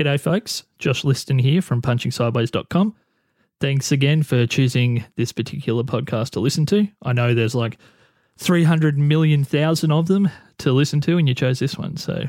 G'day, 0.00 0.18
folks. 0.18 0.64
Josh 0.78 1.04
Liston 1.04 1.38
here 1.38 1.60
from 1.60 1.82
punchingsideways.com. 1.82 2.94
Thanks 3.60 3.92
again 3.92 4.22
for 4.22 4.46
choosing 4.46 5.04
this 5.16 5.30
particular 5.30 5.82
podcast 5.82 6.30
to 6.30 6.40
listen 6.40 6.64
to. 6.66 6.88
I 7.02 7.12
know 7.12 7.34
there's 7.34 7.54
like 7.54 7.76
300 8.38 8.96
million 8.96 9.44
thousand 9.44 9.92
of 9.92 10.06
them 10.08 10.30
to 10.56 10.72
listen 10.72 11.02
to, 11.02 11.18
and 11.18 11.28
you 11.28 11.34
chose 11.34 11.58
this 11.58 11.76
one. 11.76 11.98
So 11.98 12.24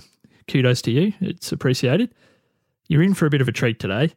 kudos 0.49 0.81
to 0.81 0.92
you. 0.92 1.13
It's 1.21 1.54
appreciated. 1.54 2.13
You're 2.89 3.04
in 3.04 3.13
for 3.13 3.26
a 3.26 3.29
bit 3.29 3.39
of 3.39 3.47
a 3.47 3.54
treat 3.54 3.79
today 3.79 4.12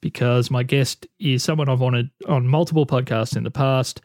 because 0.00 0.50
my 0.50 0.62
guest 0.62 1.06
is 1.18 1.42
someone 1.42 1.68
I've 1.68 1.80
wanted 1.80 2.08
on 2.26 2.48
multiple 2.48 2.86
podcasts 2.86 3.36
in 3.36 3.44
the 3.44 3.50
past. 3.50 4.00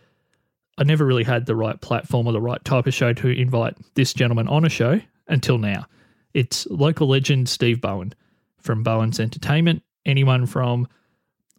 I 0.77 0.83
never 0.83 1.05
really 1.05 1.23
had 1.23 1.45
the 1.45 1.55
right 1.55 1.79
platform 1.79 2.27
or 2.27 2.33
the 2.33 2.41
right 2.41 2.65
type 2.65 2.85
of 2.85 2.93
show 2.93 3.13
to 3.13 3.29
invite 3.29 3.77
this 3.93 4.13
gentleman 4.13 4.49
on 4.49 4.65
a 4.65 4.69
show 4.69 4.99
until 5.29 5.57
now. 5.57 5.85
It's 6.33 6.67
local 6.67 7.07
legend 7.07 7.47
Steve 7.47 7.79
Bowen 7.79 8.13
from 8.61 8.83
Bowen's 8.83 9.19
Entertainment. 9.19 9.83
Anyone 10.05 10.45
from 10.45 10.87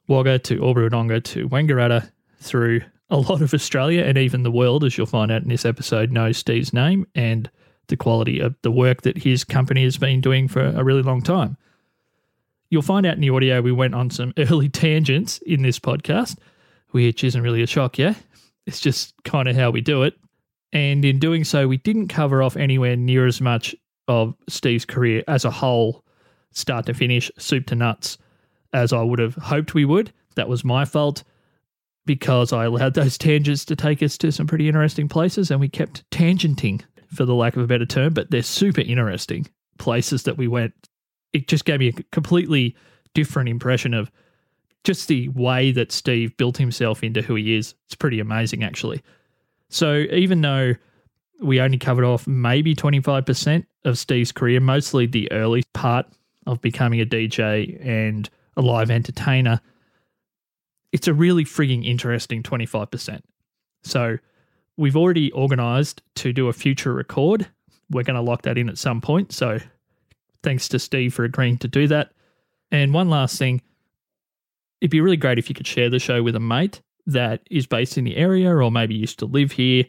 Wagga 0.08 0.38
to 0.40 0.64
Albury 0.64 0.88
Wodonga 0.88 1.22
to 1.24 1.48
Wangaratta 1.48 2.10
through 2.38 2.82
a 3.10 3.16
lot 3.16 3.42
of 3.42 3.52
Australia 3.52 4.04
and 4.04 4.16
even 4.16 4.42
the 4.42 4.50
world, 4.50 4.84
as 4.84 4.96
you'll 4.96 5.06
find 5.06 5.30
out 5.30 5.42
in 5.42 5.48
this 5.48 5.64
episode, 5.64 6.12
knows 6.12 6.36
Steve's 6.36 6.72
name 6.72 7.06
and 7.14 7.50
the 7.88 7.96
quality 7.96 8.40
of 8.40 8.54
the 8.62 8.70
work 8.70 9.02
that 9.02 9.18
his 9.18 9.44
company 9.44 9.84
has 9.84 9.98
been 9.98 10.20
doing 10.20 10.48
for 10.48 10.64
a 10.64 10.84
really 10.84 11.02
long 11.02 11.20
time. 11.20 11.56
You'll 12.70 12.82
find 12.82 13.04
out 13.04 13.14
in 13.14 13.20
the 13.20 13.30
audio 13.30 13.60
we 13.60 13.72
went 13.72 13.94
on 13.94 14.10
some 14.10 14.32
early 14.38 14.68
tangents 14.68 15.38
in 15.38 15.62
this 15.62 15.78
podcast, 15.78 16.38
which 16.90 17.24
isn't 17.24 17.42
really 17.42 17.62
a 17.62 17.66
shock, 17.66 17.98
yeah? 17.98 18.14
It's 18.66 18.80
just 18.80 19.14
kind 19.24 19.48
of 19.48 19.56
how 19.56 19.70
we 19.70 19.80
do 19.80 20.04
it. 20.04 20.14
And 20.72 21.04
in 21.04 21.18
doing 21.18 21.42
so, 21.42 21.66
we 21.66 21.78
didn't 21.78 22.08
cover 22.08 22.42
off 22.42 22.56
anywhere 22.56 22.94
near 22.94 23.26
as 23.26 23.40
much 23.40 23.74
of 24.06 24.34
Steve's 24.48 24.84
career 24.84 25.24
as 25.26 25.44
a 25.44 25.50
whole, 25.50 26.04
start 26.52 26.86
to 26.86 26.94
finish, 26.94 27.30
soup 27.38 27.66
to 27.66 27.74
nuts, 27.74 28.18
as 28.72 28.92
I 28.92 29.02
would 29.02 29.18
have 29.18 29.34
hoped 29.34 29.74
we 29.74 29.84
would. 29.84 30.12
That 30.36 30.48
was 30.48 30.64
my 30.64 30.84
fault 30.84 31.24
because 32.06 32.52
I 32.52 32.64
allowed 32.64 32.94
those 32.94 33.18
tangents 33.18 33.64
to 33.66 33.76
take 33.76 34.02
us 34.02 34.16
to 34.18 34.32
some 34.32 34.46
pretty 34.46 34.68
interesting 34.68 35.08
places 35.08 35.50
and 35.50 35.60
we 35.60 35.68
kept 35.68 36.08
tangenting, 36.10 36.82
for 37.14 37.24
the 37.24 37.34
lack 37.34 37.56
of 37.56 37.62
a 37.62 37.66
better 37.66 37.86
term, 37.86 38.14
but 38.14 38.30
they're 38.30 38.42
super 38.42 38.80
interesting 38.80 39.46
places 39.78 40.22
that 40.24 40.38
we 40.38 40.48
went. 40.48 40.72
It 41.32 41.48
just 41.48 41.64
gave 41.64 41.80
me 41.80 41.88
a 41.88 42.02
completely 42.12 42.76
different 43.14 43.48
impression 43.48 43.94
of 43.94 44.10
just 44.84 45.08
the 45.08 45.28
way 45.30 45.72
that 45.72 45.92
Steve 45.92 46.36
built 46.36 46.56
himself 46.56 47.02
into 47.02 47.22
who 47.22 47.34
he 47.34 47.56
is. 47.56 47.74
It's 47.86 47.94
pretty 47.94 48.20
amazing, 48.20 48.62
actually. 48.62 49.02
So 49.68 50.06
even 50.10 50.40
though 50.40 50.74
we 51.40 51.60
only 51.60 51.78
covered 51.78 52.04
off 52.04 52.26
maybe 52.26 52.74
25% 52.74 53.66
of 53.84 53.98
Steve's 53.98 54.32
career, 54.32 54.60
mostly 54.60 55.06
the 55.06 55.30
early 55.32 55.62
part 55.74 56.06
of 56.46 56.60
becoming 56.60 57.00
a 57.00 57.06
DJ 57.06 57.84
and 57.84 58.28
a 58.56 58.62
live 58.62 58.90
entertainer, 58.90 59.60
it's 60.92 61.08
a 61.08 61.14
really 61.14 61.44
frigging 61.44 61.84
interesting 61.84 62.42
25%. 62.42 63.20
So 63.82 64.18
we've 64.76 64.96
already 64.96 65.30
organized 65.32 66.02
to 66.16 66.32
do 66.32 66.48
a 66.48 66.52
future 66.52 66.92
record. 66.92 67.46
We're 67.90 68.04
going 68.04 68.16
to 68.16 68.22
lock 68.22 68.42
that 68.42 68.58
in 68.58 68.68
at 68.68 68.78
some 68.78 69.00
point. 69.00 69.32
So 69.32 69.58
thanks 70.42 70.68
to 70.68 70.78
Steve 70.78 71.14
for 71.14 71.24
agreeing 71.24 71.58
to 71.58 71.68
do 71.68 71.86
that. 71.88 72.12
And 72.70 72.94
one 72.94 73.08
last 73.08 73.38
thing 73.38 73.62
it'd 74.80 74.90
be 74.90 75.00
really 75.00 75.16
great 75.16 75.38
if 75.38 75.48
you 75.48 75.54
could 75.54 75.66
share 75.66 75.90
the 75.90 75.98
show 75.98 76.22
with 76.22 76.34
a 76.34 76.40
mate 76.40 76.80
that 77.06 77.42
is 77.50 77.66
based 77.66 77.98
in 77.98 78.04
the 78.04 78.16
area 78.16 78.54
or 78.54 78.70
maybe 78.70 78.94
used 78.94 79.18
to 79.18 79.26
live 79.26 79.52
here, 79.52 79.84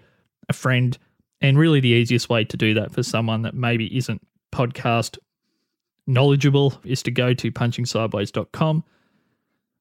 a 0.49 0.53
friend. 0.53 0.97
And 1.39 1.57
really, 1.57 1.79
the 1.79 1.89
easiest 1.89 2.29
way 2.29 2.43
to 2.43 2.57
do 2.57 2.73
that 2.75 2.91
for 2.91 3.01
someone 3.01 3.41
that 3.43 3.55
maybe 3.55 3.95
isn't 3.97 4.21
podcast 4.53 5.17
knowledgeable 6.11 6.79
is 6.83 7.01
to 7.03 7.11
go 7.11 7.33
to 7.33 7.51
punchingsideways.com, 7.51 8.83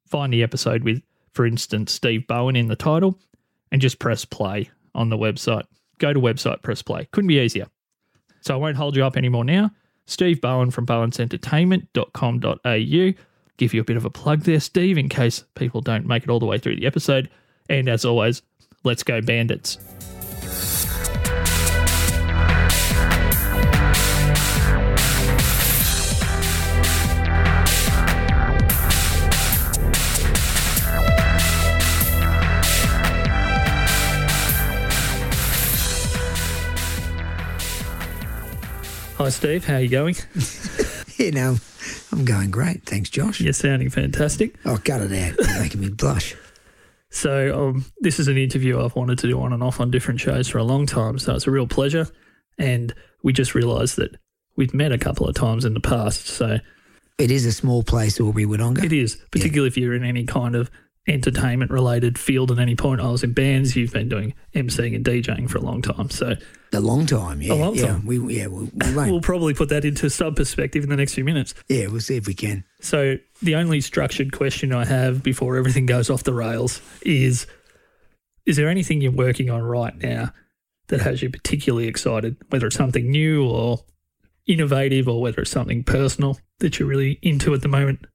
find 0.06 0.32
the 0.32 0.42
episode 0.42 0.84
with, 0.84 1.02
for 1.32 1.46
instance, 1.46 1.92
Steve 1.92 2.26
Bowen 2.26 2.56
in 2.56 2.68
the 2.68 2.76
title, 2.76 3.18
and 3.72 3.80
just 3.80 3.98
press 3.98 4.24
play 4.24 4.70
on 4.94 5.10
the 5.10 5.18
website. 5.18 5.64
Go 5.98 6.12
to 6.12 6.20
website, 6.20 6.62
press 6.62 6.82
play. 6.82 7.08
Couldn't 7.12 7.28
be 7.28 7.38
easier. 7.38 7.66
So 8.40 8.54
I 8.54 8.56
won't 8.56 8.76
hold 8.76 8.96
you 8.96 9.04
up 9.04 9.16
anymore 9.16 9.44
now. 9.44 9.70
Steve 10.06 10.40
Bowen 10.40 10.70
from 10.70 10.86
bowensentertainment.com.au 10.86 13.22
give 13.60 13.74
you 13.74 13.82
a 13.82 13.84
bit 13.84 13.98
of 13.98 14.06
a 14.06 14.10
plug 14.10 14.42
there, 14.42 14.58
Steve, 14.58 14.98
in 14.98 15.08
case 15.08 15.44
people 15.54 15.82
don't 15.82 16.06
make 16.06 16.24
it 16.24 16.30
all 16.30 16.40
the 16.40 16.46
way 16.46 16.58
through 16.58 16.76
the 16.76 16.86
episode. 16.86 17.28
And 17.68 17.88
as 17.88 18.04
always, 18.04 18.42
let's 18.82 19.02
go, 19.02 19.20
Bandits. 19.20 19.78
Steve. 39.30 39.64
How 39.64 39.74
are 39.76 39.80
you 39.80 39.88
going? 39.88 40.16
Yeah, 41.18 41.30
no, 41.32 41.56
I'm 42.12 42.24
going 42.24 42.50
great. 42.50 42.86
Thanks, 42.86 43.10
Josh. 43.10 43.42
You're 43.42 43.52
sounding 43.52 43.90
fantastic. 43.90 44.54
Oh, 44.64 44.78
cut 44.82 45.02
it 45.02 45.12
out. 45.12 45.36
You're 45.46 45.60
making 45.60 45.82
me 45.82 45.90
blush. 45.90 46.34
So, 47.10 47.68
um, 47.68 47.84
this 48.00 48.18
is 48.18 48.26
an 48.26 48.38
interview 48.38 48.82
I've 48.82 48.96
wanted 48.96 49.18
to 49.18 49.26
do 49.28 49.38
on 49.42 49.52
and 49.52 49.62
off 49.62 49.80
on 49.80 49.90
different 49.90 50.18
shows 50.18 50.48
for 50.48 50.56
a 50.56 50.64
long 50.64 50.86
time. 50.86 51.18
So, 51.18 51.34
it's 51.34 51.46
a 51.46 51.50
real 51.50 51.66
pleasure. 51.66 52.06
And 52.56 52.94
we 53.22 53.34
just 53.34 53.54
realised 53.54 53.96
that 53.96 54.16
we've 54.56 54.72
met 54.72 54.92
a 54.92 54.98
couple 54.98 55.28
of 55.28 55.34
times 55.34 55.66
in 55.66 55.74
the 55.74 55.80
past. 55.80 56.24
So, 56.26 56.56
It 57.18 57.30
is 57.30 57.44
a 57.44 57.52
small 57.52 57.82
place, 57.82 58.18
Albury 58.18 58.46
Wodonga. 58.46 58.82
it 58.82 58.92
is, 58.94 59.16
particularly 59.30 59.68
if 59.68 59.76
you're 59.76 59.92
in 59.92 60.04
any 60.04 60.24
kind 60.24 60.56
of 60.56 60.70
entertainment 61.10 61.70
related 61.70 62.18
field 62.18 62.50
at 62.50 62.58
any 62.58 62.76
point. 62.76 63.00
I 63.00 63.10
was 63.10 63.22
in 63.22 63.32
bands, 63.32 63.76
you've 63.76 63.92
been 63.92 64.08
doing 64.08 64.34
MCing 64.54 64.94
and 64.94 65.04
DJing 65.04 65.50
for 65.50 65.58
a 65.58 65.60
long 65.60 65.82
time. 65.82 66.08
So, 66.10 66.34
A 66.72 66.80
long 66.80 67.06
time, 67.06 67.42
yeah. 67.42 67.52
A 67.52 67.54
long 67.54 67.74
yeah, 67.74 67.86
time. 67.86 68.06
We, 68.06 68.18
yeah, 68.36 68.46
we, 68.46 68.70
we 68.72 68.94
we'll 68.94 69.20
probably 69.20 69.54
put 69.54 69.68
that 69.70 69.84
into 69.84 70.08
some 70.08 70.34
perspective 70.34 70.84
in 70.84 70.90
the 70.90 70.96
next 70.96 71.14
few 71.14 71.24
minutes. 71.24 71.54
yeah, 71.68 71.88
we'll 71.88 72.00
see 72.00 72.16
if 72.16 72.26
we 72.26 72.34
can. 72.34 72.64
So, 72.80 73.16
the 73.42 73.56
only 73.56 73.80
structured 73.80 74.32
question 74.32 74.72
I 74.72 74.84
have 74.84 75.22
before 75.22 75.56
everything 75.56 75.86
goes 75.86 76.10
off 76.10 76.22
the 76.24 76.34
rails 76.34 76.80
is 77.02 77.46
Is 78.46 78.56
there 78.56 78.68
anything 78.68 79.00
you're 79.00 79.12
working 79.12 79.50
on 79.50 79.62
right 79.62 79.96
now 79.96 80.32
that 80.88 81.00
has 81.00 81.22
you 81.22 81.30
particularly 81.30 81.88
excited, 81.88 82.36
whether 82.50 82.66
it's 82.66 82.76
something 82.76 83.10
new 83.10 83.46
or 83.46 83.80
innovative 84.46 85.08
or 85.08 85.20
whether 85.20 85.42
it's 85.42 85.50
something 85.50 85.84
personal 85.84 86.38
that 86.58 86.78
you're 86.78 86.88
really 86.88 87.18
into 87.22 87.54
at 87.54 87.62
the 87.62 87.68
moment? 87.68 88.06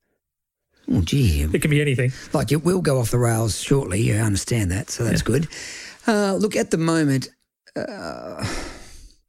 Oh, 0.92 1.02
gee. 1.02 1.42
It 1.42 1.62
can 1.62 1.72
be 1.72 1.82
anything. 1.82 2.12
Like, 2.34 2.52
it 2.52 2.64
will 2.64 2.82
go 2.82 3.00
off 3.00 3.12
the 3.12 3.18
rails 3.18 3.60
shortly. 3.60 4.02
Yeah, 4.02 4.24
I 4.24 4.26
understand 4.26 4.72
that. 4.72 4.90
So 4.90 5.04
that's 5.04 5.22
good. 5.22 5.48
Uh, 6.08 6.36
look, 6.36 6.56
at 6.56 6.72
the 6.72 6.78
moment, 6.78 7.30
uh, 7.76 8.46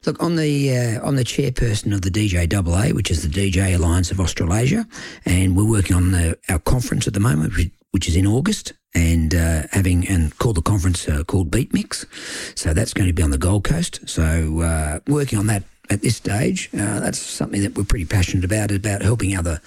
look 0.04 0.22
on 0.22 0.36
the 0.36 0.76
uh, 0.76 1.06
on 1.06 1.16
the 1.16 1.24
chairperson 1.24 1.94
of 1.94 2.02
the 2.02 2.10
DJAA, 2.10 2.92
which 2.92 3.10
is 3.10 3.22
the 3.22 3.28
DJ 3.28 3.74
Alliance 3.74 4.10
of 4.10 4.20
Australasia, 4.20 4.86
and 5.24 5.56
we're 5.56 5.64
working 5.68 5.96
on 5.96 6.12
the, 6.12 6.38
our 6.48 6.58
conference 6.58 7.06
at 7.06 7.14
the 7.14 7.20
moment, 7.20 7.56
which, 7.56 7.70
which 7.92 8.08
is 8.08 8.16
in 8.16 8.26
August, 8.26 8.74
and 8.94 9.34
uh, 9.34 9.62
having 9.72 10.06
and 10.08 10.36
called 10.38 10.56
the 10.56 10.62
conference 10.62 11.08
uh, 11.08 11.24
called 11.24 11.50
Beat 11.50 11.72
Mix. 11.72 12.06
So 12.54 12.72
that's 12.72 12.94
going 12.94 13.08
to 13.08 13.12
be 13.12 13.22
on 13.22 13.30
the 13.30 13.38
Gold 13.38 13.64
Coast. 13.64 14.08
So 14.08 14.60
uh, 14.60 15.00
working 15.06 15.38
on 15.38 15.46
that 15.46 15.64
at 15.90 16.02
this 16.02 16.16
stage, 16.16 16.68
uh, 16.74 17.00
that's 17.00 17.18
something 17.18 17.62
that 17.62 17.76
we're 17.76 17.84
pretty 17.84 18.04
passionate 18.06 18.44
about 18.44 18.70
about 18.70 19.02
helping 19.02 19.36
other 19.36 19.60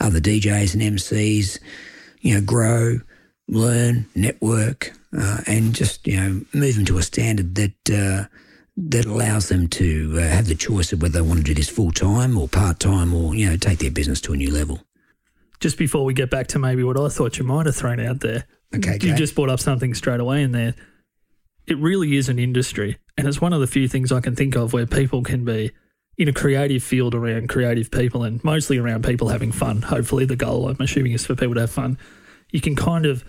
other 0.00 0.20
DJs 0.20 0.74
and 0.74 0.98
MCs, 0.98 1.58
you 2.20 2.34
know, 2.34 2.40
grow, 2.40 2.98
learn, 3.48 4.06
network, 4.14 4.92
uh, 5.16 5.40
and 5.46 5.74
just 5.74 6.06
you 6.06 6.16
know 6.16 6.40
move 6.52 6.76
them 6.76 6.84
to 6.86 6.98
a 6.98 7.02
standard 7.02 7.54
that 7.54 7.90
uh, 7.90 8.26
that 8.76 9.04
allows 9.04 9.48
them 9.48 9.68
to 9.68 10.14
uh, 10.16 10.20
have 10.20 10.46
the 10.46 10.54
choice 10.54 10.92
of 10.92 11.02
whether 11.02 11.14
they 11.22 11.26
want 11.28 11.38
to 11.38 11.44
do 11.44 11.54
this 11.54 11.68
full 11.68 11.92
time 11.92 12.36
or 12.38 12.48
part 12.48 12.80
time 12.80 13.14
or 13.14 13.34
you 13.34 13.48
know 13.48 13.56
take 13.56 13.78
their 13.78 13.90
business 13.90 14.20
to 14.20 14.32
a 14.32 14.36
new 14.36 14.50
level. 14.50 14.80
Just 15.60 15.78
before 15.78 16.04
we 16.04 16.12
get 16.12 16.28
back 16.30 16.48
to 16.48 16.58
maybe 16.58 16.82
what 16.82 16.98
I 16.98 17.08
thought 17.08 17.38
you 17.38 17.44
might 17.44 17.66
have 17.66 17.76
thrown 17.76 18.00
out 18.00 18.18
there, 18.20 18.46
Okay, 18.74 18.94
you 18.94 19.10
go. 19.12 19.14
just 19.16 19.34
brought 19.36 19.48
up 19.50 19.60
something 19.60 19.94
straight 19.94 20.18
away 20.18 20.42
in 20.42 20.50
there. 20.52 20.74
It 21.68 21.78
really 21.78 22.16
is 22.16 22.28
an 22.28 22.40
industry, 22.40 22.96
and 23.16 23.28
it's 23.28 23.40
one 23.40 23.52
of 23.52 23.60
the 23.60 23.66
few 23.66 23.88
things 23.88 24.12
I 24.12 24.20
can 24.20 24.34
think 24.34 24.56
of 24.56 24.72
where 24.72 24.86
people 24.86 25.22
can 25.22 25.44
be 25.44 25.72
in 26.16 26.28
a 26.28 26.32
creative 26.32 26.82
field 26.82 27.14
around 27.14 27.48
creative 27.48 27.90
people 27.90 28.22
and 28.24 28.42
mostly 28.44 28.78
around 28.78 29.04
people 29.04 29.28
having 29.28 29.52
fun. 29.52 29.82
Hopefully, 29.82 30.24
the 30.24 30.36
goal 30.36 30.68
I'm 30.68 30.80
assuming 30.80 31.12
is 31.12 31.26
for 31.26 31.34
people 31.34 31.54
to 31.54 31.60
have 31.62 31.70
fun. 31.70 31.98
You 32.50 32.60
can 32.60 32.76
kind 32.76 33.06
of 33.06 33.24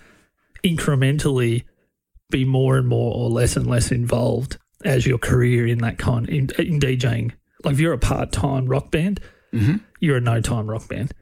incrementally 0.64 1.64
be 2.30 2.46
more 2.46 2.78
and 2.78 2.88
more 2.88 3.14
or 3.14 3.30
less 3.30 3.56
and 3.56 3.68
less 3.68 3.92
involved 3.92 4.58
as 4.84 5.06
your 5.06 5.18
career 5.18 5.68
in 5.68 5.80
that 5.80 5.98
kind 5.98 6.28
in, 6.28 6.50
in 6.58 6.80
DJing. 6.80 7.32
Like 7.64 7.74
if 7.74 7.80
you're 7.80 7.94
a 7.94 7.98
part 7.98 8.32
time 8.32 8.66
rock 8.66 8.92
band, 8.92 9.22
mm-hmm. 9.54 9.78
you're 10.00 10.18
a 10.18 10.22
no 10.22 10.42
time 10.42 10.70
rock 10.70 10.88
band. 10.88 11.14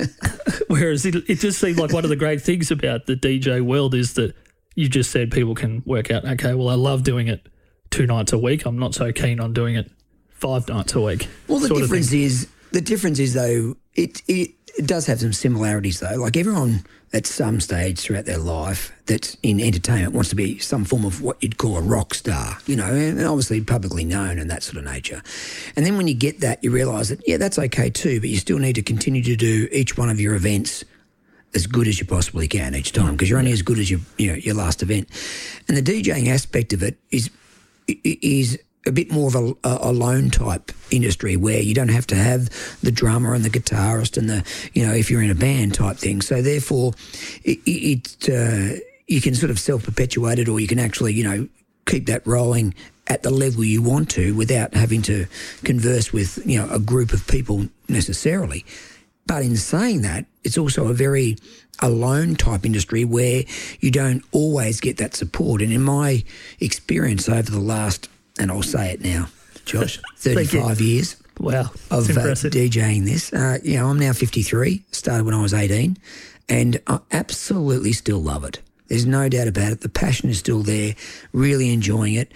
Whereas 0.68 1.04
it, 1.04 1.16
it 1.28 1.36
just 1.36 1.60
seemed 1.60 1.78
like 1.78 1.92
one 1.92 2.04
of 2.04 2.10
the 2.10 2.16
great 2.16 2.42
things 2.42 2.70
about 2.70 3.06
the 3.06 3.14
DJ 3.14 3.60
world 3.60 3.94
is 3.94 4.14
that 4.14 4.34
you 4.74 4.88
just 4.88 5.10
said 5.10 5.30
people 5.30 5.54
can 5.54 5.82
work 5.84 6.10
out, 6.10 6.24
okay, 6.24 6.54
well, 6.54 6.68
I 6.68 6.74
love 6.74 7.02
doing 7.02 7.26
it 7.26 7.48
two 7.90 8.06
nights 8.06 8.32
a 8.32 8.38
week. 8.38 8.64
I'm 8.64 8.78
not 8.78 8.94
so 8.94 9.12
keen 9.12 9.40
on 9.40 9.52
doing 9.52 9.76
it 9.76 9.90
five 10.30 10.68
nights 10.68 10.94
a 10.94 11.00
week. 11.00 11.28
Well, 11.46 11.58
the 11.58 11.68
difference 11.68 12.12
is 12.12 12.48
the 12.72 12.80
difference 12.80 13.18
is 13.18 13.34
though 13.34 13.76
it, 13.94 14.22
it 14.28 14.50
it 14.78 14.86
does 14.86 15.06
have 15.06 15.20
some 15.20 15.32
similarities 15.32 16.00
though. 16.00 16.16
Like 16.16 16.36
everyone 16.36 16.84
at 17.12 17.26
some 17.26 17.58
stage 17.60 18.00
throughout 18.00 18.26
their 18.26 18.38
life 18.38 18.92
that's 19.06 19.36
in 19.42 19.60
entertainment 19.60 20.12
wants 20.12 20.30
to 20.30 20.36
be 20.36 20.58
some 20.58 20.84
form 20.84 21.04
of 21.04 21.22
what 21.22 21.42
you'd 21.42 21.56
call 21.56 21.76
a 21.76 21.80
rock 21.80 22.14
star, 22.14 22.58
you 22.66 22.76
know, 22.76 22.84
and 22.84 23.20
obviously 23.24 23.60
publicly 23.62 24.04
known 24.04 24.38
and 24.38 24.50
that 24.50 24.62
sort 24.62 24.76
of 24.76 24.84
nature. 24.84 25.22
And 25.74 25.86
then 25.86 25.96
when 25.96 26.06
you 26.06 26.14
get 26.14 26.40
that, 26.40 26.62
you 26.62 26.70
realise 26.70 27.08
that, 27.08 27.26
yeah, 27.26 27.38
that's 27.38 27.58
okay 27.58 27.90
too, 27.90 28.20
but 28.20 28.28
you 28.28 28.36
still 28.36 28.58
need 28.58 28.74
to 28.74 28.82
continue 28.82 29.22
to 29.22 29.36
do 29.36 29.68
each 29.72 29.96
one 29.96 30.10
of 30.10 30.20
your 30.20 30.34
events 30.34 30.84
as 31.54 31.66
good 31.66 31.88
as 31.88 31.98
you 31.98 32.04
possibly 32.04 32.46
can 32.46 32.74
each 32.74 32.92
time 32.92 33.12
because 33.12 33.30
you're 33.30 33.38
only 33.38 33.52
as 33.52 33.62
good 33.62 33.78
as 33.78 33.90
your, 33.90 34.00
you 34.18 34.30
know, 34.30 34.34
your 34.34 34.54
last 34.54 34.82
event. 34.82 35.08
And 35.66 35.76
the 35.76 35.82
DJing 35.82 36.28
aspect 36.28 36.74
of 36.74 36.82
it 36.82 36.98
is 37.10 37.30
is 37.88 38.58
a 38.86 38.92
bit 38.92 39.10
more 39.10 39.28
of 39.28 39.34
a, 39.34 39.54
a, 39.64 39.92
lone 39.92 40.30
type 40.30 40.72
industry 40.90 41.36
where 41.36 41.60
you 41.60 41.74
don't 41.74 41.90
have 41.90 42.06
to 42.06 42.14
have 42.14 42.48
the 42.80 42.90
drummer 42.90 43.34
and 43.34 43.44
the 43.44 43.50
guitarist 43.50 44.16
and 44.16 44.30
the 44.30 44.44
you 44.72 44.86
know 44.86 44.94
if 44.94 45.10
you're 45.10 45.22
in 45.22 45.30
a 45.30 45.34
band 45.34 45.74
type 45.74 45.96
thing. 45.96 46.20
So 46.22 46.40
therefore, 46.42 46.94
it, 47.44 47.58
it 47.66 48.28
uh, 48.28 48.80
you 49.06 49.20
can 49.20 49.34
sort 49.34 49.50
of 49.50 49.58
self 49.58 49.84
perpetuate 49.84 50.38
it, 50.38 50.48
or 50.48 50.58
you 50.58 50.66
can 50.66 50.78
actually 50.78 51.12
you 51.12 51.24
know 51.24 51.48
keep 51.86 52.06
that 52.06 52.26
rolling 52.26 52.74
at 53.06 53.22
the 53.22 53.30
level 53.30 53.64
you 53.64 53.82
want 53.82 54.10
to 54.10 54.34
without 54.34 54.74
having 54.74 55.02
to 55.02 55.26
converse 55.64 56.12
with 56.12 56.38
you 56.46 56.58
know 56.58 56.68
a 56.70 56.78
group 56.78 57.12
of 57.12 57.26
people 57.26 57.68
necessarily. 57.88 58.64
But 59.26 59.42
in 59.42 59.56
saying 59.56 60.02
that, 60.02 60.24
it's 60.42 60.56
also 60.56 60.88
a 60.88 60.94
very 60.94 61.36
alone 61.80 62.36
type 62.36 62.66
industry 62.66 63.04
where 63.04 63.44
you 63.80 63.90
don't 63.90 64.24
always 64.32 64.80
get 64.80 64.96
that 64.98 65.14
support. 65.14 65.62
And 65.62 65.72
in 65.72 65.82
my 65.82 66.24
experience 66.60 67.28
over 67.28 67.50
the 67.50 67.60
last 67.60 68.08
and 68.38 68.50
I'll 68.50 68.62
say 68.62 68.92
it 68.92 69.02
now, 69.02 69.28
Josh, 69.64 70.00
35 70.16 70.80
years. 70.80 71.16
Wow. 71.38 71.70
Of 71.90 72.10
uh, 72.10 72.34
DJing 72.34 73.04
this. 73.04 73.32
Uh, 73.32 73.58
you 73.62 73.76
know, 73.76 73.88
I'm 73.88 73.98
now 73.98 74.12
53, 74.12 74.82
started 74.90 75.24
when 75.24 75.34
I 75.34 75.42
was 75.42 75.54
18, 75.54 75.96
and 76.48 76.80
I 76.86 76.98
absolutely 77.12 77.92
still 77.92 78.18
love 78.18 78.44
it. 78.44 78.60
There's 78.88 79.06
no 79.06 79.28
doubt 79.28 79.48
about 79.48 79.72
it. 79.72 79.80
The 79.82 79.88
passion 79.88 80.30
is 80.30 80.38
still 80.38 80.62
there, 80.62 80.94
really 81.32 81.72
enjoying 81.72 82.14
it. 82.14 82.32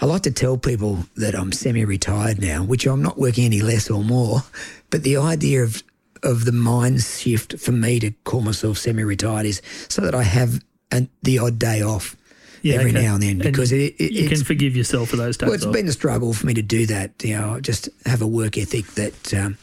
I 0.00 0.06
like 0.06 0.22
to 0.22 0.30
tell 0.30 0.56
people 0.56 1.04
that 1.16 1.34
I'm 1.34 1.52
semi 1.52 1.84
retired 1.84 2.40
now, 2.40 2.62
which 2.62 2.86
I'm 2.86 3.02
not 3.02 3.18
working 3.18 3.44
any 3.44 3.60
less 3.62 3.90
or 3.90 4.04
more, 4.04 4.42
but 4.90 5.02
the 5.02 5.16
idea 5.16 5.62
of 5.62 5.82
of 6.22 6.44
the 6.44 6.52
mind 6.52 7.02
shift 7.02 7.58
for 7.58 7.72
me 7.72 8.00
to 8.00 8.10
call 8.24 8.40
myself 8.40 8.78
semi 8.78 9.02
retired 9.02 9.46
is 9.46 9.62
so 9.88 10.02
that 10.02 10.14
I 10.14 10.22
have 10.22 10.62
an, 10.90 11.08
the 11.22 11.38
odd 11.38 11.58
day 11.58 11.82
off 11.82 12.16
yeah, 12.62 12.76
every 12.76 12.90
okay. 12.90 13.02
now 13.02 13.14
and 13.14 13.22
then 13.22 13.38
because 13.38 13.72
and 13.72 13.80
it, 13.80 13.94
it, 13.98 14.12
you 14.12 14.28
can 14.28 14.42
forgive 14.42 14.76
yourself 14.76 15.10
for 15.10 15.16
those 15.16 15.36
days. 15.36 15.46
Well, 15.46 15.54
it's 15.54 15.66
off. 15.66 15.72
been 15.72 15.88
a 15.88 15.92
struggle 15.92 16.32
for 16.32 16.46
me 16.46 16.54
to 16.54 16.62
do 16.62 16.86
that. 16.86 17.12
You 17.22 17.38
know, 17.38 17.60
just 17.60 17.88
have 18.04 18.22
a 18.22 18.26
work 18.26 18.58
ethic 18.58 18.86
that, 18.94 19.34
um, 19.34 19.56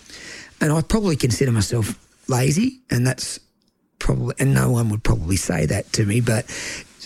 and 0.61 0.71
I 0.71 0.81
probably 0.81 1.15
consider 1.15 1.51
myself 1.51 1.99
lazy, 2.29 2.79
and 2.89 3.05
that's 3.05 3.39
probably, 3.99 4.35
and 4.39 4.53
no 4.53 4.71
one 4.71 4.89
would 4.89 5.03
probably 5.03 5.35
say 5.35 5.65
that 5.65 5.91
to 5.93 6.05
me, 6.05 6.21
but 6.21 6.45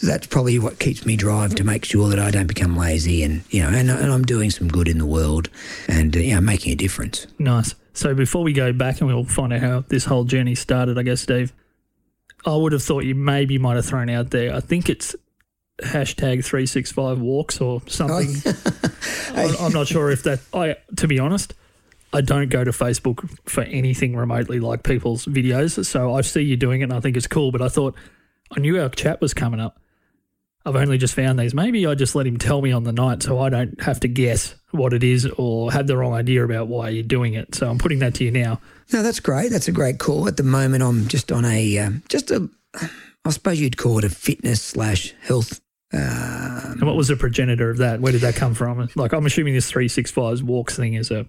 that's 0.01 0.27
probably 0.27 0.59
what 0.59 0.79
keeps 0.79 1.05
me 1.05 1.15
drive 1.15 1.55
to 1.55 1.63
make 1.63 1.85
sure 1.85 2.09
that 2.09 2.19
I 2.19 2.31
don't 2.31 2.47
become 2.47 2.75
lazy, 2.77 3.23
and 3.23 3.43
you 3.49 3.61
know, 3.61 3.69
and, 3.69 3.89
and 3.89 4.11
I'm 4.11 4.23
doing 4.23 4.49
some 4.49 4.67
good 4.67 4.87
in 4.87 4.97
the 4.97 5.05
world, 5.05 5.49
and 5.87 6.15
uh, 6.15 6.19
you 6.19 6.35
know, 6.35 6.41
making 6.41 6.73
a 6.73 6.75
difference. 6.75 7.27
Nice. 7.39 7.75
So 7.93 8.13
before 8.13 8.43
we 8.43 8.53
go 8.53 8.73
back 8.73 9.01
and 9.01 9.07
we'll 9.07 9.25
find 9.25 9.51
out 9.51 9.61
how 9.61 9.79
this 9.87 10.05
whole 10.05 10.23
journey 10.23 10.53
started, 10.53 10.99
I 10.99 11.03
guess, 11.03 11.21
Steve. 11.21 11.51
I 12.45 12.55
would 12.55 12.71
have 12.71 12.83
thought 12.83 13.03
you 13.03 13.15
maybe 13.15 13.57
might 13.57 13.75
have 13.75 13.85
thrown 13.85 14.09
out 14.09 14.29
there. 14.29 14.53
I 14.53 14.59
think 14.59 14.87
it's 14.87 15.15
hashtag 15.81 16.45
365 16.45 17.19
walks 17.19 17.59
or 17.59 17.81
something. 17.87 18.53
Oh. 19.29 19.55
I'm 19.59 19.73
not 19.73 19.87
sure 19.87 20.09
if 20.09 20.23
that, 20.23 20.39
I, 20.53 20.77
to 20.95 21.07
be 21.07 21.19
honest, 21.19 21.53
I 22.13 22.21
don't 22.21 22.49
go 22.49 22.63
to 22.63 22.71
Facebook 22.71 23.29
for 23.47 23.61
anything 23.63 24.15
remotely 24.15 24.59
like 24.59 24.83
people's 24.83 25.25
videos. 25.25 25.83
So 25.85 26.15
I 26.15 26.21
see 26.21 26.41
you 26.41 26.55
doing 26.55 26.81
it 26.81 26.85
and 26.85 26.93
I 26.93 26.99
think 27.01 27.17
it's 27.17 27.27
cool. 27.27 27.51
But 27.51 27.61
I 27.61 27.67
thought, 27.67 27.93
I 28.55 28.59
knew 28.59 28.79
our 28.81 28.89
chat 28.89 29.21
was 29.21 29.33
coming 29.33 29.59
up. 29.59 29.79
I've 30.67 30.75
only 30.75 30.97
just 30.97 31.13
found 31.13 31.39
these. 31.39 31.53
Maybe 31.53 31.85
I 31.85 31.95
just 31.95 32.13
let 32.13 32.27
him 32.27 32.37
tell 32.37 32.61
me 32.61 32.71
on 32.71 32.83
the 32.83 32.91
night 32.91 33.23
so 33.23 33.39
I 33.39 33.49
don't 33.49 33.79
have 33.81 33.99
to 34.01 34.07
guess 34.07 34.53
what 34.71 34.93
it 34.93 35.03
is 35.03 35.25
or 35.25 35.71
have 35.71 35.87
the 35.87 35.95
wrong 35.95 36.13
idea 36.13 36.43
about 36.43 36.67
why 36.67 36.89
you're 36.89 37.03
doing 37.03 37.35
it. 37.35 37.55
So 37.55 37.69
I'm 37.69 37.77
putting 37.77 37.99
that 37.99 38.15
to 38.15 38.25
you 38.25 38.31
now. 38.31 38.59
No, 38.91 39.01
that's 39.01 39.19
great. 39.19 39.49
That's 39.49 39.67
a 39.67 39.71
great 39.71 39.97
call. 39.99 40.27
At 40.27 40.37
the 40.37 40.43
moment, 40.43 40.83
I'm 40.83 41.07
just 41.07 41.31
on 41.31 41.45
a, 41.45 41.77
um, 41.79 42.03
just 42.09 42.31
a, 42.31 42.49
I 43.23 43.29
suppose 43.29 43.61
you'd 43.61 43.77
call 43.77 43.99
it 43.99 44.03
a 44.03 44.09
fitness 44.09 44.61
slash 44.61 45.13
health 45.21 45.61
um, 45.93 46.01
and 46.01 46.83
what 46.83 46.97
was 46.97 47.07
the 47.07 47.15
progenitor 47.15 47.69
of 47.69 47.77
that? 47.77 48.01
Where 48.01 48.11
did 48.11 48.21
that 48.21 48.35
come 48.35 48.53
from? 48.53 48.89
Like, 48.95 49.13
I'm 49.13 49.25
assuming 49.25 49.53
this 49.53 49.71
365 49.71 50.41
walks 50.43 50.75
thing 50.75 50.95
is 50.95 51.11
a 51.11 51.25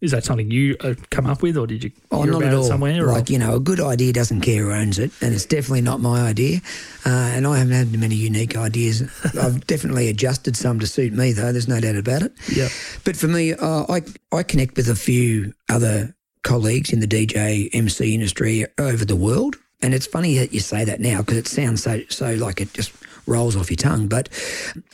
is 0.00 0.12
that 0.12 0.24
something 0.24 0.50
you 0.50 0.76
uh, 0.80 0.94
come 1.10 1.26
up 1.26 1.42
with, 1.42 1.56
or 1.58 1.66
did 1.66 1.84
you 1.84 1.92
oh, 2.10 2.24
not 2.24 2.42
at 2.42 2.54
all. 2.54 2.62
somewhere? 2.62 3.04
Like 3.06 3.28
or? 3.28 3.32
you 3.32 3.38
know, 3.38 3.56
a 3.56 3.60
good 3.60 3.80
idea 3.80 4.12
doesn't 4.12 4.40
care 4.40 4.64
who 4.64 4.72
owns 4.72 4.98
it, 4.98 5.10
and 5.20 5.34
it's 5.34 5.44
definitely 5.44 5.82
not 5.82 6.00
my 6.00 6.22
idea. 6.22 6.60
Uh, 7.04 7.10
and 7.10 7.46
I 7.46 7.58
haven't 7.58 7.74
had 7.74 7.98
many 7.98 8.14
unique 8.14 8.56
ideas. 8.56 9.02
I've 9.40 9.66
definitely 9.66 10.08
adjusted 10.08 10.56
some 10.56 10.80
to 10.80 10.86
suit 10.86 11.12
me, 11.12 11.32
though. 11.32 11.52
There's 11.52 11.68
no 11.68 11.80
doubt 11.80 11.96
about 11.96 12.22
it. 12.22 12.32
Yeah. 12.50 12.68
But 13.04 13.16
for 13.16 13.28
me, 13.28 13.52
uh, 13.52 13.84
I 13.88 14.02
I 14.32 14.42
connect 14.42 14.76
with 14.76 14.88
a 14.88 14.96
few 14.96 15.52
other 15.68 16.14
colleagues 16.42 16.92
in 16.92 17.00
the 17.00 17.06
DJ 17.06 17.68
MC 17.72 18.14
industry 18.14 18.66
over 18.78 19.04
the 19.04 19.16
world, 19.16 19.56
and 19.82 19.92
it's 19.92 20.06
funny 20.06 20.38
that 20.38 20.54
you 20.54 20.60
say 20.60 20.84
that 20.84 21.00
now 21.00 21.18
because 21.18 21.36
it 21.36 21.46
sounds 21.46 21.82
so 21.82 22.00
so 22.08 22.34
like 22.34 22.60
it 22.62 22.72
just 22.72 22.92
rolls 23.26 23.54
off 23.54 23.70
your 23.70 23.76
tongue. 23.76 24.08
But 24.08 24.30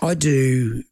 I 0.03 0.15
do 0.15 0.83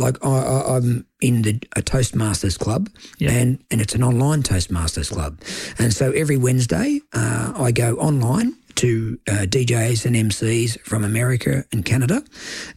like 0.00 0.24
I, 0.24 0.76
am 0.76 1.06
in 1.20 1.42
the 1.42 1.60
a 1.76 1.82
Toastmasters 1.82 2.58
club, 2.58 2.88
yeah. 3.18 3.30
and 3.30 3.62
and 3.70 3.80
it's 3.80 3.94
an 3.94 4.02
online 4.02 4.42
Toastmasters 4.42 5.12
club, 5.12 5.40
and 5.78 5.92
so 5.92 6.10
every 6.12 6.36
Wednesday 6.36 7.00
uh, 7.12 7.52
I 7.56 7.70
go 7.70 7.96
online 7.96 8.56
to 8.76 9.18
uh, 9.28 9.32
DJs 9.46 10.06
and 10.06 10.16
MCs 10.16 10.80
from 10.80 11.04
America 11.04 11.64
and 11.70 11.84
Canada, 11.84 12.22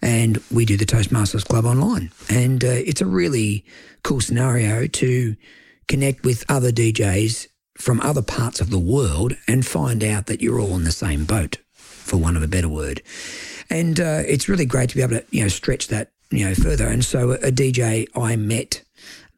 and 0.02 0.40
we 0.52 0.66
do 0.66 0.78
the 0.78 0.86
Toastmasters 0.86 1.46
club 1.46 1.66
online, 1.66 2.12
and 2.30 2.64
uh, 2.64 2.68
it's 2.68 3.02
a 3.02 3.06
really 3.06 3.66
cool 4.04 4.22
scenario 4.22 4.86
to 4.88 5.36
connect 5.88 6.24
with 6.24 6.44
other 6.50 6.72
DJs 6.72 7.48
from 7.78 8.00
other 8.02 8.22
parts 8.22 8.62
of 8.62 8.70
the 8.70 8.80
world 8.80 9.36
and 9.48 9.66
find 9.66 10.04
out 10.04 10.28
that 10.28 10.42
you're 10.42 10.60
all 10.60 10.76
in 10.76 10.84
the 10.84 10.92
same 10.92 11.26
boat, 11.26 11.58
for 11.74 12.18
want 12.18 12.38
of 12.38 12.44
a 12.44 12.48
better 12.48 12.70
word. 12.70 13.02
And 13.70 14.00
uh, 14.00 14.24
it's 14.28 14.48
really 14.48 14.66
great 14.66 14.90
to 14.90 14.96
be 14.96 15.02
able 15.02 15.20
to, 15.20 15.26
you 15.32 15.42
know, 15.42 15.48
stretch 15.48 15.88
that, 15.88 16.12
you 16.34 16.48
know, 16.48 16.56
further. 16.56 16.88
And 16.88 17.06
so 17.06 17.34
a 17.34 17.52
DJ 17.52 18.08
I 18.16 18.36
met 18.36 18.82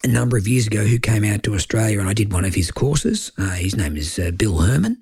a 0.04 0.08
number 0.08 0.38
of 0.38 0.48
years 0.48 0.68
ago 0.68 0.86
who 0.86 1.00
came 1.00 1.24
out 1.24 1.44
to 1.44 1.56
Australia 1.56 2.00
and 2.00 2.08
I 2.08 2.14
did 2.14 2.32
one 2.32 2.46
of 2.46 2.54
his 2.54 2.72
courses. 2.72 3.32
Uh, 3.38 3.52
his 3.52 3.76
name 3.76 3.98
is 3.98 4.20
uh, 4.20 4.32
Bill 4.32 4.60
Herman. 4.60 4.98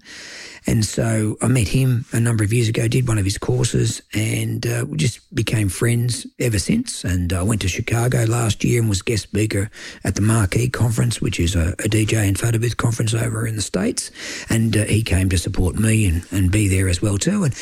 And 0.66 0.86
so 0.86 1.38
I 1.42 1.50
met 1.50 1.68
him 1.68 2.06
a 2.13 2.22
number 2.22 2.44
of 2.44 2.53
years 2.53 2.70
ago, 2.70 2.88
did 2.88 3.06
one 3.06 3.18
of 3.18 3.25
his 3.25 3.38
courses, 3.38 4.01
and 4.13 4.65
uh, 4.65 4.86
we 4.88 4.98
just 4.98 5.20
became 5.36 5.68
friends 5.68 6.25
ever 6.39 6.58
since. 6.58 7.03
And 7.03 7.34
I 7.34 7.44
went 7.44 7.62
to 7.62 7.68
Chicago 7.68 8.24
last 8.24 8.63
year 8.63 8.79
and 8.79 8.88
was 8.88 9.01
guest 9.01 9.24
speaker 9.24 9.70
at 10.06 10.15
the 10.15 10.22
Marquee 10.22 10.70
Conference, 10.70 11.20
which 11.22 11.38
is 11.38 11.53
a, 11.53 11.74
a 11.74 11.89
DJ 11.89 12.25
and 12.25 12.39
photo 12.39 12.60
booth 12.60 12.77
conference 12.77 13.13
over 13.13 13.46
in 13.46 13.58
the 13.58 13.62
States. 13.62 14.10
And 14.50 14.77
uh, 14.77 14.86
he 14.86 15.03
came 15.03 15.27
to 15.29 15.38
support 15.38 15.75
me 15.75 16.06
and, 16.06 16.25
and 16.32 16.50
be 16.50 16.70
there 16.70 16.88
as 16.88 17.01
well 17.01 17.18
too. 17.18 17.44
And 17.44 17.53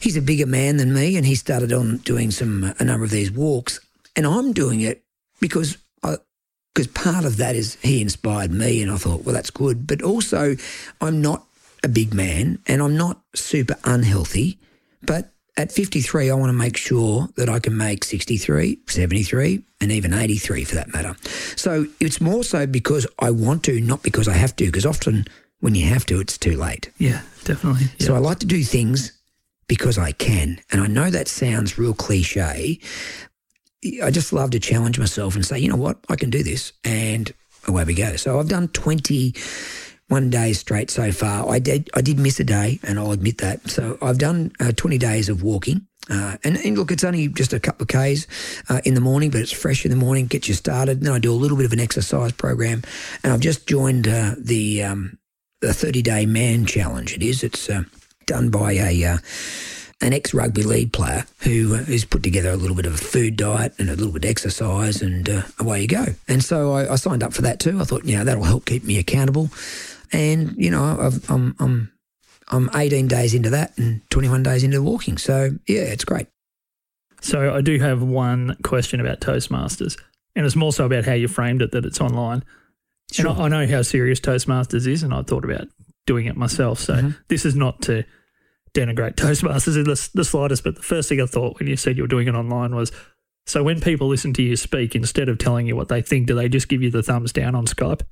he's 0.00 0.16
a 0.16 0.22
bigger 0.22 0.46
man 0.46 0.78
than 0.78 0.92
me, 0.92 1.16
and 1.16 1.26
he 1.26 1.34
started 1.34 1.72
on 1.72 1.98
doing 1.98 2.30
some 2.30 2.74
a 2.78 2.84
number 2.84 3.04
of 3.04 3.10
these 3.10 3.30
walks, 3.30 3.80
and 4.16 4.26
I'm 4.26 4.52
doing 4.52 4.80
it 4.80 5.02
because 5.40 5.78
I 6.02 6.16
because 6.74 6.86
part 6.88 7.24
of 7.24 7.36
that 7.38 7.56
is 7.56 7.76
he 7.82 8.00
inspired 8.00 8.50
me, 8.50 8.82
and 8.82 8.90
I 8.90 8.96
thought, 8.96 9.24
well, 9.24 9.34
that's 9.34 9.50
good, 9.50 9.86
but 9.86 10.02
also 10.02 10.56
I'm 11.00 11.20
not 11.20 11.44
a 11.84 11.88
big 11.88 12.14
man, 12.14 12.58
and 12.66 12.82
I'm 12.82 12.96
not 12.96 13.20
super 13.34 13.76
unhealthy, 13.84 14.58
but 15.02 15.32
at 15.56 15.72
53, 15.72 16.30
I 16.30 16.34
want 16.34 16.48
to 16.48 16.54
make 16.54 16.76
sure 16.76 17.28
that 17.36 17.48
I 17.48 17.58
can 17.58 17.76
make 17.76 18.04
63, 18.04 18.78
73, 18.86 19.62
and 19.80 19.92
even 19.92 20.14
83 20.14 20.64
for 20.64 20.74
that 20.76 20.92
matter. 20.92 21.16
So 21.56 21.86
it's 21.98 22.20
more 22.20 22.44
so 22.44 22.66
because 22.66 23.06
I 23.18 23.30
want 23.30 23.64
to, 23.64 23.80
not 23.80 24.02
because 24.02 24.28
I 24.28 24.34
have 24.34 24.56
to, 24.56 24.66
because 24.66 24.86
often 24.86 25.26
when 25.60 25.74
you 25.74 25.86
have 25.86 26.06
to, 26.06 26.20
it's 26.20 26.38
too 26.38 26.56
late. 26.56 26.90
Yeah, 26.98 27.22
definitely. 27.44 27.88
Yeah. 27.98 28.06
So 28.06 28.14
I 28.14 28.18
like 28.18 28.38
to 28.38 28.46
do 28.46 28.62
things 28.62 29.12
because 29.70 29.98
I 29.98 30.10
can. 30.10 30.60
And 30.72 30.80
I 30.80 30.88
know 30.88 31.10
that 31.10 31.28
sounds 31.28 31.78
real 31.78 31.94
cliche. 31.94 32.80
I 34.02 34.10
just 34.10 34.32
love 34.32 34.50
to 34.50 34.58
challenge 34.58 34.98
myself 34.98 35.36
and 35.36 35.46
say, 35.46 35.60
you 35.60 35.68
know 35.68 35.76
what, 35.76 35.96
I 36.08 36.16
can 36.16 36.28
do 36.28 36.42
this. 36.42 36.72
And 36.82 37.32
away 37.68 37.84
we 37.84 37.94
go. 37.94 38.16
So 38.16 38.40
I've 38.40 38.48
done 38.48 38.66
21 38.66 40.28
days 40.30 40.58
straight 40.58 40.90
so 40.90 41.12
far. 41.12 41.48
I 41.48 41.60
did, 41.60 41.88
I 41.94 42.00
did 42.00 42.18
miss 42.18 42.40
a 42.40 42.44
day, 42.44 42.80
and 42.82 42.98
I'll 42.98 43.12
admit 43.12 43.38
that. 43.38 43.70
So 43.70 43.96
I've 44.02 44.18
done 44.18 44.50
uh, 44.58 44.72
20 44.72 44.98
days 44.98 45.28
of 45.28 45.44
walking. 45.44 45.86
Uh, 46.10 46.36
and, 46.42 46.56
and, 46.56 46.76
look, 46.76 46.90
it's 46.90 47.04
only 47.04 47.28
just 47.28 47.52
a 47.52 47.60
couple 47.60 47.84
of 47.84 47.88
Ks 47.88 48.26
uh, 48.68 48.80
in 48.84 48.94
the 48.94 49.00
morning, 49.00 49.30
but 49.30 49.40
it's 49.40 49.52
fresh 49.52 49.84
in 49.84 49.92
the 49.92 49.96
morning, 49.96 50.26
gets 50.26 50.48
you 50.48 50.54
started. 50.54 51.02
Then 51.02 51.12
I 51.12 51.20
do 51.20 51.32
a 51.32 51.34
little 51.34 51.56
bit 51.56 51.66
of 51.66 51.72
an 51.72 51.78
exercise 51.78 52.32
program. 52.32 52.82
And 53.22 53.32
I've 53.32 53.38
just 53.38 53.68
joined 53.68 54.08
uh, 54.08 54.34
the, 54.36 54.82
um, 54.82 55.18
the 55.60 55.72
30 55.72 56.02
day 56.02 56.26
man 56.26 56.66
challenge. 56.66 57.14
It 57.14 57.22
is. 57.22 57.44
It's 57.44 57.70
uh, 57.70 57.84
done 58.30 58.48
by 58.50 58.72
a 58.72 59.04
uh, 59.04 59.18
an 60.00 60.14
ex 60.14 60.32
rugby 60.32 60.62
league 60.62 60.92
player 60.92 61.26
who 61.40 61.74
has 61.74 62.04
put 62.04 62.22
together 62.22 62.50
a 62.50 62.56
little 62.56 62.76
bit 62.76 62.86
of 62.86 62.94
a 62.94 62.98
food 62.98 63.36
diet 63.36 63.74
and 63.78 63.90
a 63.90 63.96
little 63.96 64.12
bit 64.12 64.24
of 64.24 64.30
exercise, 64.30 65.02
and 65.02 65.28
uh, 65.28 65.42
away 65.58 65.82
you 65.82 65.88
go. 65.88 66.06
And 66.28 66.42
so 66.42 66.72
I, 66.72 66.92
I, 66.92 66.96
signed 66.96 67.22
up 67.22 67.34
for 67.34 67.42
that 67.42 67.60
too. 67.60 67.78
I 67.80 67.84
thought, 67.84 68.04
you 68.04 68.16
know, 68.16 68.24
that'll 68.24 68.44
help 68.44 68.64
keep 68.64 68.84
me 68.84 68.98
accountable. 68.98 69.50
and 70.12 70.54
you 70.56 70.70
know 70.70 70.96
I've, 70.98 71.28
I'm 71.30 71.54
I'm 71.58 71.92
I'm 72.48 72.70
18 72.74 73.08
days 73.08 73.34
into 73.34 73.50
that 73.50 73.76
and 73.78 74.00
21 74.10 74.42
days 74.42 74.64
into 74.64 74.82
walking. 74.82 75.18
So 75.18 75.50
yeah, 75.66 75.82
it's 75.82 76.04
great. 76.04 76.26
So 77.20 77.54
I 77.54 77.60
do 77.60 77.78
have 77.78 78.02
one 78.02 78.56
question 78.62 79.00
about 79.00 79.20
Toastmasters, 79.20 80.00
and 80.34 80.46
it's 80.46 80.56
more 80.56 80.72
so 80.72 80.86
about 80.86 81.04
how 81.04 81.12
you 81.12 81.28
framed 81.28 81.62
it 81.62 81.72
that 81.72 81.84
it's 81.84 82.00
online. 82.00 82.42
Sure. 83.12 83.30
And 83.30 83.40
I, 83.40 83.44
I 83.44 83.48
know 83.48 83.66
how 83.66 83.82
serious 83.82 84.20
Toastmasters 84.20 84.86
is, 84.86 85.02
and 85.02 85.12
I 85.12 85.22
thought 85.22 85.44
about 85.44 85.68
doing 86.06 86.26
it 86.26 86.36
myself. 86.36 86.78
So 86.78 86.94
Mm-hmm. 86.94 87.10
this 87.28 87.44
is 87.44 87.54
not 87.54 87.82
to 87.82 88.04
denigrate 88.74 89.14
Toastmasters 89.16 89.76
in 89.76 89.84
the, 89.84 90.10
the 90.14 90.24
slightest, 90.24 90.64
but 90.64 90.76
the 90.76 90.82
first 90.82 91.08
thing 91.08 91.20
I 91.20 91.26
thought 91.26 91.58
when 91.58 91.68
you 91.68 91.76
said 91.76 91.96
you 91.96 92.04
were 92.04 92.08
doing 92.08 92.28
it 92.28 92.34
online 92.34 92.74
was 92.74 92.92
so 93.46 93.62
when 93.62 93.80
people 93.80 94.08
listen 94.08 94.32
to 94.34 94.42
you 94.42 94.54
speak, 94.56 94.94
instead 94.94 95.28
of 95.28 95.38
telling 95.38 95.66
you 95.66 95.74
what 95.74 95.88
they 95.88 96.02
think, 96.02 96.26
do 96.26 96.34
they 96.34 96.48
just 96.48 96.68
give 96.68 96.82
you 96.82 96.90
the 96.90 97.02
thumbs 97.02 97.32
down 97.32 97.54
on 97.54 97.66
Skype? 97.66 98.02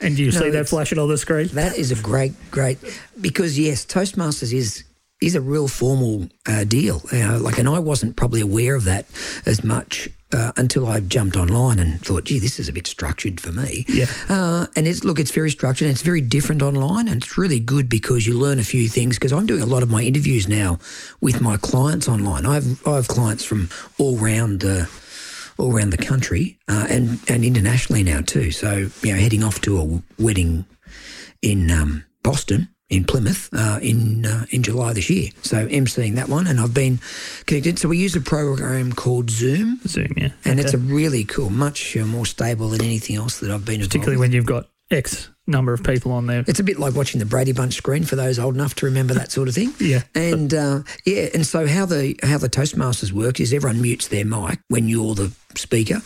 And 0.00 0.16
do 0.16 0.24
you 0.24 0.30
No, 0.30 0.40
see 0.40 0.50
that 0.50 0.68
flashing 0.68 0.98
on 0.98 1.08
the 1.08 1.18
screen? 1.18 1.48
That 1.48 1.76
is 1.76 1.90
a 1.90 2.02
great, 2.02 2.32
great 2.50 2.78
because 3.20 3.58
yes, 3.58 3.84
Toastmasters 3.84 4.52
is 4.52 4.84
is 5.20 5.34
a 5.34 5.40
real 5.40 5.68
formal 5.68 6.28
uh, 6.46 6.64
deal. 6.64 7.02
You 7.12 7.26
know, 7.26 7.38
like, 7.38 7.58
and 7.58 7.68
I 7.68 7.78
wasn't 7.78 8.16
probably 8.16 8.40
aware 8.40 8.74
of 8.74 8.84
that 8.84 9.06
as 9.46 9.64
much 9.64 10.08
uh, 10.32 10.52
until 10.56 10.86
I 10.86 11.00
jumped 11.00 11.36
online 11.36 11.78
and 11.78 12.00
thought, 12.00 12.24
gee, 12.24 12.38
this 12.38 12.58
is 12.58 12.68
a 12.68 12.72
bit 12.72 12.86
structured 12.86 13.40
for 13.40 13.52
me. 13.52 13.84
Yeah. 13.88 14.06
Uh, 14.28 14.66
and 14.76 14.86
it's 14.86 15.04
look, 15.04 15.18
it's 15.18 15.30
very 15.30 15.50
structured 15.50 15.86
and 15.86 15.92
it's 15.92 16.02
very 16.02 16.20
different 16.20 16.62
online, 16.62 17.08
and 17.08 17.22
it's 17.22 17.38
really 17.38 17.60
good 17.60 17.88
because 17.88 18.26
you 18.26 18.38
learn 18.38 18.58
a 18.58 18.64
few 18.64 18.88
things. 18.88 19.16
Because 19.16 19.32
I'm 19.32 19.46
doing 19.46 19.62
a 19.62 19.66
lot 19.66 19.82
of 19.82 19.90
my 19.90 20.02
interviews 20.02 20.48
now 20.48 20.78
with 21.20 21.40
my 21.40 21.56
clients 21.56 22.08
online. 22.08 22.44
I 22.44 22.54
have 22.54 22.86
I 22.86 22.96
have 22.96 23.08
clients 23.08 23.44
from 23.44 23.70
all 23.98 24.16
round 24.16 24.60
the 24.60 24.88
all 25.58 25.74
around 25.74 25.90
the 25.90 25.96
country 25.96 26.58
uh, 26.68 26.86
and 26.90 27.18
and 27.28 27.44
internationally 27.44 28.02
now 28.02 28.20
too. 28.20 28.50
So 28.50 28.88
you 29.02 29.12
know, 29.12 29.18
heading 29.18 29.42
off 29.42 29.60
to 29.62 29.78
a 29.78 30.22
wedding 30.22 30.66
in 31.40 31.70
um, 31.70 32.04
Boston, 32.22 32.68
in 32.88 33.04
Plymouth, 33.04 33.48
uh, 33.52 33.78
in 33.82 34.24
uh, 34.24 34.46
in 34.50 34.62
July 34.62 34.92
this 34.92 35.10
year. 35.10 35.30
So 35.42 35.66
emceeing 35.66 36.14
that 36.16 36.28
one, 36.28 36.46
and 36.46 36.60
I've 36.60 36.74
been 36.74 37.00
connected. 37.46 37.78
So 37.78 37.88
we 37.88 37.98
use 37.98 38.14
a 38.16 38.20
program 38.20 38.92
called 38.92 39.30
Zoom, 39.30 39.80
Zoom, 39.86 40.12
yeah. 40.16 40.28
and 40.44 40.58
Okay. 40.58 40.66
it's 40.66 40.74
a 40.74 40.78
really 40.78 41.24
cool, 41.24 41.50
much 41.50 41.96
uh, 41.96 42.04
more 42.04 42.26
stable 42.26 42.68
than 42.68 42.82
anything 42.82 43.16
else 43.16 43.40
that 43.40 43.50
I've 43.50 43.64
been 43.64 43.80
particularly 43.80 44.16
when 44.18 44.32
you've 44.32 44.46
got 44.46 44.68
X 44.90 45.28
number 45.48 45.72
of 45.72 45.82
people 45.82 46.12
on 46.12 46.26
there. 46.26 46.44
It's 46.46 46.58
a 46.60 46.64
bit 46.64 46.78
like 46.78 46.94
watching 46.94 47.18
the 47.20 47.26
Brady 47.26 47.52
Bunch 47.52 47.74
screen 47.74 48.04
for 48.04 48.16
those 48.16 48.38
old 48.38 48.54
enough 48.56 48.74
to 48.76 48.86
remember 48.86 49.14
that 49.14 49.30
sort 49.32 49.48
of 49.48 49.54
thing. 49.54 49.72
Yeah. 49.80 50.02
And 50.14 50.52
uh, 50.54 50.82
yeah, 51.04 51.28
and 51.34 51.44
so 51.46 51.66
how 51.66 51.86
the 51.86 52.16
how 52.22 52.38
the 52.38 52.48
Toastmasters 52.48 53.10
work 53.12 53.40
is 53.40 53.52
everyone 53.52 53.80
mutes 53.82 54.08
their 54.08 54.24
mic 54.24 54.60
when 54.68 54.88
you're 54.88 55.14
the 55.16 55.32
speaker, 55.56 56.02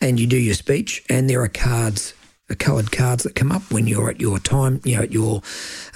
and 0.00 0.20
you 0.20 0.26
do 0.26 0.36
your 0.36 0.54
speech, 0.54 1.02
and 1.08 1.28
there 1.28 1.40
are 1.42 1.48
cards, 1.48 2.12
uh, 2.50 2.54
coloured 2.58 2.92
cards 2.92 3.24
that 3.24 3.34
come 3.34 3.52
up 3.52 3.62
when 3.70 3.86
you're 3.86 4.10
at 4.10 4.20
your 4.20 4.38
time, 4.38 4.80
you 4.84 4.96
know, 4.96 5.02
at 5.02 5.12
your 5.12 5.42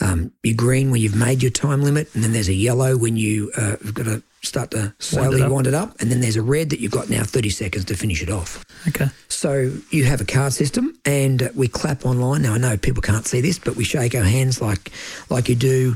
um, 0.01 0.33
your 0.43 0.57
green 0.57 0.91
when 0.91 1.01
you've 1.01 1.17
made 1.17 1.43
your 1.43 1.51
time 1.51 1.83
limit, 1.83 2.13
and 2.15 2.23
then 2.23 2.33
there's 2.33 2.49
a 2.49 2.55
yellow 2.55 2.97
when 2.97 3.17
you 3.17 3.51
uh, 3.57 3.77
have 3.83 3.95
got 3.95 4.05
to 4.05 4.23
start 4.43 4.73
to 4.73 4.93
slowly 4.99 5.43
up. 5.43 5.51
wind 5.51 5.67
it 5.67 5.75
up, 5.75 6.01
and 6.01 6.11
then 6.11 6.21
there's 6.21 6.37
a 6.37 6.43
red 6.43 6.71
that 6.71 6.81
you've 6.81 6.93
got 6.93 7.09
now 7.09 7.23
30 7.23 7.51
seconds 7.51 7.85
to 7.87 7.95
finish 7.95 8.23
it 8.23 8.31
off. 8.31 8.65
Okay. 8.89 9.07
So 9.29 9.73
you 9.91 10.05
have 10.05 10.21
a 10.21 10.25
card 10.25 10.53
system, 10.53 10.99
and 11.05 11.51
we 11.55 11.69
clap 11.69 12.05
online. 12.05 12.43
Now 12.43 12.55
I 12.55 12.59
know 12.59 12.77
people 12.77 13.03
can't 13.03 13.27
see 13.27 13.41
this, 13.41 13.59
but 13.59 13.77
we 13.77 13.85
shake 13.85 14.15
our 14.15 14.25
hands 14.25 14.61
like 14.61 14.91
like 15.31 15.49
you 15.49 15.55
do 15.55 15.95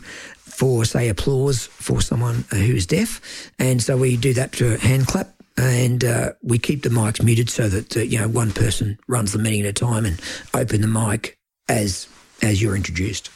for 0.57 0.85
say 0.85 1.09
applause 1.09 1.67
for 1.67 2.01
someone 2.01 2.45
uh, 2.53 2.57
who's 2.57 2.87
deaf, 2.87 3.21
and 3.59 3.83
so 3.83 3.97
we 3.97 4.17
do 4.17 4.33
that 4.35 4.53
to 4.53 4.75
a 4.75 4.79
hand 4.79 5.07
clap. 5.07 5.36
And 5.59 6.05
uh, 6.05 6.33
we 6.43 6.59
keep 6.59 6.83
the 6.83 6.91
mics 6.91 7.23
muted 7.23 7.49
so 7.49 7.69
that 7.69 7.97
uh, 7.97 8.01
you 8.01 8.19
know 8.19 8.29
one 8.29 8.53
person 8.53 8.99
runs 9.09 9.33
the 9.33 9.39
meeting 9.39 9.63
at 9.63 9.67
a 9.67 9.73
time 9.73 10.05
and 10.05 10.21
open 10.55 10.83
the 10.83 10.87
mic 10.87 11.39
as 11.69 12.09
as 12.43 12.61
you're 12.61 12.77
introduced. 12.77 13.31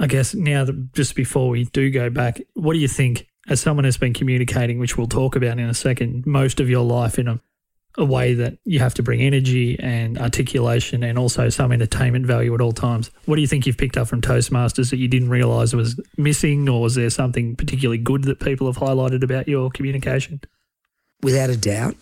I 0.00 0.06
guess 0.06 0.34
now, 0.34 0.64
that 0.64 0.94
just 0.94 1.14
before 1.14 1.50
we 1.50 1.64
do 1.66 1.90
go 1.90 2.08
back, 2.08 2.40
what 2.54 2.72
do 2.72 2.78
you 2.78 2.88
think, 2.88 3.26
as 3.48 3.60
someone 3.60 3.84
who's 3.84 3.98
been 3.98 4.14
communicating, 4.14 4.78
which 4.78 4.96
we'll 4.96 5.06
talk 5.06 5.36
about 5.36 5.58
in 5.58 5.68
a 5.68 5.74
second, 5.74 6.26
most 6.26 6.58
of 6.58 6.70
your 6.70 6.84
life 6.84 7.18
in 7.18 7.28
a, 7.28 7.38
a 7.98 8.04
way 8.06 8.32
that 8.32 8.56
you 8.64 8.78
have 8.78 8.94
to 8.94 9.02
bring 9.02 9.20
energy 9.20 9.78
and 9.78 10.18
articulation 10.18 11.02
and 11.02 11.18
also 11.18 11.50
some 11.50 11.70
entertainment 11.70 12.24
value 12.24 12.54
at 12.54 12.62
all 12.62 12.72
times? 12.72 13.10
What 13.26 13.36
do 13.36 13.42
you 13.42 13.46
think 13.46 13.66
you've 13.66 13.76
picked 13.76 13.98
up 13.98 14.08
from 14.08 14.22
Toastmasters 14.22 14.88
that 14.88 14.96
you 14.96 15.06
didn't 15.06 15.28
realise 15.28 15.74
was 15.74 16.00
missing, 16.16 16.66
or 16.66 16.80
was 16.80 16.94
there 16.94 17.10
something 17.10 17.54
particularly 17.54 17.98
good 17.98 18.24
that 18.24 18.40
people 18.40 18.68
have 18.68 18.78
highlighted 18.78 19.22
about 19.22 19.48
your 19.48 19.68
communication? 19.68 20.40
Without 21.22 21.50
a 21.50 21.56
doubt, 21.56 21.96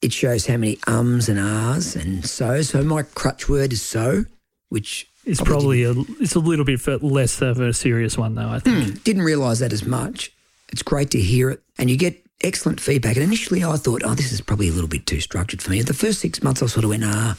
it 0.00 0.12
shows 0.12 0.46
how 0.46 0.56
many 0.56 0.78
ums 0.86 1.28
and 1.28 1.38
ahs 1.38 1.94
and 1.96 2.24
so. 2.24 2.62
So 2.62 2.82
my 2.82 3.02
crutch 3.02 3.48
word 3.48 3.72
is 3.72 3.82
so, 3.82 4.24
which 4.68 5.06
is 5.24 5.40
Probably 5.40 5.84
probably 5.84 6.02
a, 6.02 6.14
it's 6.20 6.34
a 6.34 6.40
little 6.40 6.64
bit 6.64 7.02
less 7.02 7.40
of 7.40 7.60
a 7.60 7.72
serious 7.72 8.18
one, 8.18 8.34
though. 8.34 8.48
I 8.48 8.58
think. 8.58 8.84
Hmm, 8.84 8.94
didn't 9.04 9.22
realise 9.22 9.60
that 9.60 9.72
as 9.72 9.84
much. 9.84 10.32
It's 10.70 10.82
great 10.82 11.10
to 11.10 11.20
hear 11.20 11.50
it, 11.50 11.62
and 11.78 11.90
you 11.90 11.96
get 11.96 12.21
excellent 12.42 12.80
feedback. 12.80 13.16
And 13.16 13.24
initially, 13.24 13.64
I 13.64 13.76
thought, 13.76 14.02
oh, 14.04 14.14
this 14.14 14.32
is 14.32 14.40
probably 14.40 14.68
a 14.68 14.72
little 14.72 14.88
bit 14.88 15.06
too 15.06 15.20
structured 15.20 15.62
for 15.62 15.70
me. 15.70 15.82
The 15.82 15.94
first 15.94 16.20
six 16.20 16.42
months, 16.42 16.62
I 16.62 16.66
sort 16.66 16.84
of 16.84 16.90
went, 16.90 17.04
ah, 17.04 17.36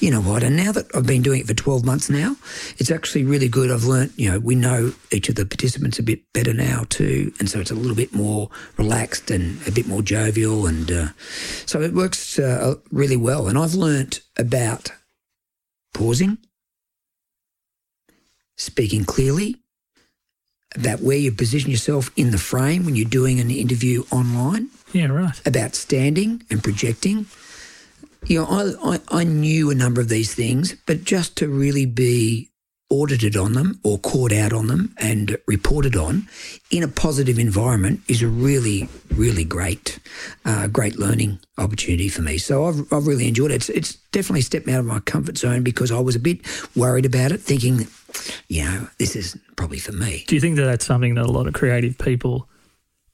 you 0.00 0.10
know 0.10 0.20
what? 0.20 0.42
And 0.42 0.56
now 0.56 0.72
that 0.72 0.86
I've 0.94 1.06
been 1.06 1.22
doing 1.22 1.40
it 1.40 1.46
for 1.46 1.54
12 1.54 1.84
months 1.84 2.10
now, 2.10 2.36
it's 2.78 2.90
actually 2.90 3.24
really 3.24 3.48
good. 3.48 3.70
I've 3.70 3.84
learnt, 3.84 4.12
you 4.16 4.30
know, 4.30 4.38
we 4.38 4.54
know 4.54 4.92
each 5.12 5.28
of 5.28 5.36
the 5.36 5.46
participants 5.46 5.98
a 5.98 6.02
bit 6.02 6.20
better 6.32 6.52
now 6.52 6.84
too. 6.88 7.32
And 7.38 7.48
so 7.48 7.60
it's 7.60 7.70
a 7.70 7.76
little 7.76 7.96
bit 7.96 8.14
more 8.14 8.50
relaxed 8.76 9.30
and 9.30 9.66
a 9.66 9.72
bit 9.72 9.86
more 9.86 10.02
jovial. 10.02 10.66
And 10.66 10.90
uh, 10.90 11.08
so 11.66 11.80
it 11.80 11.94
works 11.94 12.38
uh, 12.38 12.76
really 12.90 13.16
well. 13.16 13.48
And 13.48 13.58
I've 13.58 13.74
learnt 13.74 14.20
about 14.38 14.92
pausing, 15.94 16.38
speaking 18.56 19.04
clearly, 19.04 19.56
about 20.76 21.00
where 21.00 21.16
you 21.16 21.32
position 21.32 21.70
yourself 21.70 22.10
in 22.16 22.30
the 22.30 22.38
frame 22.38 22.84
when 22.84 22.94
you're 22.96 23.08
doing 23.08 23.40
an 23.40 23.50
interview 23.50 24.04
online, 24.12 24.68
Yeah, 24.92 25.06
right. 25.06 25.40
about 25.46 25.74
standing 25.74 26.42
and 26.50 26.62
projecting. 26.62 27.26
You 28.26 28.40
know, 28.40 28.46
I, 28.46 28.94
I, 28.94 29.00
I 29.20 29.24
knew 29.24 29.70
a 29.70 29.74
number 29.74 30.00
of 30.00 30.08
these 30.08 30.34
things, 30.34 30.76
but 30.86 31.04
just 31.04 31.36
to 31.38 31.48
really 31.48 31.86
be 31.86 32.50
audited 32.90 33.36
on 33.36 33.52
them 33.52 33.78
or 33.84 33.98
caught 33.98 34.32
out 34.32 34.52
on 34.52 34.66
them 34.66 34.92
and 34.98 35.38
reported 35.46 35.94
on 35.94 36.28
in 36.70 36.82
a 36.82 36.88
positive 36.88 37.38
environment 37.38 38.00
is 38.08 38.20
a 38.20 38.26
really, 38.26 38.88
really 39.14 39.44
great, 39.44 40.00
uh, 40.44 40.66
great 40.66 40.98
learning 40.98 41.38
opportunity 41.56 42.08
for 42.08 42.20
me. 42.22 42.36
So 42.36 42.66
I've, 42.66 42.92
I've 42.92 43.06
really 43.06 43.28
enjoyed 43.28 43.52
it. 43.52 43.54
It's, 43.54 43.68
it's 43.68 43.94
definitely 44.10 44.40
stepped 44.42 44.66
me 44.66 44.72
out 44.72 44.80
of 44.80 44.86
my 44.86 44.98
comfort 45.00 45.38
zone 45.38 45.62
because 45.62 45.92
I 45.92 46.00
was 46.00 46.16
a 46.16 46.20
bit 46.20 46.40
worried 46.74 47.06
about 47.06 47.30
it, 47.30 47.40
thinking, 47.40 47.86
you 48.48 48.64
know, 48.64 48.88
this 48.98 49.14
is 49.14 49.38
probably 49.54 49.78
for 49.78 49.92
me. 49.92 50.24
Do 50.26 50.34
you 50.34 50.40
think 50.40 50.56
that 50.56 50.64
that's 50.64 50.84
something 50.84 51.14
that 51.14 51.26
a 51.26 51.30
lot 51.30 51.46
of 51.46 51.54
creative 51.54 51.96
people 51.96 52.48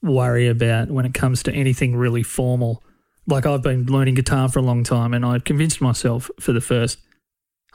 worry 0.01 0.47
about 0.47 0.89
when 0.89 1.05
it 1.05 1.13
comes 1.13 1.43
to 1.43 1.53
anything 1.53 1.95
really 1.95 2.23
formal? 2.23 2.83
Like 3.27 3.45
I've 3.45 3.61
been 3.61 3.85
learning 3.85 4.15
guitar 4.15 4.49
for 4.49 4.59
a 4.59 4.63
long 4.63 4.83
time, 4.83 5.13
and 5.13 5.25
I 5.25 5.37
convinced 5.39 5.81
myself 5.81 6.31
for 6.39 6.53
the 6.53 6.61
first, 6.61 6.97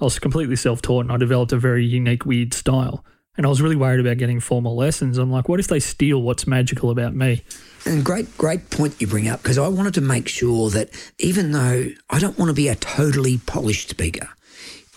I 0.01 0.05
was 0.05 0.19
completely 0.19 0.57
self 0.57 0.83
taught 0.83 1.05
and 1.05 1.13
I 1.13 1.17
developed 1.17 1.53
a 1.53 1.59
very 1.59 1.85
unique, 1.85 2.25
weird 2.25 2.55
style. 2.55 3.05
And 3.37 3.47
I 3.47 3.49
was 3.49 3.63
really 3.63 3.77
worried 3.77 4.01
about 4.01 4.19
getting 4.19 4.41
formal 4.41 4.77
lessons. 4.77 5.17
I'm 5.17 5.31
like, 5.31 5.49
what 5.49 5.59
if 5.59 5.69
they 5.69 5.81
steal 5.81 6.21
what's 6.21 6.47
magical 6.47 6.91
about 6.91 7.15
me? 7.15 7.43
And 7.87 8.05
great, 8.05 8.37
great 8.37 8.69
point 8.69 9.01
you 9.01 9.07
bring 9.07 9.27
up 9.27 9.43
because 9.43 9.57
I 9.57 9.69
wanted 9.69 9.95
to 9.95 10.03
make 10.03 10.29
sure 10.29 10.69
that 10.71 10.91
even 11.19 11.53
though 11.53 11.87
I 12.11 12.19
don't 12.19 12.39
want 12.39 12.51
to 12.51 12.55
be 12.55 12.69
a 12.69 12.75
totally 12.75 13.39
polished 13.39 13.89
speaker, 13.89 14.29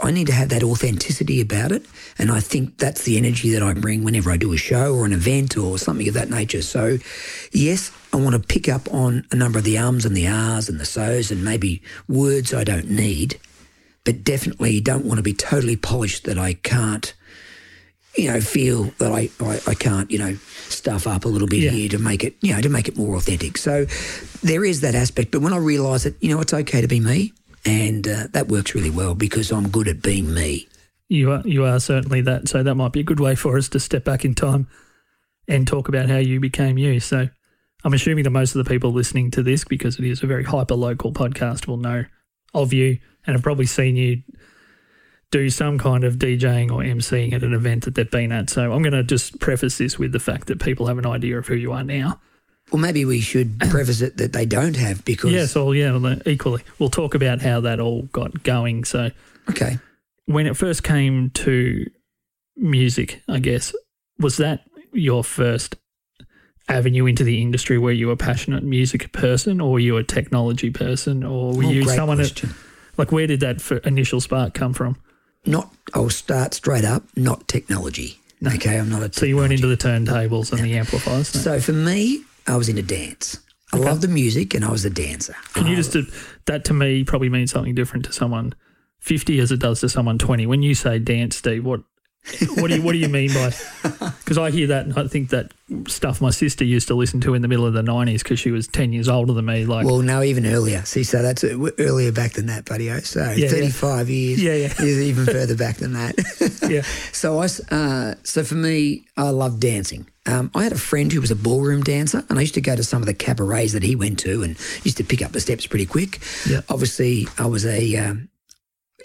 I 0.02 0.12
need 0.12 0.28
to 0.28 0.34
have 0.34 0.50
that 0.50 0.64
authenticity 0.64 1.40
about 1.40 1.72
it. 1.72 1.86
And 2.18 2.30
I 2.30 2.42
think 2.42 2.78
that's 2.78 3.04
the 3.04 3.18
energy 3.18 3.52
that 3.52 3.64
I 3.64 3.74
bring 3.74 4.04
whenever 4.04 4.30
I 4.30 4.38
do 4.38 4.52
a 4.52 4.58
show 4.58 4.94
or 4.94 5.06
an 5.06 5.14
event 5.14 5.58
or 5.58 5.78
something 5.78 6.08
of 6.10 6.16
that 6.16 6.30
nature. 6.30 6.62
So, 6.62 6.98
yes, 7.54 7.92
I 8.12 8.18
want 8.18 8.34
to 8.34 8.46
pick 8.46 8.68
up 8.68 8.94
on 8.94 9.26
a 9.32 9.36
number 9.36 9.60
of 9.60 9.64
the 9.64 9.78
ums 9.78 10.06
and 10.06 10.16
the 10.16 10.28
ahs 10.28 10.68
and 10.68 10.80
the 10.80 10.86
so's 10.86 11.32
and 11.32 11.46
maybe 11.46 11.82
words 12.10 12.54
I 12.54 12.66
don't 12.66 12.90
need, 12.90 13.40
but 14.06 14.24
definitely 14.24 14.80
don't 14.80 15.04
want 15.06 15.18
to 15.18 15.24
be 15.24 15.34
totally 15.34 15.76
polished 15.76 16.24
that 16.24 16.38
I 16.38 16.54
can't 16.54 17.14
you 18.18 18.32
know, 18.32 18.40
feel 18.40 18.86
that 18.98 19.12
I, 19.12 19.30
I, 19.42 19.60
I 19.68 19.74
can't, 19.74 20.10
you 20.10 20.18
know, 20.18 20.36
stuff 20.70 21.06
up 21.06 21.26
a 21.26 21.28
little 21.28 21.50
bit 21.50 21.64
Yeah. 21.64 21.72
here 21.72 21.90
to 21.90 21.98
make 21.98 22.24
it, 22.24 22.36
you 22.42 22.54
know, 22.54 22.62
to 22.62 22.70
make 22.70 22.88
it 22.88 22.96
more 22.96 23.18
authentic. 23.18 23.58
So 23.58 23.86
there 24.42 24.64
is 24.64 24.80
that 24.82 24.96
aspect. 24.96 25.32
But 25.32 25.42
when 25.42 25.52
I 25.52 25.58
realise 25.58 26.04
that, 26.04 26.16
you 26.24 26.34
know, 26.34 26.40
it's 26.40 26.54
okay 26.54 26.80
to 26.80 26.88
be 26.88 27.02
me, 27.02 27.34
and 27.66 28.08
uh, 28.08 28.28
that 28.32 28.48
works 28.48 28.74
really 28.74 28.90
well 28.90 29.16
because 29.16 29.52
I'm 29.52 29.68
good 29.68 29.90
at 29.90 30.02
being 30.02 30.34
me. 30.34 30.66
You 31.10 31.32
are, 31.34 31.42
you 31.44 31.66
are 31.66 31.78
certainly 31.82 32.22
that. 32.22 32.48
So 32.48 32.64
that 32.64 32.76
might 32.76 32.94
be 32.94 33.02
a 33.02 33.04
good 33.04 33.20
way 33.20 33.36
for 33.36 33.58
us 33.58 33.68
to 33.70 33.82
step 33.82 34.06
back 34.06 34.24
in 34.24 34.34
time 34.34 34.68
and 35.50 35.68
talk 35.68 35.90
about 35.90 36.08
how 36.08 36.18
you 36.18 36.40
became 36.40 36.78
you. 36.78 37.02
So 37.02 37.28
I'm 37.84 37.94
assuming 37.94 38.24
that 38.24 38.30
most 38.30 38.56
of 38.56 38.64
the 38.64 38.70
people 38.70 38.94
listening 38.94 39.30
to 39.32 39.44
this, 39.44 39.66
because 39.66 40.00
it 40.00 40.06
is 40.06 40.24
a 40.24 40.28
very 40.28 40.46
hyper 40.46 40.76
local 40.76 41.12
podcast, 41.12 41.68
will 41.68 41.76
know 41.76 42.06
of 42.54 42.72
you 42.72 43.00
and 43.26 43.36
have 43.36 43.44
probably 43.44 43.66
seen 43.66 43.96
you 43.96 44.22
do 45.32 45.50
some 45.50 45.78
kind 45.78 46.04
of 46.04 46.16
DJing 46.16 46.72
or 46.72 46.82
MCing 46.82 47.34
at 47.34 47.44
an 47.44 47.54
event 47.54 47.86
that 47.86 47.96
they've 47.96 48.10
been 48.10 48.32
at. 48.32 48.50
So 48.50 48.72
I'm 48.72 48.82
going 48.82 48.94
to 48.94 49.04
just 49.04 49.40
preface 49.40 49.78
this 49.78 49.98
with 50.00 50.12
the 50.12 50.20
fact 50.20 50.48
that 50.48 50.60
people 50.60 50.88
have 50.88 50.98
an 50.98 51.06
idea 51.06 51.38
of 51.38 51.48
who 51.48 51.56
you 51.56 51.72
are 51.74 51.84
now. 51.84 52.20
Well, 52.72 52.82
maybe 52.82 53.06
we 53.06 53.20
should 53.20 53.60
preface 53.70 54.02
it 54.02 54.18
that 54.18 54.34
they 54.34 54.46
don't 54.46 54.76
have 54.76 55.04
because, 55.06 55.32
Yes, 55.32 55.56
well, 55.56 55.74
yeah, 55.74 55.98
well, 55.98 56.18
equally. 56.28 56.64
We'll 56.80 56.90
talk 56.90 57.16
about 57.16 57.42
how 57.42 57.62
that 57.62 57.80
all 57.80 58.04
got 58.04 58.44
going. 58.44 58.86
So 58.86 59.12
okay, 59.50 59.78
when 60.26 60.48
it 60.48 60.58
first 60.58 60.84
came 60.84 61.30
to 61.32 61.86
music, 62.56 63.22
I 63.28 63.40
guess. 63.40 63.74
Was 64.18 64.38
that 64.38 64.62
your 64.94 65.24
first 65.26 65.76
avenue 66.70 67.06
into 67.06 67.24
the 67.24 67.42
industry 67.42 67.78
where 67.78 67.94
you 67.94 68.08
were 68.08 68.14
a 68.14 68.18
passionate 68.18 68.64
music 68.64 69.12
person 69.12 69.62
or 69.62 69.74
were 69.74 69.80
you 69.80 69.98
a 69.98 70.04
technology 70.04 70.72
person 70.72 71.24
or 71.24 71.54
were 71.54 71.66
Oh, 71.66 71.70
you 71.70 71.84
someone 71.84 72.18
that, 72.18 72.24
question. 72.34 72.56
Like 72.98 73.12
where 73.12 73.28
did 73.28 73.40
that 73.42 73.62
initial 73.86 74.22
spark 74.22 74.54
come 74.54 74.74
from? 74.74 74.98
Not, 75.46 75.74
I'll 75.94 76.10
start 76.10 76.54
straight 76.54 76.86
up, 76.86 77.04
not 77.16 77.48
technology. 77.48 78.20
Okay, 78.46 78.78
I'm 78.78 78.90
not 78.90 79.02
a 79.02 79.14
So 79.14 79.26
you 79.26 79.38
weren't 79.38 79.54
into 79.54 79.68
the 79.68 79.78
turntables 79.78 80.52
and 80.52 80.62
the 80.62 80.78
amplifiers. 80.78 81.34
no? 81.34 81.42
So 81.42 81.60
for 81.60 81.74
me, 81.74 82.24
I 82.48 82.58
was 82.58 82.70
into 82.70 82.84
dance. 82.84 83.40
I 83.74 83.78
loved 83.78 84.02
the 84.02 84.08
music 84.08 84.54
and 84.54 84.64
I 84.64 84.72
was 84.72 84.86
a 84.86 84.90
dancer. 84.90 85.36
Can 85.54 85.68
you 85.68 85.76
just 85.76 85.98
that 86.46 86.64
to 86.66 86.74
me 86.74 87.04
probably 87.04 87.30
means 87.30 87.52
something 87.52 87.76
different 87.76 88.06
to 88.06 88.14
someone 88.14 88.54
50 89.06 89.40
as 89.40 89.52
it 89.52 89.60
does 89.60 89.82
to 89.82 89.90
someone 89.90 90.18
20. 90.18 90.48
When 90.48 90.64
you 90.64 90.74
say 90.74 90.98
dance, 90.98 91.38
Steve, 91.38 91.64
what 91.64 91.82
what 92.56 92.70
do 92.70 92.76
you 92.76 92.82
what 92.82 92.92
do 92.94 92.98
you 92.98 93.08
mean 93.10 93.34
by? 93.34 93.52
Because 94.24 94.38
I 94.38 94.52
hear 94.52 94.68
that 94.68 94.86
and 94.86 94.98
I 94.98 95.08
think 95.08 95.30
that 95.30 95.52
stuff 95.88 96.22
my 96.22 96.30
sister 96.30 96.64
used 96.64 96.88
to 96.90 96.96
listen 96.96 97.22
to 97.22 97.34
in 97.34 97.42
the 97.42 97.48
middle 97.48 97.66
of 97.66 97.74
the 97.74 97.82
90s 97.82 98.20
because 98.24 98.40
she 98.40 98.52
was 98.52 98.68
10 98.68 98.94
years 98.94 99.08
older 99.08 99.34
than 99.34 99.46
me. 99.46 99.66
Like, 99.66 99.86
Well, 99.86 100.00
no, 100.02 100.22
even 100.24 100.46
earlier. 100.46 100.84
See, 100.86 101.04
so 101.04 101.22
that's 101.22 101.44
earlier 101.44 102.12
back 102.12 102.34
than 102.34 102.48
that, 102.48 102.66
buddy. 102.66 102.92
oh. 102.92 103.00
So 103.00 103.32
yeah. 103.32 103.48
35 103.50 104.10
years 104.10 104.42
Yeah, 104.44 104.54
yeah. 104.54 104.74
is 104.80 105.02
even 105.02 105.26
further 105.26 105.56
back 105.56 105.78
than 105.78 105.94
that. 105.94 106.16
yeah, 106.70 106.82
So 107.12 107.40
I, 107.40 107.46
uh, 107.74 108.16
so 108.24 108.44
for 108.44 108.56
me, 108.56 109.06
I 109.18 109.30
love 109.30 109.60
dancing. 109.60 110.08
Um, 110.28 110.50
I 110.56 110.64
had 110.64 110.72
a 110.72 110.78
friend 110.78 111.12
who 111.12 111.22
was 111.22 111.30
a 111.30 111.36
ballroom 111.36 111.84
dancer, 111.84 112.24
and 112.30 112.40
I 112.40 112.42
used 112.42 112.56
to 112.56 112.62
go 112.62 112.76
to 112.76 112.84
some 112.84 113.02
of 113.04 113.06
the 113.06 113.14
cabarets 113.14 113.74
that 113.74 113.84
he 113.84 113.96
went 113.96 114.18
to, 114.20 114.42
and 114.42 114.58
used 114.84 114.98
to 114.98 115.04
pick 115.04 115.22
up 115.22 115.32
the 115.34 115.40
steps 115.40 115.68
pretty 115.68 115.86
quick. 115.86 116.20
Yeah. 116.50 116.62
Obviously, 116.70 117.28
I 117.38 117.46
was 117.46 117.64
a, 117.66 117.96
um, 117.98 118.30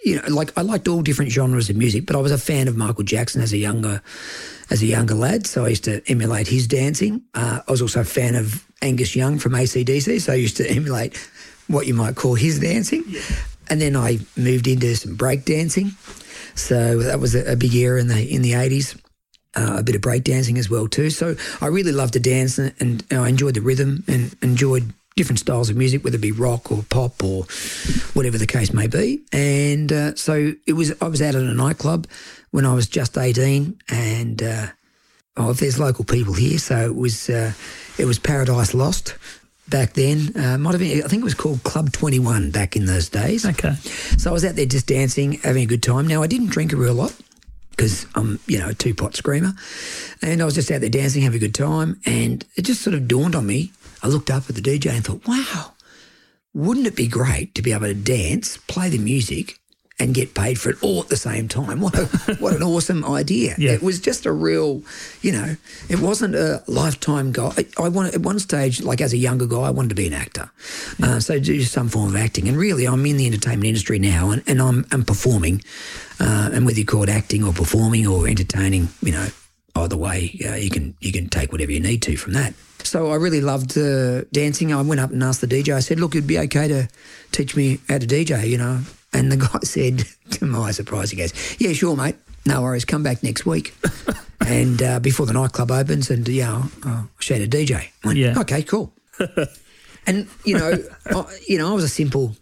you 0.04 0.16
know, 0.16 0.22
like 0.28 0.56
I 0.56 0.62
liked 0.62 0.88
all 0.88 1.02
different 1.02 1.30
genres 1.30 1.70
of 1.70 1.76
music, 1.76 2.06
but 2.06 2.16
I 2.16 2.20
was 2.20 2.32
a 2.32 2.38
fan 2.38 2.68
of 2.68 2.76
Michael 2.76 3.04
Jackson 3.04 3.42
as 3.42 3.52
a 3.52 3.58
younger, 3.58 4.02
as 4.70 4.82
a 4.82 4.86
younger 4.86 5.14
lad. 5.14 5.46
So 5.46 5.64
I 5.64 5.68
used 5.68 5.84
to 5.84 6.02
emulate 6.08 6.48
his 6.48 6.66
dancing. 6.66 7.22
Uh, 7.34 7.60
I 7.66 7.70
was 7.70 7.82
also 7.82 8.00
a 8.00 8.04
fan 8.04 8.34
of 8.34 8.66
Angus 8.82 9.14
Young 9.14 9.38
from 9.38 9.52
ACDC, 9.52 10.20
so 10.20 10.32
I 10.32 10.36
used 10.36 10.56
to 10.58 10.70
emulate 10.70 11.16
what 11.68 11.86
you 11.86 11.94
might 11.94 12.16
call 12.16 12.34
his 12.34 12.58
dancing. 12.58 13.04
And 13.68 13.80
then 13.80 13.96
I 13.96 14.18
moved 14.36 14.66
into 14.66 14.94
some 14.96 15.14
break 15.14 15.44
dancing. 15.44 15.92
So 16.54 16.98
that 16.98 17.20
was 17.20 17.34
a, 17.34 17.52
a 17.52 17.56
big 17.56 17.74
era 17.74 18.00
in 18.00 18.08
the 18.08 18.22
in 18.22 18.42
the 18.42 18.54
eighties. 18.54 18.96
Uh, 19.56 19.78
a 19.78 19.82
bit 19.82 19.96
of 19.96 20.00
break 20.00 20.22
dancing 20.22 20.58
as 20.58 20.70
well 20.70 20.86
too. 20.86 21.10
So 21.10 21.34
I 21.60 21.66
really 21.66 21.90
loved 21.90 22.12
to 22.12 22.20
dance, 22.20 22.56
and, 22.58 22.72
and 22.80 23.04
I 23.10 23.28
enjoyed 23.28 23.54
the 23.54 23.60
rhythm 23.60 24.04
and 24.06 24.34
enjoyed 24.42 24.92
different 25.16 25.38
styles 25.38 25.70
of 25.70 25.76
music, 25.76 26.04
whether 26.04 26.16
it 26.16 26.20
be 26.20 26.32
rock 26.32 26.70
or 26.70 26.82
pop 26.88 27.22
or 27.22 27.44
whatever 28.14 28.38
the 28.38 28.46
case 28.46 28.72
may 28.72 28.86
be. 28.86 29.20
And 29.32 29.92
uh, 29.92 30.14
so 30.14 30.52
it 30.66 30.72
was. 30.74 30.92
I 31.00 31.08
was 31.08 31.20
out 31.22 31.34
at 31.34 31.42
a 31.42 31.54
nightclub 31.54 32.06
when 32.50 32.66
I 32.66 32.74
was 32.74 32.86
just 32.88 33.18
eighteen, 33.18 33.80
and 33.88 34.42
uh, 34.42 34.66
oh, 35.36 35.52
there's 35.52 35.78
local 35.78 36.04
people 36.04 36.34
here, 36.34 36.58
so 36.58 36.78
it 36.78 36.96
was 36.96 37.28
uh, 37.28 37.52
it 37.98 38.04
was 38.04 38.18
Paradise 38.18 38.74
Lost 38.74 39.16
back 39.68 39.92
then. 39.94 40.36
Uh, 40.36 40.58
might 40.58 40.72
have 40.72 40.80
been. 40.80 41.02
I 41.02 41.08
think 41.08 41.20
it 41.20 41.24
was 41.24 41.34
called 41.34 41.62
Club 41.62 41.92
Twenty 41.92 42.18
One 42.18 42.50
back 42.50 42.76
in 42.76 42.86
those 42.86 43.08
days. 43.08 43.46
okay. 43.46 43.74
So 44.18 44.30
I 44.30 44.32
was 44.32 44.44
out 44.44 44.56
there 44.56 44.66
just 44.66 44.86
dancing, 44.86 45.34
having 45.34 45.62
a 45.62 45.66
good 45.66 45.82
time. 45.82 46.06
Now 46.06 46.22
I 46.22 46.26
didn't 46.26 46.50
drink 46.50 46.72
a 46.72 46.76
real 46.76 46.94
lot 46.94 47.14
because 47.70 48.06
I'm, 48.14 48.38
you 48.46 48.58
know, 48.58 48.68
a 48.68 48.74
two 48.74 48.94
pot 48.94 49.16
screamer, 49.16 49.52
and 50.20 50.42
I 50.42 50.44
was 50.44 50.54
just 50.54 50.70
out 50.70 50.80
there 50.80 50.90
dancing, 50.90 51.22
having 51.22 51.38
a 51.38 51.40
good 51.40 51.54
time, 51.54 52.00
and 52.04 52.44
it 52.56 52.62
just 52.62 52.82
sort 52.82 52.94
of 52.94 53.08
dawned 53.08 53.34
on 53.34 53.46
me. 53.46 53.72
I 54.02 54.08
looked 54.08 54.30
up 54.30 54.48
at 54.48 54.54
the 54.54 54.62
DJ 54.62 54.90
and 54.90 55.04
thought, 55.04 55.26
wow, 55.26 55.72
wouldn't 56.54 56.86
it 56.86 56.96
be 56.96 57.06
great 57.06 57.54
to 57.54 57.62
be 57.62 57.72
able 57.72 57.86
to 57.86 57.94
dance, 57.94 58.56
play 58.56 58.88
the 58.88 58.98
music, 58.98 59.58
and 59.98 60.14
get 60.14 60.34
paid 60.34 60.58
for 60.58 60.70
it 60.70 60.82
all 60.82 61.00
at 61.00 61.08
the 61.08 61.16
same 61.16 61.46
time? 61.46 61.80
What 61.80 61.94
a, 61.98 62.06
what 62.40 62.56
an 62.56 62.62
awesome 62.62 63.04
idea! 63.04 63.54
Yeah. 63.58 63.72
It 63.72 63.82
was 63.82 64.00
just 64.00 64.26
a 64.26 64.32
real, 64.32 64.82
you 65.20 65.32
know, 65.32 65.56
it 65.88 66.00
wasn't 66.00 66.34
a 66.34 66.62
lifetime 66.66 67.32
goal. 67.32 67.52
I, 67.56 67.66
I 67.78 67.88
wanted 67.88 68.14
at 68.14 68.22
one 68.22 68.38
stage, 68.38 68.82
like 68.82 69.00
as 69.00 69.12
a 69.12 69.18
younger 69.18 69.46
guy, 69.46 69.60
I 69.60 69.70
wanted 69.70 69.90
to 69.90 69.94
be 69.94 70.06
an 70.06 70.14
actor, 70.14 70.50
uh, 71.02 71.20
so 71.20 71.38
do 71.38 71.62
some 71.62 71.88
form 71.88 72.08
of 72.08 72.16
acting. 72.16 72.48
And 72.48 72.56
really, 72.56 72.86
I'm 72.86 73.04
in 73.06 73.18
the 73.18 73.26
entertainment 73.26 73.66
industry 73.66 73.98
now, 73.98 74.30
and, 74.30 74.42
and 74.46 74.60
I'm, 74.60 74.86
I'm 74.90 75.04
performing, 75.04 75.62
uh, 76.18 76.50
and 76.52 76.64
whether 76.64 76.78
you 76.78 76.86
call 76.86 77.02
it 77.02 77.10
acting 77.10 77.44
or 77.44 77.52
performing 77.52 78.06
or 78.06 78.26
entertaining, 78.26 78.88
you 79.02 79.12
know, 79.12 79.28
either 79.76 79.96
way, 79.96 80.38
uh, 80.48 80.54
you 80.54 80.70
can 80.70 80.94
you 81.00 81.12
can 81.12 81.28
take 81.28 81.52
whatever 81.52 81.72
you 81.72 81.80
need 81.80 82.02
to 82.02 82.16
from 82.16 82.32
that. 82.32 82.54
So 82.84 83.10
I 83.10 83.16
really 83.16 83.40
loved 83.40 83.76
uh, 83.76 84.22
dancing. 84.32 84.72
I 84.72 84.82
went 84.82 85.00
up 85.00 85.10
and 85.10 85.22
asked 85.22 85.40
the 85.40 85.46
DJ. 85.46 85.74
I 85.74 85.80
said, 85.80 86.00
"Look, 86.00 86.14
it'd 86.14 86.26
be 86.26 86.38
okay 86.38 86.68
to 86.68 86.88
teach 87.32 87.56
me 87.56 87.78
how 87.88 87.98
to 87.98 88.06
DJ," 88.06 88.48
you 88.48 88.58
know. 88.58 88.80
And 89.12 89.30
the 89.30 89.36
guy 89.48 89.58
said, 89.64 90.04
to 90.32 90.46
my 90.46 90.70
surprise, 90.70 91.10
he 91.10 91.16
goes, 91.16 91.32
"Yeah, 91.58 91.72
sure, 91.72 91.96
mate. 91.96 92.16
No 92.46 92.62
worries. 92.62 92.84
Come 92.84 93.02
back 93.02 93.22
next 93.22 93.46
week." 93.46 93.74
and 94.46 94.82
uh, 94.82 95.00
before 95.00 95.26
the 95.26 95.32
nightclub 95.32 95.70
opens, 95.70 96.10
and 96.10 96.26
yeah, 96.28 96.52
I'll, 96.52 96.70
I'll 96.84 97.10
show 97.18 97.34
you 97.34 97.40
how 97.40 97.50
to 97.50 97.56
DJ. 97.56 97.74
I 97.76 98.06
went, 98.06 98.18
Yeah. 98.18 98.38
Okay, 98.40 98.62
cool. 98.62 98.92
and 100.06 100.28
you 100.44 100.58
know, 100.58 100.78
I, 101.06 101.24
you 101.46 101.58
know, 101.58 101.70
I 101.70 101.74
was 101.74 101.84
a 101.84 101.88
simple 101.88 102.34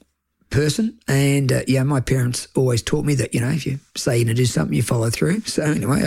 person, 0.50 0.98
and 1.08 1.52
uh, 1.52 1.61
yeah, 1.66 1.82
my 1.82 2.00
parents 2.00 2.48
always 2.56 2.82
taught 2.82 3.04
me 3.04 3.14
that 3.16 3.34
you 3.34 3.40
know 3.40 3.50
if 3.50 3.66
you 3.66 3.78
say 3.96 4.16
you're 4.16 4.24
going 4.24 4.37
to 4.37 4.42
do 4.42 4.46
something, 4.46 4.74
you 4.74 4.82
follow 4.82 5.11
through. 5.11 5.40
So 5.46 5.62
anyway, 5.62 6.02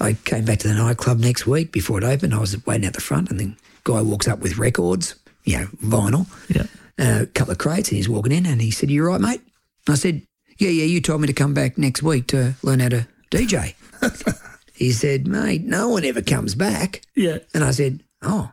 I, 0.00 0.04
I 0.08 0.12
came 0.14 0.44
back 0.44 0.58
to 0.60 0.68
the 0.68 0.74
nightclub 0.74 1.18
next 1.18 1.46
week 1.46 1.72
before 1.72 1.98
it 1.98 2.04
opened. 2.04 2.34
I 2.34 2.38
was 2.40 2.64
waiting 2.66 2.86
out 2.86 2.94
the 2.94 3.00
front, 3.00 3.30
and 3.30 3.38
the 3.40 3.54
guy 3.84 4.00
walks 4.02 4.28
up 4.28 4.40
with 4.40 4.58
records, 4.58 5.14
you 5.44 5.58
know, 5.58 5.66
vinyl, 5.84 6.26
Yeah. 6.48 6.66
uh, 6.98 7.22
a 7.22 7.26
couple 7.26 7.52
of 7.52 7.58
crates, 7.58 7.88
and 7.88 7.96
he's 7.96 8.08
walking 8.08 8.32
in, 8.32 8.46
and 8.46 8.60
he 8.60 8.70
said, 8.70 8.90
"You're 8.90 9.08
right, 9.08 9.20
mate?" 9.20 9.40
I 9.88 9.94
said, 9.94 10.22
"Yeah, 10.58 10.70
yeah. 10.70 10.84
You 10.84 11.00
told 11.00 11.20
me 11.20 11.26
to 11.26 11.32
come 11.32 11.54
back 11.54 11.78
next 11.78 12.02
week 12.02 12.26
to 12.28 12.54
learn 12.62 12.80
how 12.80 12.88
to 12.90 13.06
DJ." 13.30 13.74
he 14.74 14.92
said, 14.92 15.26
"Mate, 15.26 15.62
no 15.64 15.88
one 15.88 16.04
ever 16.04 16.22
comes 16.22 16.54
back." 16.54 17.02
Yeah. 17.14 17.38
And 17.54 17.62
I 17.64 17.70
said, 17.72 18.02
"Oh, 18.22 18.52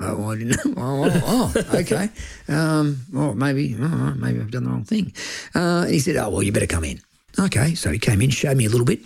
oh, 0.00 0.30
I 0.30 0.36
didn't 0.36 0.64
know. 0.64 0.74
Oh, 0.82 1.10
oh, 1.12 1.52
oh 1.54 1.78
okay. 1.78 2.08
Um, 2.48 3.00
well, 3.12 3.34
maybe, 3.34 3.76
oh, 3.78 4.14
maybe 4.16 4.40
I've 4.40 4.50
done 4.50 4.64
the 4.64 4.70
wrong 4.70 4.84
thing." 4.84 5.12
Uh, 5.54 5.82
and 5.84 5.90
he 5.90 6.00
said, 6.00 6.16
"Oh, 6.16 6.30
well, 6.30 6.42
you 6.42 6.52
better 6.52 6.66
come 6.66 6.84
in." 6.84 7.00
Okay, 7.38 7.74
so 7.74 7.90
he 7.90 7.98
came 7.98 8.20
in, 8.22 8.30
showed 8.30 8.56
me 8.56 8.66
a 8.66 8.68
little 8.68 8.86
bit, 8.86 9.00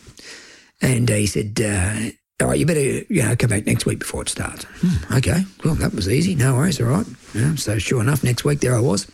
and 0.80 1.10
uh, 1.10 1.14
he 1.14 1.26
said, 1.26 1.60
uh, 1.60 2.10
"All 2.42 2.48
right, 2.48 2.58
you 2.58 2.66
better, 2.66 2.80
you 2.80 3.22
know, 3.22 3.36
come 3.36 3.50
back 3.50 3.66
next 3.66 3.86
week 3.86 3.98
before 3.98 4.22
it 4.22 4.28
starts." 4.28 4.64
Hmm, 4.80 5.14
okay, 5.14 5.44
well, 5.64 5.74
that 5.76 5.94
was 5.94 6.08
easy. 6.08 6.34
No 6.34 6.54
worries. 6.54 6.80
All 6.80 6.86
right. 6.86 7.06
Yeah, 7.34 7.54
so 7.56 7.78
sure 7.78 8.00
enough, 8.00 8.24
next 8.24 8.44
week 8.44 8.60
there 8.60 8.76
I 8.76 8.80
was. 8.80 9.10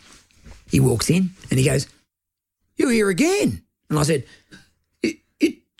He 0.69 0.79
walks 0.79 1.09
in 1.09 1.31
and 1.49 1.59
he 1.59 1.65
goes, 1.65 1.87
"You're 2.77 2.91
here 2.91 3.09
again?" 3.09 3.61
And 3.89 3.99
I 3.99 4.03
said, 4.03 4.23
"You, 4.51 4.57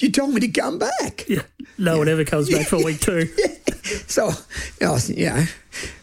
you, 0.02 0.08
you 0.08 0.12
told 0.12 0.34
me 0.34 0.40
to 0.42 0.48
come 0.48 0.80
back." 0.80 1.26
Yeah. 1.28 1.44
No 1.78 1.98
one 1.98 2.08
ever 2.10 2.24
comes 2.26 2.50
back 2.50 2.68
for 2.68 2.84
week 2.84 3.00
two. 3.00 3.28
So, 4.08 4.30
I 4.82 4.90
was, 4.92 5.10
you 5.10 5.26
know, 5.26 5.44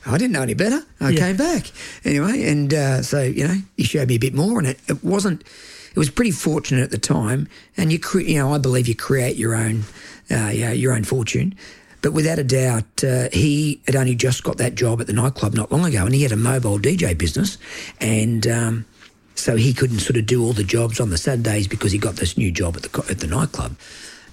I 0.04 0.18
didn't 0.18 0.32
know 0.32 0.42
any 0.42 0.54
better. 0.54 0.82
I 1.00 1.10
Yeah. 1.10 1.20
came 1.20 1.36
back 1.36 1.70
anyway, 2.04 2.42
and 2.50 2.74
uh, 2.74 3.02
so 3.02 3.22
you 3.22 3.46
know, 3.46 3.54
he 3.76 3.84
showed 3.84 4.08
me 4.08 4.16
a 4.16 4.18
bit 4.18 4.34
more, 4.34 4.58
and 4.58 4.66
it, 4.66 4.80
it 4.88 5.02
wasn't. 5.04 5.42
It 5.42 5.96
was 5.98 6.10
pretty 6.10 6.32
fortunate 6.32 6.82
at 6.82 6.90
the 6.90 6.98
time, 6.98 7.48
and 7.76 7.92
you, 7.92 7.98
cre- 7.98 8.20
you 8.20 8.34
know, 8.38 8.52
I 8.52 8.58
believe 8.58 8.88
you 8.88 8.94
create 8.96 9.36
your 9.36 9.54
own, 9.54 9.84
uh, 10.30 10.50
yeah, 10.52 10.72
your 10.72 10.92
own 10.92 11.04
fortune. 11.04 11.54
But 12.02 12.12
without 12.12 12.38
a 12.38 12.44
doubt, 12.44 13.04
uh, 13.04 13.28
he 13.32 13.80
had 13.86 13.96
only 13.96 14.14
just 14.16 14.42
got 14.44 14.58
that 14.58 14.74
job 14.74 15.00
at 15.00 15.06
the 15.06 15.12
nightclub 15.12 15.54
not 15.54 15.70
long 15.72 15.84
ago, 15.86 16.04
and 16.04 16.14
he 16.14 16.22
had 16.24 16.32
a 16.32 16.36
mobile 16.36 16.78
DJ 16.78 17.16
business, 17.16 17.58
and 18.00 18.46
um, 18.46 18.84
so 19.38 19.56
he 19.56 19.72
couldn't 19.72 20.00
sort 20.00 20.16
of 20.16 20.26
do 20.26 20.42
all 20.42 20.52
the 20.52 20.64
jobs 20.64 21.00
on 21.00 21.10
the 21.10 21.18
Sundays 21.18 21.68
because 21.68 21.92
he 21.92 21.98
got 21.98 22.16
this 22.16 22.36
new 22.36 22.50
job 22.50 22.76
at 22.76 22.82
the 22.82 23.06
at 23.10 23.20
the 23.20 23.26
nightclub. 23.26 23.76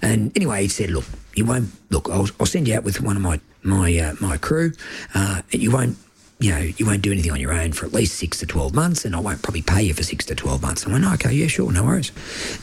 And 0.02 0.36
anyway, 0.36 0.62
he 0.62 0.68
said, 0.68 0.90
"Look, 0.90 1.04
you 1.34 1.44
won't 1.44 1.70
look. 1.90 2.08
I'll, 2.10 2.28
I'll 2.38 2.46
send 2.46 2.68
you 2.68 2.74
out 2.74 2.84
with 2.84 3.00
one 3.00 3.16
of 3.16 3.22
my 3.22 3.40
my 3.62 3.96
uh, 3.98 4.14
my 4.20 4.36
crew. 4.36 4.72
Uh, 5.14 5.42
you 5.50 5.70
won't." 5.70 5.96
You 6.38 6.50
know, 6.50 6.58
you 6.58 6.84
won't 6.84 7.00
do 7.00 7.10
anything 7.10 7.32
on 7.32 7.40
your 7.40 7.54
own 7.54 7.72
for 7.72 7.86
at 7.86 7.94
least 7.94 8.16
six 8.16 8.40
to 8.40 8.46
twelve 8.46 8.74
months, 8.74 9.06
and 9.06 9.16
I 9.16 9.20
won't 9.20 9.40
probably 9.40 9.62
pay 9.62 9.84
you 9.84 9.94
for 9.94 10.02
six 10.02 10.26
to 10.26 10.34
twelve 10.34 10.60
months. 10.60 10.86
I 10.86 10.92
went, 10.92 11.02
okay, 11.06 11.32
yeah, 11.32 11.46
sure, 11.46 11.72
no 11.72 11.82
worries. 11.82 12.12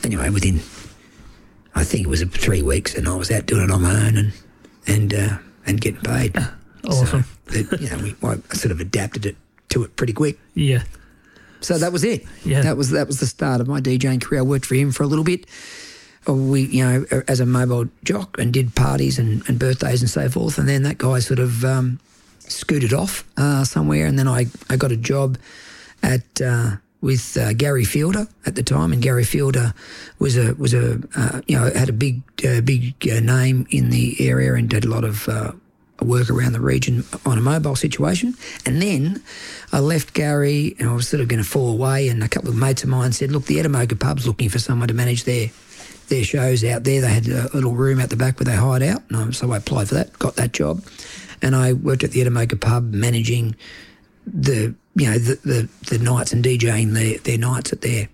Anyway, 0.04 0.30
within, 0.30 0.60
I 1.74 1.82
think 1.82 2.06
it 2.06 2.08
was 2.08 2.22
three 2.22 2.62
weeks, 2.62 2.94
and 2.94 3.08
I 3.08 3.16
was 3.16 3.32
out 3.32 3.46
doing 3.46 3.64
it 3.64 3.72
on 3.72 3.82
my 3.82 4.06
own 4.06 4.16
and 4.16 4.32
and 4.86 5.12
uh, 5.12 5.38
and 5.66 5.80
getting 5.80 6.00
paid. 6.02 6.36
Awesome. 6.86 7.24
So, 7.48 7.58
you 7.80 7.88
know, 7.88 7.96
we, 7.96 8.14
I 8.22 8.36
sort 8.54 8.70
of 8.70 8.78
adapted 8.78 9.24
it 9.24 9.36
to 9.70 9.84
it 9.84 9.96
pretty 9.96 10.12
quick. 10.12 10.38
Yeah. 10.54 10.82
So 11.64 11.78
that 11.78 11.92
was 11.92 12.04
it. 12.04 12.24
Yeah. 12.44 12.62
That 12.62 12.76
was 12.76 12.90
that 12.90 13.06
was 13.06 13.18
the 13.18 13.26
start 13.26 13.60
of 13.60 13.66
my 13.68 13.80
DJing 13.80 14.20
career. 14.20 14.40
I 14.40 14.44
worked 14.44 14.66
for 14.66 14.74
him 14.74 14.92
for 14.92 15.02
a 15.02 15.06
little 15.06 15.24
bit. 15.24 15.46
Uh, 16.28 16.34
We, 16.34 16.60
you 16.62 16.84
know, 16.84 17.04
as 17.28 17.40
a 17.40 17.46
mobile 17.46 17.86
jock 18.02 18.38
and 18.38 18.52
did 18.52 18.74
parties 18.74 19.18
and, 19.18 19.42
and 19.48 19.58
birthdays 19.58 20.00
and 20.00 20.10
so 20.10 20.28
forth. 20.28 20.58
And 20.58 20.68
then 20.68 20.82
that 20.82 20.98
guy 20.98 21.20
sort 21.20 21.38
of 21.40 21.64
um, 21.64 21.98
scooted 22.38 22.92
off 22.92 23.24
uh, 23.36 23.64
somewhere. 23.64 24.06
And 24.06 24.18
then 24.18 24.28
I, 24.28 24.46
I 24.70 24.76
got 24.76 24.92
a 24.92 24.96
job 24.96 25.36
at 26.02 26.40
uh, 26.40 26.76
with 27.00 27.36
uh, 27.36 27.52
Gary 27.52 27.84
Fielder 27.84 28.26
at 28.46 28.54
the 28.54 28.62
time. 28.62 28.92
And 28.92 29.02
Gary 29.02 29.24
Fielder 29.24 29.74
was 30.18 30.36
a 30.36 30.54
was 30.54 30.72
a 30.74 30.98
uh, 31.16 31.40
you 31.46 31.58
know 31.58 31.70
had 31.74 31.88
a 31.88 31.92
big 31.92 32.22
uh, 32.44 32.60
big 32.60 32.94
uh, 33.10 33.20
name 33.20 33.66
in 33.70 33.90
the 33.90 34.16
area 34.20 34.54
and 34.54 34.68
did 34.68 34.84
a 34.84 34.88
lot 34.88 35.04
of. 35.04 35.28
Work 36.02 36.28
around 36.28 36.52
the 36.52 36.60
region 36.60 37.04
on 37.24 37.38
a 37.38 37.40
mobile 37.40 37.76
situation. 37.76 38.34
And 38.66 38.82
then 38.82 39.22
I 39.72 39.78
left 39.78 40.12
Gary 40.12 40.74
and 40.78 40.88
I 40.88 40.92
was 40.92 41.08
sort 41.08 41.20
of 41.20 41.28
going 41.28 41.42
to 41.42 41.48
fall 41.48 41.70
away. 41.70 42.08
And 42.08 42.22
a 42.22 42.28
couple 42.28 42.50
of 42.50 42.56
mates 42.56 42.82
of 42.82 42.88
mine 42.90 43.12
said, 43.12 43.30
Look, 43.30 43.46
the 43.46 43.58
Ettamogah 43.58 43.98
pub's 43.98 44.26
looking 44.26 44.48
for 44.48 44.58
someone 44.58 44.88
to 44.88 44.94
manage 44.94 45.24
their 45.24 45.50
their 46.08 46.24
shows 46.24 46.64
out 46.64 46.84
there. 46.84 47.00
They 47.00 47.08
had 47.08 47.28
a 47.28 47.48
little 47.54 47.72
room 47.72 48.00
out 48.00 48.10
the 48.10 48.16
back 48.16 48.38
where 48.38 48.44
they 48.44 48.56
hired 48.56 48.82
out, 48.82 49.02
and 49.10 49.34
so 49.34 49.52
I 49.52 49.58
applied 49.58 49.88
for 49.88 49.94
that, 49.94 50.18
got 50.18 50.36
that 50.36 50.52
job, 50.52 50.84
and 51.42 51.56
I 51.56 51.72
worked 51.72 52.04
at 52.04 52.10
the 52.10 52.20
Ettamogah 52.20 52.60
pub 52.60 52.92
managing 52.92 53.56
the 54.26 54.74
you 54.94 55.10
know 55.10 55.18
the 55.18 55.38
the, 55.44 55.96
the 55.96 55.98
nights 56.02 56.32
and 56.32 56.44
DJing 56.44 56.92
their 56.92 57.18
their 57.18 57.38
nights 57.38 57.72
at 57.72 57.80
their 57.80 58.08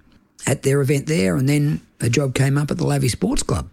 at 0.46 0.62
their 0.62 0.80
event 0.80 1.06
there, 1.06 1.36
and 1.36 1.48
then 1.48 1.80
a 2.00 2.08
job 2.08 2.34
came 2.34 2.56
up 2.56 2.70
at 2.70 2.78
the 2.78 2.84
Lavi 2.84 3.10
Sports 3.10 3.42
Club. 3.42 3.68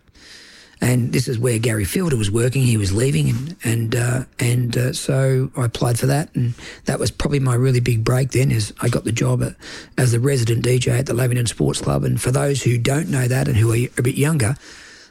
And 0.80 1.12
this 1.12 1.28
is 1.28 1.40
where 1.40 1.58
Gary 1.58 1.86
Fielder 1.86 2.16
was 2.16 2.30
working. 2.30 2.62
He 2.62 2.78
was 2.78 2.94
leaving, 2.94 3.30
and 3.30 3.56
and 3.64 3.96
uh, 3.96 4.24
and 4.40 4.78
uh, 4.78 4.94
so 4.94 5.50
I 5.58 5.66
applied 5.66 5.98
for 5.98 6.06
that, 6.06 6.34
and 6.36 6.54
that 6.86 7.00
was 7.00 7.10
probably 7.10 7.40
my 7.40 7.56
really 7.56 7.80
big 7.80 8.04
break. 8.04 8.32
Then, 8.32 8.52
is 8.52 8.74
I 8.80 8.90
got 8.90 9.04
the 9.04 9.12
job 9.12 9.42
at, 9.42 9.56
as 9.98 10.12
the 10.12 10.20
resident 10.20 10.64
DJ 10.64 11.00
at 11.00 11.08
the 11.08 11.14
Lavington 11.14 11.48
Sports 11.48 11.82
Club. 11.82 12.04
And 12.04 12.22
for 12.22 12.32
those 12.32 12.62
who 12.62 12.78
don't 12.78 13.10
know 13.10 13.28
that 13.28 13.48
and 13.48 13.58
who 13.58 13.72
are 13.72 13.88
a 13.98 14.02
bit 14.04 14.16
younger, 14.16 14.56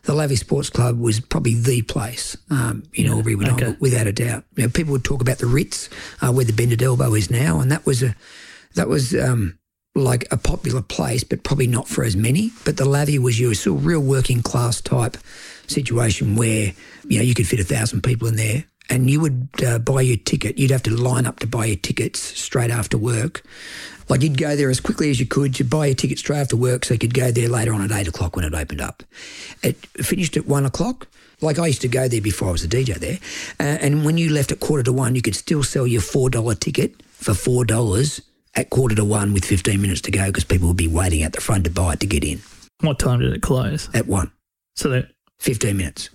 the 0.06 0.12
Lavi 0.12 0.38
Sports 0.38 0.70
Club 0.70 0.98
was 0.98 1.20
probably 1.20 1.54
the 1.54 1.82
place 1.82 2.36
um, 2.50 2.84
in 2.94 3.06
Yeah, 3.06 3.12
Albury, 3.12 3.34
without, 3.34 3.62
okay. 3.62 3.76
without 3.80 4.06
a 4.06 4.12
doubt. 4.12 4.44
You 4.54 4.64
know, 4.64 4.68
people 4.70 4.92
would 4.92 5.04
talk 5.04 5.20
about 5.20 5.38
the 5.38 5.46
Ritz, 5.46 5.90
uh, 6.22 6.32
where 6.32 6.44
the 6.44 6.52
Bended 6.52 6.82
Elbow 6.82 7.14
is 7.14 7.30
now, 7.30 7.60
and 7.60 7.70
that 7.72 7.84
was 7.84 8.02
a 8.02 8.14
that 8.74 8.88
was 8.88 9.14
um, 9.14 9.58
like 9.96 10.30
a 10.30 10.36
popular 10.36 10.82
place, 10.82 11.24
but 11.24 11.42
probably 11.42 11.66
not 11.66 11.88
for 11.88 12.04
as 12.04 12.14
many. 12.14 12.52
But 12.64 12.76
the 12.76 12.84
Lavi 12.84 13.18
was 13.18 13.40
your 13.40 13.54
sort 13.54 13.80
of 13.80 13.86
real 13.86 14.00
working 14.00 14.42
class 14.42 14.80
type 14.80 15.16
situation 15.66 16.36
where 16.36 16.72
you 17.08 17.18
know 17.18 17.24
you 17.24 17.34
could 17.34 17.46
fit 17.46 17.60
a 17.60 17.64
thousand 17.64 18.02
people 18.02 18.28
in 18.28 18.36
there, 18.36 18.64
and 18.90 19.10
you 19.10 19.20
would 19.20 19.48
uh, 19.64 19.78
buy 19.78 20.00
your 20.02 20.16
ticket. 20.16 20.58
You'd 20.58 20.70
have 20.70 20.82
to 20.84 20.90
line 20.90 21.26
up 21.26 21.40
to 21.40 21.46
buy 21.46 21.66
your 21.66 21.76
tickets 21.76 22.20
straight 22.20 22.70
after 22.70 22.98
work. 22.98 23.42
Like 24.08 24.22
you'd 24.22 24.38
go 24.38 24.54
there 24.54 24.70
as 24.70 24.80
quickly 24.80 25.10
as 25.10 25.18
you 25.18 25.26
could 25.26 25.54
to 25.56 25.64
buy 25.64 25.86
your 25.86 25.94
ticket 25.94 26.18
straight 26.18 26.38
after 26.38 26.56
work, 26.56 26.84
so 26.84 26.94
you 26.94 27.00
could 27.00 27.14
go 27.14 27.30
there 27.30 27.48
later 27.48 27.72
on 27.72 27.82
at 27.82 27.92
eight 27.92 28.08
o'clock 28.08 28.36
when 28.36 28.44
it 28.44 28.54
opened 28.54 28.80
up. 28.80 29.02
It 29.62 29.76
finished 30.02 30.36
at 30.36 30.46
one 30.46 30.64
o'clock. 30.64 31.08
Like 31.40 31.58
I 31.58 31.66
used 31.66 31.82
to 31.82 31.88
go 31.88 32.08
there 32.08 32.22
before 32.22 32.48
I 32.48 32.52
was 32.52 32.64
a 32.64 32.68
DJ 32.68 32.94
there, 32.94 33.18
uh, 33.60 33.78
and 33.80 34.04
when 34.04 34.16
you 34.16 34.30
left 34.30 34.52
at 34.52 34.60
quarter 34.60 34.82
to 34.84 34.92
one, 34.92 35.14
you 35.14 35.22
could 35.22 35.34
still 35.34 35.62
sell 35.62 35.86
your 35.86 36.00
four 36.00 36.30
dollar 36.30 36.54
ticket 36.54 37.02
for 37.02 37.34
four 37.34 37.64
dollars 37.64 38.22
at 38.56 38.70
quarter 38.70 38.94
to 38.94 39.04
one 39.04 39.34
with 39.34 39.44
15 39.44 39.80
minutes 39.80 40.00
to 40.02 40.10
go 40.10 40.26
because 40.26 40.44
people 40.44 40.68
would 40.68 40.76
be 40.76 40.88
waiting 40.88 41.22
at 41.22 41.32
the 41.32 41.40
front 41.40 41.64
to 41.64 41.70
buy 41.70 41.92
it 41.92 42.00
to 42.00 42.06
get 42.06 42.24
in. 42.24 42.40
What 42.80 42.98
time 42.98 43.20
did 43.20 43.32
it 43.32 43.42
close? 43.42 43.88
At 43.94 44.06
one. 44.06 44.32
So 44.74 44.88
that 44.90 45.10
15 45.38 45.76
minutes. 45.76 46.10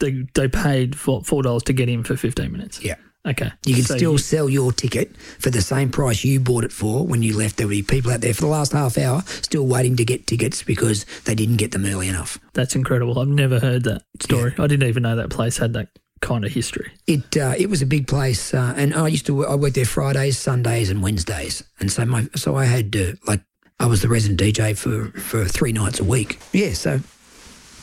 They, 0.00 0.26
they 0.34 0.48
paid 0.48 0.96
for 0.96 1.22
$4 1.22 1.62
to 1.64 1.72
get 1.72 1.88
in 1.88 2.04
for 2.04 2.16
15 2.16 2.52
minutes. 2.52 2.82
Yeah. 2.82 2.96
Okay. 3.26 3.50
You 3.64 3.74
can 3.74 3.84
so 3.84 3.96
still 3.96 4.12
you, 4.12 4.18
sell 4.18 4.48
your 4.48 4.72
ticket 4.72 5.16
for 5.16 5.50
the 5.50 5.60
same 5.60 5.90
price 5.90 6.22
you 6.22 6.38
bought 6.38 6.62
it 6.62 6.72
for 6.72 7.04
when 7.04 7.22
you 7.22 7.36
left. 7.36 7.56
There 7.56 7.66
will 7.66 7.72
be 7.72 7.82
people 7.82 8.12
out 8.12 8.20
there 8.20 8.34
for 8.34 8.42
the 8.42 8.46
last 8.46 8.72
half 8.72 8.96
hour 8.96 9.22
still 9.26 9.66
waiting 9.66 9.96
to 9.96 10.04
get 10.04 10.26
tickets 10.26 10.62
because 10.62 11.04
they 11.24 11.34
didn't 11.34 11.56
get 11.56 11.72
them 11.72 11.84
early 11.86 12.08
enough. 12.08 12.38
That's 12.52 12.76
incredible. 12.76 13.18
I've 13.18 13.26
never 13.26 13.58
heard 13.58 13.82
that 13.84 14.02
story. 14.20 14.54
Yeah. 14.56 14.64
I 14.64 14.66
didn't 14.68 14.88
even 14.88 15.02
know 15.02 15.16
that 15.16 15.30
place 15.30 15.56
had 15.56 15.72
that 15.72 15.88
kind 16.20 16.44
of 16.44 16.52
history. 16.52 16.92
It 17.06 17.36
uh, 17.36 17.54
it 17.58 17.68
was 17.68 17.82
a 17.82 17.86
big 17.86 18.06
place, 18.06 18.54
uh, 18.54 18.74
and 18.76 18.94
I 18.94 19.08
used 19.08 19.26
to 19.26 19.46
I 19.46 19.54
worked 19.54 19.74
there 19.74 19.84
Fridays, 19.84 20.38
Sundays, 20.38 20.88
and 20.88 21.02
Wednesdays, 21.02 21.64
and 21.80 21.90
so 21.90 22.04
my 22.04 22.28
so 22.34 22.56
I 22.56 22.64
had 22.64 22.96
uh, 22.96 23.12
like 23.26 23.42
I 23.78 23.86
was 23.86 24.02
the 24.02 24.08
resident 24.08 24.40
DJ 24.40 24.76
for 24.76 25.10
for 25.18 25.44
three 25.44 25.72
nights 25.72 26.00
a 26.00 26.04
week. 26.04 26.38
Yeah, 26.52 26.72
so 26.72 27.00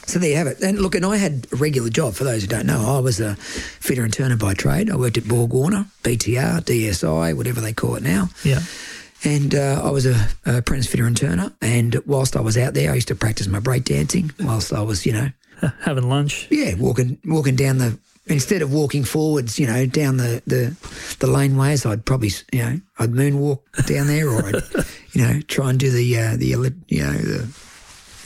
so 0.06 0.20
there 0.20 0.30
you 0.32 0.36
have 0.38 0.48
it. 0.48 0.62
And 0.62 0.80
look, 0.80 0.96
and 0.96 1.06
I 1.06 1.18
had 1.18 1.48
a 1.52 1.56
regular 1.56 1.90
job. 1.90 2.14
For 2.14 2.24
those 2.24 2.42
who 2.42 2.48
don't 2.48 2.66
know, 2.66 2.96
I 2.96 3.00
was 3.00 3.20
a 3.20 3.36
fitter 3.36 4.04
and 4.04 4.14
turner 4.14 4.36
by 4.38 4.54
trade. 4.54 4.90
I 4.92 4.96
worked 4.96 5.18
at 5.18 5.28
Borg 5.28 5.54
Warner, 5.54 5.86
BTR, 6.04 6.62
DSI, 6.62 7.36
whatever 7.36 7.62
they 7.62 7.74
call 7.74 7.96
it 7.96 8.04
now. 8.04 8.30
Yeah. 8.44 8.60
And 9.24 9.56
uh, 9.56 9.82
I 9.84 9.90
was 9.92 10.06
a, 10.06 10.28
a 10.46 10.58
apprentice 10.58 10.88
fitter 10.88 11.08
and 11.08 11.16
turner. 11.16 11.54
And 11.62 11.96
whilst 12.06 12.36
I 12.36 12.42
was 12.42 12.58
out 12.58 12.74
there, 12.74 12.92
I 12.92 12.96
used 12.96 13.08
to 13.08 13.16
practice 13.16 13.48
my 13.48 13.60
break 13.60 13.86
dancing 13.86 14.32
whilst 14.40 14.74
I 14.74 14.82
was, 14.82 15.06
you 15.06 15.14
know, 15.14 15.30
Having 15.82 16.10
lunch. 16.10 16.48
yeah, 16.52 16.76
walking 16.76 17.18
walking 17.24 17.56
down 17.56 17.78
the 17.78 17.98
instead 18.28 18.62
of 18.62 18.74
walking 18.74 19.06
forwards, 19.06 19.58
you 19.58 19.66
know, 19.66 19.86
down 19.86 20.18
the 20.18 20.42
the, 20.46 20.76
the 21.20 21.28
laneways, 21.28 21.86
I'd 21.90 22.04
probably 22.04 22.32
you 22.52 22.60
know 22.64 22.82
I'd 23.00 23.12
moonwalk 23.12 23.60
down 23.86 24.08
there, 24.08 24.28
or 24.28 24.46
I'd 24.46 24.56
you 25.14 25.22
know 25.26 25.40
try 25.48 25.70
and 25.70 25.80
do 25.80 25.90
the 25.90 26.18
uh, 26.18 26.36
the 26.36 26.48
you 26.48 27.04
know 27.04 27.14
the 27.14 27.48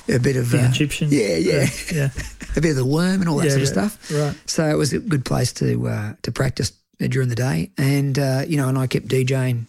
a 0.10 0.20
bit 0.20 0.36
of 0.36 0.50
The 0.52 0.62
uh, 0.64 0.70
Egyptian. 0.70 1.10
yeah, 1.12 1.36
yeah, 1.38 1.68
Yeah. 1.94 2.10
a 2.56 2.62
bit 2.62 2.72
of 2.72 2.78
the 2.78 2.86
worm 2.86 3.22
and 3.22 3.30
all 3.30 3.38
that 3.38 3.46
Yeah, 3.46 3.52
sort 3.52 3.62
of 3.64 3.68
stuff. 3.68 4.12
Right. 4.12 4.36
So 4.46 4.66
it 4.68 4.76
was 4.76 4.94
a 4.94 5.00
good 5.00 5.26
place 5.26 5.54
to 5.54 5.88
uh, 5.88 6.14
to 6.24 6.32
practice 6.32 6.72
during 7.00 7.30
the 7.30 7.36
day, 7.36 7.72
and 7.78 8.18
uh, 8.18 8.44
you 8.48 8.58
know, 8.58 8.68
and 8.70 8.78
I 8.78 8.88
kept 8.88 9.08
DJing 9.08 9.66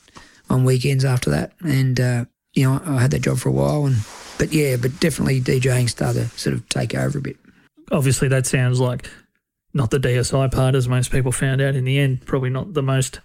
on 0.51 0.65
weekends 0.65 1.05
after 1.05 1.31
that, 1.31 1.53
and 1.61 2.01
uh, 2.01 2.25
you 2.55 2.65
know, 2.65 2.81
I 2.85 3.01
had 3.03 3.11
that 3.11 3.23
job 3.23 3.39
for 3.39 3.49
a 3.51 3.53
while, 3.53 3.85
and 3.87 3.97
but 4.39 4.53
yeah, 4.53 4.77
but 4.77 4.99
definitely 5.01 5.41
DJing 5.41 5.91
started 5.91 6.31
to 6.31 6.39
sort 6.39 6.55
of 6.55 6.69
take 6.71 6.95
over 6.95 7.19
a 7.19 7.23
bit. 7.23 7.37
Obviously, 7.93 8.29
that 8.29 8.47
sounds 8.47 8.81
like 8.81 9.11
not 9.75 9.91
the 9.91 9.99
DSI 9.99 10.51
part, 10.51 10.75
as 10.75 10.89
most 10.89 11.11
people 11.11 11.33
found 11.33 11.61
out 11.61 11.75
in 11.75 11.85
the 11.85 11.99
end. 11.99 12.25
Probably 12.25 12.51
not 12.51 12.73
the 12.75 12.83
most 12.83 13.21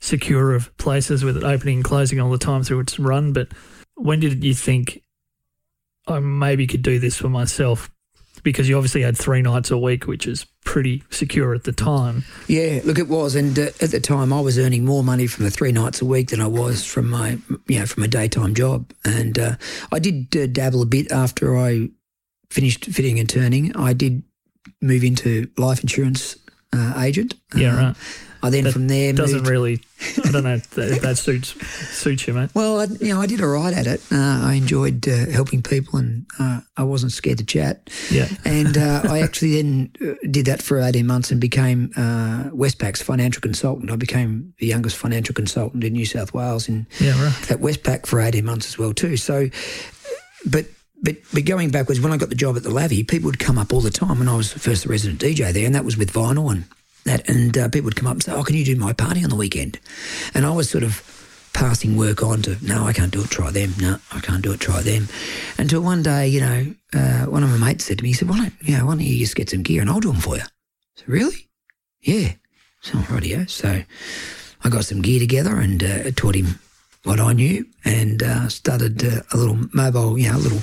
secure 0.00 0.54
of 0.54 0.74
places 0.78 1.24
with 1.24 1.36
it 1.36 1.44
opening 1.44 1.76
and 1.78 1.84
closing 1.84 2.20
all 2.20 2.30
the 2.30 2.38
time 2.38 2.62
through 2.62 2.80
its 2.80 2.98
run. 2.98 3.32
But 3.32 3.48
when 3.96 4.20
did 4.20 4.42
you 4.44 4.54
think 4.54 5.02
I 6.06 6.18
maybe 6.20 6.66
could 6.66 6.82
do 6.82 6.98
this 6.98 7.16
for 7.16 7.28
myself? 7.28 7.90
Because 8.42 8.68
you 8.68 8.76
obviously 8.76 9.02
had 9.02 9.16
three 9.16 9.40
nights 9.40 9.70
a 9.70 9.78
week, 9.78 10.06
which 10.06 10.26
is 10.26 10.44
pretty 10.64 11.02
secure 11.08 11.54
at 11.54 11.64
the 11.64 11.72
time. 11.72 12.24
Yeah, 12.46 12.80
look, 12.84 12.98
it 12.98 13.08
was, 13.08 13.34
and 13.36 13.58
uh, 13.58 13.66
at 13.80 13.90
the 13.90 14.00
time 14.00 14.32
I 14.32 14.40
was 14.40 14.58
earning 14.58 14.84
more 14.84 15.02
money 15.04 15.26
from 15.26 15.44
the 15.44 15.50
three 15.50 15.72
nights 15.72 16.02
a 16.02 16.04
week 16.04 16.28
than 16.28 16.40
I 16.40 16.46
was 16.46 16.84
from 16.84 17.08
my, 17.08 17.38
you 17.68 17.78
know, 17.78 17.86
from 17.86 18.02
a 18.02 18.08
daytime 18.08 18.54
job, 18.54 18.92
and 19.04 19.38
uh, 19.38 19.56
I 19.92 19.98
did 19.98 20.36
uh, 20.36 20.46
dabble 20.46 20.82
a 20.82 20.86
bit 20.86 21.10
after 21.10 21.56
I 21.56 21.88
finished 22.50 22.84
fitting 22.86 23.18
and 23.18 23.28
turning. 23.28 23.74
I 23.76 23.92
did 23.94 24.22
move 24.82 25.04
into 25.04 25.48
life 25.56 25.80
insurance 25.80 26.36
uh, 26.72 26.94
agent. 26.98 27.34
Yeah, 27.54 27.72
Uh, 27.72 27.76
right. 27.76 27.96
I 28.44 28.50
then 28.50 28.64
That 28.64 28.72
from 28.72 28.88
there 28.88 29.12
Doesn't 29.14 29.38
moved. 29.38 29.48
really. 29.48 29.80
I 30.24 30.30
don't 30.30 30.44
know 30.44 30.54
if 30.56 30.68
that, 30.76 31.00
that 31.02 31.16
suits 31.18 31.54
suits 31.96 32.26
you, 32.26 32.34
mate. 32.34 32.50
well, 32.54 32.80
I, 32.80 32.84
you 33.00 33.14
know, 33.14 33.20
I 33.20 33.26
did 33.26 33.40
all 33.40 33.48
right 33.48 33.72
at 33.72 33.86
it. 33.86 34.00
Uh, 34.12 34.16
I 34.50 34.54
enjoyed 34.54 35.08
uh, 35.08 35.30
helping 35.30 35.62
people, 35.62 35.98
and 35.98 36.26
uh, 36.38 36.60
I 36.76 36.82
wasn't 36.82 37.12
scared 37.12 37.38
to 37.38 37.44
chat. 37.44 37.88
Yeah. 38.10 38.28
And 38.44 38.76
uh, 38.76 39.02
I 39.08 39.20
actually 39.22 39.56
then 39.62 39.90
uh, 40.00 40.14
did 40.30 40.44
that 40.46 40.60
for 40.62 40.78
18 40.80 41.06
months 41.06 41.30
and 41.30 41.40
became 41.40 41.90
uh, 41.96 42.50
Westpac's 42.52 43.00
financial 43.02 43.40
consultant. 43.40 43.90
I 43.90 43.96
became 43.96 44.52
the 44.58 44.66
youngest 44.66 44.96
financial 44.96 45.34
consultant 45.34 45.82
in 45.84 45.94
New 45.94 46.06
South 46.06 46.34
Wales 46.34 46.68
in, 46.68 46.86
Yeah, 47.00 47.12
right. 47.24 47.50
at 47.50 47.58
Westpac 47.60 48.06
for 48.06 48.20
18 48.20 48.44
months 48.44 48.66
as 48.68 48.78
well 48.78 48.92
too. 48.92 49.16
So, 49.16 49.48
but 50.46 50.66
but 51.02 51.16
but 51.32 51.44
going 51.44 51.70
backwards, 51.70 52.00
when 52.00 52.12
I 52.12 52.16
got 52.18 52.28
the 52.28 52.34
job 52.34 52.56
at 52.56 52.62
the 52.62 52.70
Lavi, 52.70 53.06
people 53.06 53.26
would 53.28 53.38
come 53.38 53.58
up 53.58 53.72
all 53.72 53.80
the 53.80 53.90
time 53.90 54.18
when 54.18 54.28
I 54.28 54.36
was 54.36 54.52
first 54.52 54.82
the 54.84 54.88
resident 54.90 55.20
DJ 55.20 55.52
there, 55.52 55.66
and 55.66 55.74
that 55.74 55.84
was 55.84 55.96
with 55.96 56.12
vinyl 56.12 56.50
and 56.50 56.64
that, 57.04 57.28
and 57.28 57.56
uh, 57.56 57.68
people 57.68 57.86
would 57.86 57.96
come 57.96 58.08
up 58.08 58.14
and 58.14 58.22
say, 58.22 58.32
"Oh, 58.32 58.42
can 58.42 58.56
you 58.56 58.64
do 58.64 58.76
my 58.76 58.92
party 58.92 59.22
on 59.22 59.30
the 59.30 59.36
weekend?" 59.36 59.78
And 60.34 60.44
I 60.44 60.50
was 60.50 60.68
sort 60.68 60.84
of 60.84 61.02
passing 61.52 61.96
work 61.96 62.22
on 62.22 62.42
to, 62.42 62.56
"No, 62.62 62.84
I 62.84 62.92
can't 62.92 63.12
do 63.12 63.22
it. 63.22 63.30
Try 63.30 63.50
them. 63.50 63.74
No, 63.80 63.98
I 64.12 64.20
can't 64.20 64.42
do 64.42 64.52
it. 64.52 64.60
Try 64.60 64.82
them." 64.82 65.08
Until 65.58 65.80
one 65.80 66.02
day, 66.02 66.28
you 66.28 66.40
know, 66.40 66.74
uh, 66.92 67.26
one 67.26 67.42
of 67.42 67.50
my 67.50 67.58
mates 67.58 67.84
said 67.84 67.98
to 67.98 68.02
me, 68.02 68.10
he 68.10 68.14
said, 68.14 68.28
"Why 68.28 68.38
don't 68.38 68.54
you 68.60 68.76
know, 68.76 68.86
why 68.86 68.92
don't 68.92 69.00
you 69.04 69.18
just 69.18 69.36
get 69.36 69.50
some 69.50 69.62
gear 69.62 69.80
and 69.80 69.90
I'll 69.90 70.00
do 70.00 70.12
them 70.12 70.20
for 70.20 70.36
you?" 70.36 70.42
I 70.42 70.96
said, 70.96 71.08
"Really?" 71.08 71.48
Yeah. 72.02 72.32
So 72.80 72.98
rightio. 72.98 73.48
So 73.48 73.82
I 74.62 74.68
got 74.68 74.84
some 74.84 75.00
gear 75.02 75.18
together 75.18 75.56
and 75.56 75.82
uh, 75.82 76.10
taught 76.16 76.34
him 76.34 76.58
what 77.04 77.20
I 77.20 77.32
knew 77.32 77.66
and 77.84 78.22
uh, 78.22 78.48
started 78.48 79.04
uh, 79.04 79.22
a 79.32 79.36
little 79.36 79.58
mobile, 79.72 80.18
you 80.18 80.30
know, 80.30 80.36
a 80.36 80.38
little, 80.38 80.62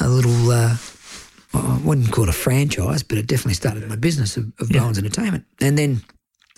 a 0.00 0.08
little. 0.08 0.52
I 1.54 1.78
wouldn't 1.84 2.10
call 2.12 2.24
it 2.24 2.30
a 2.30 2.32
franchise, 2.32 3.02
but 3.02 3.18
it 3.18 3.26
definitely 3.26 3.54
started 3.54 3.86
my 3.88 3.96
business 3.96 4.36
of, 4.36 4.52
of 4.60 4.70
Yeah. 4.70 4.80
Bowen's 4.80 4.98
Entertainment, 4.98 5.44
and 5.60 5.76
then 5.76 6.02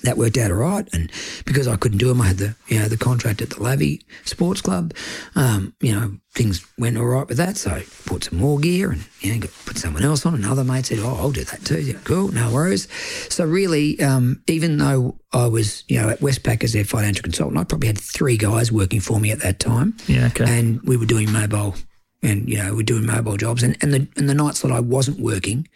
that 0.02 0.18
worked 0.18 0.36
out 0.36 0.50
all 0.50 0.58
right. 0.58 0.86
And 0.92 1.10
because 1.46 1.66
I 1.66 1.76
couldn't 1.76 1.96
do 1.98 2.08
them, 2.08 2.20
I 2.20 2.26
had 2.26 2.36
the 2.38 2.54
you 2.68 2.78
know 2.78 2.88
the 2.88 2.96
contract 2.98 3.40
at 3.42 3.48
the 3.50 3.56
Lavi 3.56 4.00
Sports 4.24 4.60
Club. 4.60 4.92
Um, 5.34 5.74
you 5.80 5.94
know 5.94 6.16
things 6.34 6.66
went 6.78 6.98
all 6.98 7.06
right 7.06 7.26
with 7.26 7.36
that, 7.38 7.56
so 7.56 7.70
I 7.70 7.84
bought 8.06 8.24
some 8.24 8.38
more 8.38 8.58
gear 8.58 8.90
and 8.90 9.04
you 9.20 9.32
know 9.32 9.40
got, 9.40 9.50
put 9.64 9.78
someone 9.78 10.02
else 10.04 10.26
on. 10.26 10.34
Another 10.34 10.62
mate 10.64 10.86
said, 10.86 10.98
"Oh, 11.00 11.16
I'll 11.18 11.30
do 11.32 11.44
that 11.44 11.64
too." 11.64 11.80
Yeah, 11.80 11.98
cool, 12.04 12.28
no 12.32 12.52
worries. 12.52 12.86
So 13.32 13.46
really, 13.46 13.98
um, 14.02 14.42
even 14.46 14.76
though 14.76 15.18
I 15.32 15.46
was 15.46 15.84
you 15.88 16.00
know 16.00 16.10
at 16.10 16.20
Westpac 16.20 16.62
as 16.64 16.72
their 16.74 16.84
financial 16.84 17.22
consultant, 17.22 17.58
I 17.58 17.64
probably 17.64 17.86
had 17.88 17.98
three 17.98 18.36
guys 18.36 18.70
working 18.70 19.00
for 19.00 19.18
me 19.18 19.30
at 19.30 19.40
that 19.40 19.58
time 19.58 19.96
Yeah, 20.06 20.26
okay. 20.26 20.44
and 20.58 20.82
we 20.82 20.96
were 20.98 21.06
doing 21.06 21.32
mobile, 21.32 21.76
and 22.24 22.48
you 22.48 22.56
know 22.58 22.74
we're 22.74 22.82
doing 22.82 23.06
mobile 23.06 23.36
jobs, 23.36 23.62
and 23.62 23.76
and 23.80 23.92
the 23.94 24.08
and 24.16 24.28
the 24.28 24.34
nights 24.34 24.62
that 24.62 24.72
I 24.72 24.80
wasn't 24.80 25.20
working, 25.20 25.68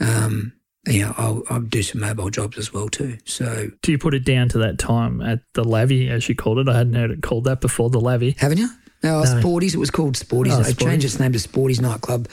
um, 0.00 0.52
you 0.86 1.00
know, 1.02 1.14
I'll, 1.16 1.42
I'll 1.50 1.60
do 1.60 1.82
some 1.82 2.00
mobile 2.00 2.30
jobs 2.30 2.58
as 2.58 2.72
well 2.72 2.88
too. 2.88 3.18
So 3.24 3.70
Do 3.82 3.90
you 3.90 3.98
put 3.98 4.14
it 4.14 4.24
down 4.24 4.48
to 4.50 4.58
that 4.58 4.78
time 4.78 5.20
at 5.20 5.40
the 5.54 5.64
Lavi, 5.64 6.08
as 6.08 6.28
you 6.28 6.36
called 6.36 6.58
it? 6.58 6.68
I 6.68 6.76
hadn't 6.76 6.94
heard 6.94 7.10
it 7.10 7.22
called 7.22 7.44
that 7.44 7.60
before, 7.60 7.90
the 7.90 7.98
Lavi. 8.00 8.36
haven't 8.38 8.58
you? 8.58 8.68
No, 9.02 9.22
No. 9.22 9.26
Sporties. 9.40 9.74
It 9.74 9.78
was 9.78 9.90
called 9.90 10.14
Sporties. 10.14 10.52
Oh, 10.52 10.60
it 10.60 10.66
Sporties. 10.76 10.78
changed 10.78 11.04
its 11.06 11.18
name 11.20 11.32
to 11.32 11.38
Sporties 11.38 11.80
nightclub 11.80 12.28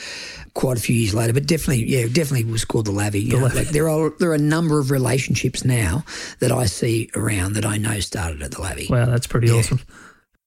quite 0.53 0.77
a 0.77 0.79
few 0.79 0.95
years 0.95 1.13
later, 1.15 1.33
but 1.33 1.47
definitely, 1.47 1.85
yeah, 1.85 2.03
definitely 2.05 2.43
was 2.45 2.63
called 2.63 2.85
the 2.85 2.91
know, 2.91 2.99
Lavi. 2.99 3.55
Like 3.55 3.69
there 3.69 3.89
are 3.89 4.11
there 4.19 4.29
are 4.29 4.35
a 4.35 4.37
number 4.39 4.79
of 4.79 4.91
relationships 4.91 5.65
now 5.65 6.05
that 6.39 6.51
I 6.51 6.65
see 6.67 7.09
around 7.15 7.53
that 7.53 7.65
I 7.65 7.77
know 7.77 7.99
started 8.01 8.41
at 8.43 8.51
the 8.51 8.57
Lavi. 8.57 8.89
Wow, 8.89 9.05
that's 9.05 9.27
pretty 9.27 9.47
Yeah. 9.47 9.55
awesome. 9.55 9.79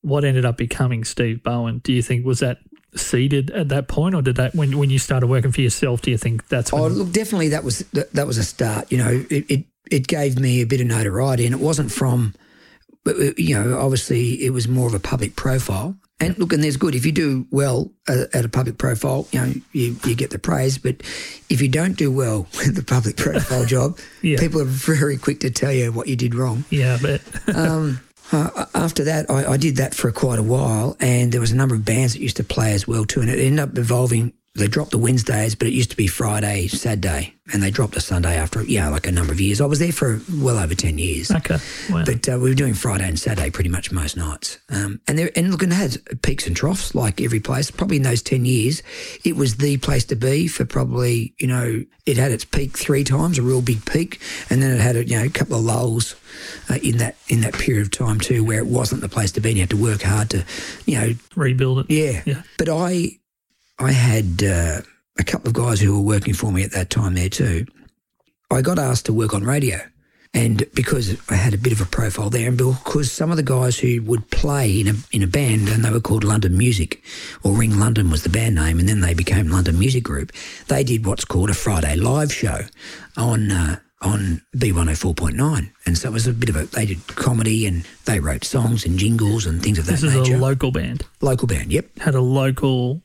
What 0.03 0.25
ended 0.25 0.45
up 0.45 0.57
becoming 0.57 1.03
Steve 1.03 1.43
Bowen? 1.43 1.81
Do 1.83 1.93
you 1.93 2.03
think 2.03 2.25
was 2.25 2.39
that 2.39 2.59
seeded 2.95 3.51
at 3.51 3.69
that 3.69 3.89
point, 3.89 4.15
or 4.15 4.23
did 4.23 4.37
that 4.37 4.55
when 4.55 4.79
when 4.79 4.91
you 4.91 4.99
started 4.99 5.27
working 5.27 5.53
for 5.53 5.61
yourself? 5.61 6.03
Do 6.03 6.11
you 6.11 6.19
think 6.19 6.49
that's 6.49 6.73
when? 6.73 6.83
Oh, 6.83 6.87
look, 6.89 7.13
definitely 7.13 7.49
that 7.49 7.65
was 7.65 7.81
that, 7.93 8.13
that 8.13 8.27
was 8.27 8.39
a 8.39 8.45
start. 8.45 8.91
You 8.91 8.99
know, 8.99 9.25
it, 9.31 9.45
it 9.51 9.65
it 9.91 10.07
gave 10.07 10.39
me 10.39 10.61
a 10.63 10.67
bit 10.67 10.81
of 10.81 10.87
notoriety, 10.87 11.47
and 11.47 11.55
it 11.55 11.61
wasn't 11.61 11.93
from, 11.93 12.35
but, 13.05 13.17
uh, 13.17 13.31
you 13.37 13.55
know, 13.55 13.79
obviously 13.79 14.45
it 14.45 14.51
was 14.51 14.67
more 14.67 14.89
of 14.89 14.95
a 14.95 15.01
public 15.01 15.37
profile. 15.37 15.97
And 16.19 16.37
look, 16.39 16.55
and 16.55 16.65
there's 16.65 16.79
good 16.79 16.95
if 16.95 17.05
you 17.05 17.13
do 17.13 17.47
well 17.51 17.93
at, 18.09 18.35
at 18.35 18.45
a 18.47 18.49
public 18.49 18.79
profile, 18.79 19.29
you 19.33 19.39
know, 19.41 19.53
you, 19.73 19.97
you 20.07 20.15
get 20.15 20.31
the 20.31 20.39
praise. 20.39 20.79
But 20.79 21.03
if 21.51 21.61
you 21.61 21.69
don't 21.69 21.95
do 21.95 22.11
well 22.11 22.47
with 22.57 22.75
the 22.75 22.83
public 22.83 23.17
profile 23.19 23.67
job, 23.67 23.99
Yeah. 24.23 24.39
people 24.41 24.63
are 24.63 24.65
very 24.65 25.19
quick 25.19 25.41
to 25.41 25.51
tell 25.51 25.73
you 25.73 25.93
what 25.93 26.09
you 26.09 26.17
did 26.17 26.35
wrong. 26.35 26.65
yeah, 26.71 26.97
but 27.03 27.21
Um, 27.55 28.01
uh, 28.33 28.67
after 28.75 29.05
that, 29.05 29.31
I, 29.31 29.53
I 29.53 29.57
did 29.57 29.77
that 29.77 29.95
for 29.95 30.11
quite 30.13 30.39
a 30.39 30.43
while, 30.43 30.97
and 31.01 31.33
there 31.33 31.41
was 31.41 31.53
a 31.53 31.57
number 31.57 31.75
of 31.75 31.85
bands 31.85 32.15
that 32.15 32.21
used 32.21 32.37
to 32.39 32.45
play 32.45 32.73
as 32.73 32.87
well 32.87 33.05
too, 33.05 33.21
and 33.21 33.31
it 33.31 33.39
ended 33.39 33.61
up 33.61 33.79
evolving. 33.79 34.33
They 34.57 34.69
dropped 34.69 34.91
the 34.91 34.99
Wednesdays, 34.99 35.55
but 35.55 35.69
it 35.69 35.75
used 35.75 35.91
to 35.91 35.97
be 35.97 36.07
Friday, 36.07 36.67
Saturday, 36.69 37.35
and 37.53 37.63
they 37.63 37.71
dropped 37.71 37.95
a 37.97 38.01
Sunday 38.01 38.37
after 38.37 38.63
yeah, 38.63 38.89
like 38.89 39.07
a 39.07 39.13
number 39.13 39.33
of 39.33 39.41
years. 39.41 39.61
I 39.61 39.67
was 39.67 39.79
there 39.79 39.93
for 39.93 40.21
well 40.41 40.59
over 40.59 40.75
ten 40.75 40.99
years, 40.99 41.31
okay, 41.31 41.59
wow. 41.91 42.05
but 42.05 42.29
uh, 42.29 42.39
we 42.41 42.49
were 42.49 42.55
doing 42.55 42.75
Friday 42.75 43.07
and 43.07 43.19
Saturday 43.19 43.51
pretty 43.51 43.69
much 43.71 43.93
most 43.93 44.17
nights. 44.17 44.59
Um, 44.71 45.01
and 45.07 45.19
there, 45.19 45.31
and 45.37 45.51
look, 45.51 45.63
and 45.63 45.73
it 45.73 45.77
had 45.77 46.23
peaks 46.23 46.47
and 46.47 46.57
troughs 46.57 46.95
like 46.95 47.21
every 47.21 47.41
place. 47.41 47.71
Probably 47.71 47.99
in 47.99 48.03
those 48.03 48.23
ten 48.23 48.45
years, 48.45 48.83
it 49.25 49.37
was 49.37 49.57
the 49.59 49.77
place 49.77 50.05
to 50.07 50.17
be 50.17 50.49
for 50.49 50.65
probably 50.65 51.35
you 51.39 51.47
know 51.47 51.85
it 52.07 52.17
had 52.17 52.33
its 52.33 52.45
peak 52.45 52.77
three 52.77 53.05
times, 53.05 53.39
a 53.39 53.43
real 53.43 53.63
big 53.63 53.85
peak, 53.85 54.21
and 54.51 54.63
then 54.63 54.71
it 54.75 54.81
had 54.81 54.97
a 54.97 55.05
you 55.05 55.17
know 55.19 55.25
a 55.25 55.31
couple 55.31 55.57
of 55.59 55.65
lulls 55.65 56.17
uh, 56.71 56.79
in 56.83 56.97
that 56.99 57.17
in 57.29 57.43
that 57.43 57.55
period 57.55 57.83
of 57.83 57.91
time 57.91 58.19
too, 58.21 58.43
where 58.43 58.59
it 58.59 58.67
wasn't 58.67 59.01
the 59.03 59.09
place 59.09 59.33
to 59.33 59.41
be. 59.41 59.51
and 59.51 59.59
You 59.59 59.63
had 59.63 59.71
to 59.71 59.77
work 59.77 60.03
hard 60.03 60.31
to 60.31 60.45
you 60.87 60.99
know 60.99 61.15
rebuild 61.37 61.81
it. 61.81 61.87
yeah. 61.91 62.23
Yeah. 62.25 62.43
But 62.59 62.69
I, 62.71 63.19
I 63.79 63.93
had 63.93 64.43
uh, 64.43 64.81
a 65.19 65.25
couple 65.25 65.49
of 65.49 65.55
guys 65.55 65.81
who 65.81 65.95
were 65.95 66.07
working 66.07 66.35
for 66.35 66.51
me 66.53 66.63
at 66.65 66.73
that 66.73 66.91
time 66.91 67.15
there 67.15 67.29
too. 67.29 67.67
I 68.51 68.63
got 68.63 68.79
asked 68.79 69.07
to 69.07 69.13
work 69.13 69.35
on 69.35 69.45
radio. 69.45 69.79
And 70.35 70.65
because 70.75 71.17
I 71.31 71.35
had 71.35 71.55
a 71.55 71.59
bit 71.59 71.73
of 71.73 71.81
a 71.81 71.87
profile 71.87 72.29
there, 72.29 72.47
and 72.49 72.59
because 72.59 73.11
some 73.11 73.31
of 73.31 73.39
the 73.39 73.43
guys 73.43 73.79
who 73.79 74.03
would 74.03 74.31
play 74.31 74.81
in 74.81 74.89
a 74.89 74.95
in 75.11 75.23
a 75.23 75.27
band, 75.27 75.69
and 75.71 75.83
they 75.83 75.89
were 75.91 76.01
called 76.01 76.25
London 76.25 76.59
Music, 76.59 77.03
or 77.43 77.55
Ring 77.55 77.79
London 77.79 78.11
was 78.11 78.23
the 78.23 78.29
band 78.29 78.55
name, 78.55 78.79
and 78.79 78.87
then 78.87 79.01
they 79.01 79.15
became 79.15 79.49
London 79.49 79.79
Music 79.79 80.05
Group. 80.05 80.33
They 80.69 80.85
did 80.85 81.07
what's 81.07 81.25
called 81.25 81.49
a 81.49 81.55
Friday 81.55 81.97
live 81.97 82.31
show 82.35 82.61
on 83.17 83.51
uh, 83.51 83.79
on 84.03 84.43
B 84.59 84.73
one 84.73 84.89
hundred 84.89 84.99
four 84.99 85.15
point 85.15 85.37
nine, 85.37 85.73
and 85.87 85.97
so 85.97 86.11
it 86.11 86.13
was 86.13 86.27
a 86.27 86.35
bit 86.35 86.51
of 86.51 86.57
a. 86.57 86.67
They 86.67 86.85
did 86.85 87.07
comedy 87.07 87.65
and 87.67 87.87
they 88.05 88.21
wrote 88.21 88.45
songs 88.45 88.85
and 88.85 88.99
jingles 88.99 89.47
and 89.47 89.63
things 89.63 89.79
of 89.79 89.87
that 89.87 89.93
This 89.93 90.03
is 90.03 90.15
nature. 90.15 90.35
a 90.35 90.39
local 90.39 90.71
band. 90.71 91.07
Local 91.23 91.47
band, 91.49 91.73
yep, 91.73 91.87
Had 91.99 92.15
a 92.15 92.21
local 92.21 93.01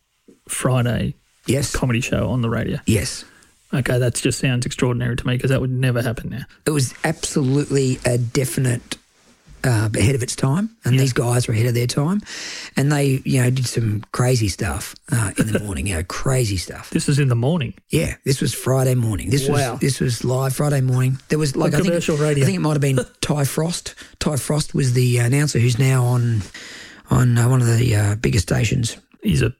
Friday 0.47 1.15
yes, 1.47 1.75
comedy 1.75 2.01
show 2.01 2.29
on 2.29 2.41
the 2.41 2.49
radio. 2.49 2.77
yes. 2.85 3.25
Okay, 3.73 3.97
that 3.99 4.15
just 4.15 4.37
sounds 4.39 4.65
extraordinary 4.65 5.15
to 5.15 5.25
me 5.25 5.37
because 5.37 5.49
that 5.49 5.61
would 5.61 5.71
never 5.71 6.01
happen 6.01 6.29
now. 6.29 6.43
it 6.65 6.71
was 6.71 6.93
absolutely 7.05 7.99
a 8.05 8.17
definite 8.17 8.97
uh, 9.63 9.87
ahead 9.95 10.13
of 10.15 10.21
its 10.23 10.35
time, 10.35 10.71
and 10.83 10.99
these 10.99 11.13
guys 11.13 11.47
were 11.47 11.53
ahead 11.53 11.67
of 11.67 11.73
their 11.73 11.87
time, 11.87 12.19
and 12.75 12.91
they 12.91 13.21
you 13.23 13.41
know 13.41 13.49
did 13.49 13.65
some 13.65 14.03
crazy 14.11 14.49
stuff 14.49 14.93
uh, 15.11 15.31
in 15.37 15.53
the 15.53 15.59
morning, 15.63 15.87
you 15.87 15.95
know, 15.95 16.03
crazy 16.03 16.57
stuff. 16.57 16.89
This 16.89 17.07
is 17.07 17.17
in 17.17 17.29
the 17.29 17.35
morning. 17.35 17.73
Yeah, 17.89 18.15
this 18.25 18.41
was 18.41 18.53
Friday 18.53 18.95
morning. 18.95 19.29
This 19.29 19.47
Wow. 19.47 19.71
was 19.73 19.79
this 19.79 19.99
was 20.01 20.25
live 20.25 20.53
Friday 20.53 20.81
morning. 20.81 21.19
There 21.29 21.39
was 21.39 21.55
like 21.55 21.73
I 21.73 21.77
think, 21.77 21.87
commercial 21.87 22.17
radio. 22.17 22.43
I 22.43 22.45
think 22.47 22.57
it 22.57 22.61
might 22.61 22.73
have 22.73 22.81
been 22.81 22.99
Ty 23.21 23.45
Frost. 23.45 23.95
Ty 24.19 24.35
Frost 24.35 24.73
was 24.75 24.93
the 24.95 25.19
announcer 25.19 25.59
who's 25.59 25.79
now 25.79 26.03
on 26.03 26.41
on 27.09 27.37
uh, 27.37 27.47
one 27.47 27.61
of 27.61 27.67
the 27.67 27.95
uh, 27.95 28.15
biggest 28.15 28.49
stations 28.49 28.97
He's 29.23 29.43
a 29.43 29.53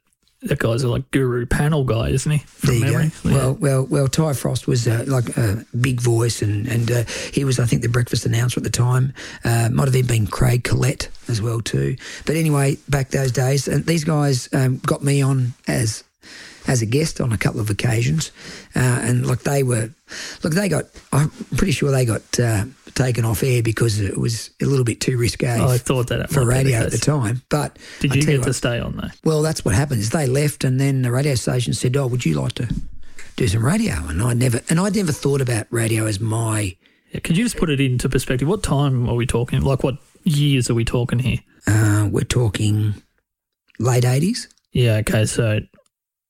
that 0.44 0.58
guy's 0.58 0.82
a 0.82 0.88
like 0.88 1.10
guru 1.10 1.46
panel 1.46 1.84
guy, 1.84 2.08
isn't 2.08 2.30
he? 2.30 2.38
From 2.38 2.80
There 2.80 2.88
you 2.90 2.92
memory. 2.96 3.10
go. 3.22 3.30
Well, 3.30 3.54
well, 3.54 3.84
well. 3.86 4.08
Ty 4.08 4.32
Frost 4.32 4.66
was 4.66 4.86
uh, 4.88 5.04
like 5.06 5.36
a 5.36 5.64
big 5.80 6.00
voice, 6.00 6.42
and 6.42 6.66
and 6.66 6.90
uh, 6.90 7.04
he 7.32 7.44
was, 7.44 7.58
I 7.60 7.66
think, 7.66 7.82
the 7.82 7.88
breakfast 7.88 8.26
announcer 8.26 8.58
at 8.58 8.64
the 8.64 8.70
time. 8.70 9.12
Uh, 9.44 9.68
might 9.72 9.86
have 9.86 9.96
even 9.96 10.08
been 10.08 10.26
Craig 10.26 10.64
Collette 10.64 11.08
as 11.28 11.40
well 11.40 11.60
too. 11.60 11.96
But 12.26 12.36
anyway, 12.36 12.76
back 12.88 13.10
those 13.10 13.32
days, 13.32 13.68
and 13.68 13.84
these 13.86 14.04
guys 14.04 14.48
um, 14.52 14.78
got 14.78 15.02
me 15.02 15.22
on 15.22 15.54
as 15.68 16.04
as 16.68 16.80
a 16.82 16.86
guest 16.86 17.20
on 17.20 17.32
a 17.32 17.38
couple 17.38 17.60
of 17.60 17.70
occasions, 17.70 18.30
uh, 18.76 18.78
and 19.02 19.26
like 19.26 19.40
they 19.40 19.62
were, 19.62 19.90
look, 20.42 20.52
they 20.54 20.68
got. 20.68 20.84
I'm 21.12 21.30
pretty 21.56 21.72
sure 21.72 21.90
they 21.90 22.04
got 22.04 22.22
uh, 22.40 22.64
taken 22.94 23.24
off 23.24 23.42
air 23.42 23.62
because 23.62 24.00
it 24.00 24.18
was 24.18 24.50
a 24.60 24.66
little 24.66 24.84
bit 24.84 25.00
too 25.00 25.16
risque 25.16 25.58
Oh, 25.58 25.68
I 25.68 25.78
thought 25.78 26.08
that 26.08 26.30
for 26.30 26.44
radio 26.44 26.78
at 26.80 26.90
the 26.90 26.98
time. 26.98 27.42
But 27.48 27.78
Did 28.00 28.14
you 28.14 28.22
get 28.22 28.40
what, 28.40 28.46
to 28.46 28.52
stay 28.52 28.78
on 28.78 28.96
though? 28.96 29.08
well, 29.24 29.42
that's 29.42 29.64
what 29.64 29.74
happens. 29.74 30.10
They 30.10 30.26
left, 30.26 30.64
and 30.64 30.80
then 30.80 31.02
the 31.02 31.10
radio 31.10 31.34
station 31.34 31.72
said, 31.74 31.96
"Oh, 31.96 32.06
would 32.06 32.24
you 32.26 32.40
like 32.40 32.52
to 32.54 32.68
do 33.36 33.48
some 33.48 33.64
radio?" 33.64 33.94
And 34.08 34.22
I 34.22 34.34
never, 34.34 34.60
and 34.68 34.78
I 34.78 34.88
never 34.90 35.12
thought 35.12 35.40
about 35.40 35.66
radio 35.70 36.06
as 36.06 36.20
my. 36.20 36.76
Yeah, 37.12 37.20
could 37.20 37.36
you 37.36 37.44
just 37.44 37.56
put 37.56 37.70
it 37.70 37.80
into 37.80 38.08
perspective? 38.08 38.48
What 38.48 38.62
time 38.62 39.08
are 39.08 39.14
we 39.14 39.26
talking? 39.26 39.60
Like, 39.60 39.82
what 39.82 39.96
years 40.24 40.70
are 40.70 40.74
we 40.74 40.84
talking 40.84 41.18
here? 41.18 41.38
Uh, 41.66 42.08
we're 42.10 42.24
talking 42.24 42.94
late 43.78 44.04
eighties. 44.04 44.48
Yeah, 44.72 44.96
okay, 44.96 45.26
so 45.26 45.60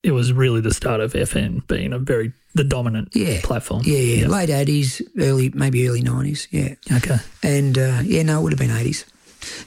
it 0.03 0.13
was 0.13 0.33
really 0.33 0.61
the 0.61 0.75
start 0.75 1.01
of 1.01 1.13
FM 1.13 1.67
being 1.67 1.93
a 1.93 1.99
very 1.99 2.33
the 2.55 2.65
dominant 2.65 3.09
Yeah. 3.15 3.41
platform. 3.43 3.83
Yeah, 3.85 3.99
yeah, 3.99 4.27
late 4.29 4.51
eighties, 4.51 5.01
early 5.19 5.51
maybe 5.55 5.89
early 5.89 6.03
nineties. 6.03 6.49
Yeah, 6.51 6.75
Okay. 6.93 7.17
and 7.43 7.79
uh, 7.79 8.01
yeah, 8.05 8.23
no, 8.23 8.41
it 8.41 8.43
would 8.43 8.53
have 8.53 8.59
been 8.59 8.71
eighties. 8.77 9.05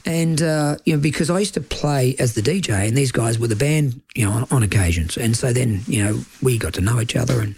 And 0.06 0.40
uh, 0.40 0.76
you 0.86 0.94
know, 0.96 1.00
because 1.02 1.28
I 1.28 1.38
used 1.38 1.54
to 1.54 1.60
play 1.60 2.16
as 2.18 2.32
the 2.34 2.40
DJ, 2.42 2.86
and 2.88 2.96
these 2.96 3.12
guys 3.12 3.38
were 3.38 3.48
the 3.48 3.56
band, 3.56 4.00
you 4.14 4.24
know, 4.24 4.32
on, 4.32 4.46
on 4.50 4.62
occasions. 4.62 5.18
And 5.18 5.36
so 5.36 5.52
then, 5.52 5.82
you 5.86 6.02
know, 6.02 6.20
we 6.42 6.56
got 6.58 6.72
to 6.74 6.80
know 6.80 6.98
each 7.00 7.14
other, 7.16 7.40
and 7.40 7.54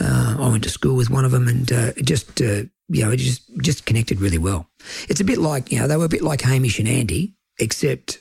uh, 0.00 0.36
I 0.40 0.48
went 0.48 0.64
to 0.64 0.70
school 0.70 0.96
with 0.96 1.10
one 1.10 1.24
of 1.24 1.30
them, 1.30 1.46
and 1.46 1.70
uh, 1.72 1.92
just, 2.02 2.40
uh, 2.42 2.64
you 2.88 3.04
know, 3.04 3.10
it 3.12 3.18
just 3.18 3.42
just 3.58 3.86
connected 3.86 4.20
really 4.20 4.38
well. 4.38 4.66
It's 5.08 5.20
a 5.20 5.24
bit 5.24 5.38
like, 5.38 5.70
you 5.70 5.78
know, 5.78 5.86
they 5.86 5.96
were 5.96 6.06
a 6.06 6.08
bit 6.16 6.22
like 6.22 6.40
Hamish 6.40 6.80
and 6.80 6.88
Andy, 6.88 7.34
except 7.60 8.20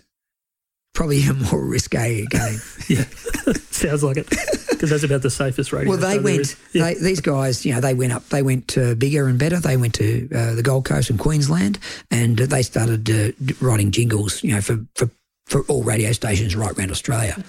probably 0.93 1.23
a 1.23 1.33
more 1.33 1.63
risque 1.63 2.25
game. 2.25 2.59
Yeah. 2.89 3.05
Sounds 3.71 4.03
like 4.03 4.17
it. 4.17 4.29
Because 4.29 4.89
that's 4.89 5.03
about 5.03 5.21
the 5.21 5.29
safest 5.29 5.71
radio. 5.71 5.89
Well, 5.89 5.97
they 5.97 6.19
went. 6.19 6.55
Yeah. 6.73 6.83
They, 6.83 6.93
these 6.95 7.21
guys, 7.21 7.65
you 7.65 7.73
know, 7.73 7.79
they 7.79 7.93
went 7.93 8.11
up. 8.11 8.27
They 8.27 8.41
went 8.41 8.77
uh, 8.77 8.95
bigger 8.95 9.27
and 9.27 9.39
better. 9.39 9.57
They 9.59 9.77
went 9.77 9.95
to 9.95 10.29
uh, 10.35 10.55
the 10.55 10.63
Gold 10.63 10.83
Coast 10.83 11.09
and 11.09 11.17
Queensland, 11.17 11.79
and 12.11 12.39
uh, 12.41 12.45
they 12.45 12.61
started 12.61 13.09
uh, 13.09 13.31
writing 13.61 13.91
jingles, 13.91 14.43
you 14.43 14.53
know, 14.53 14.61
for 14.61 14.79
for 14.95 15.09
for 15.45 15.61
all 15.63 15.83
radio 15.83 16.11
stations 16.11 16.55
right 16.55 16.77
around 16.77 16.91
Australia. 16.91 17.41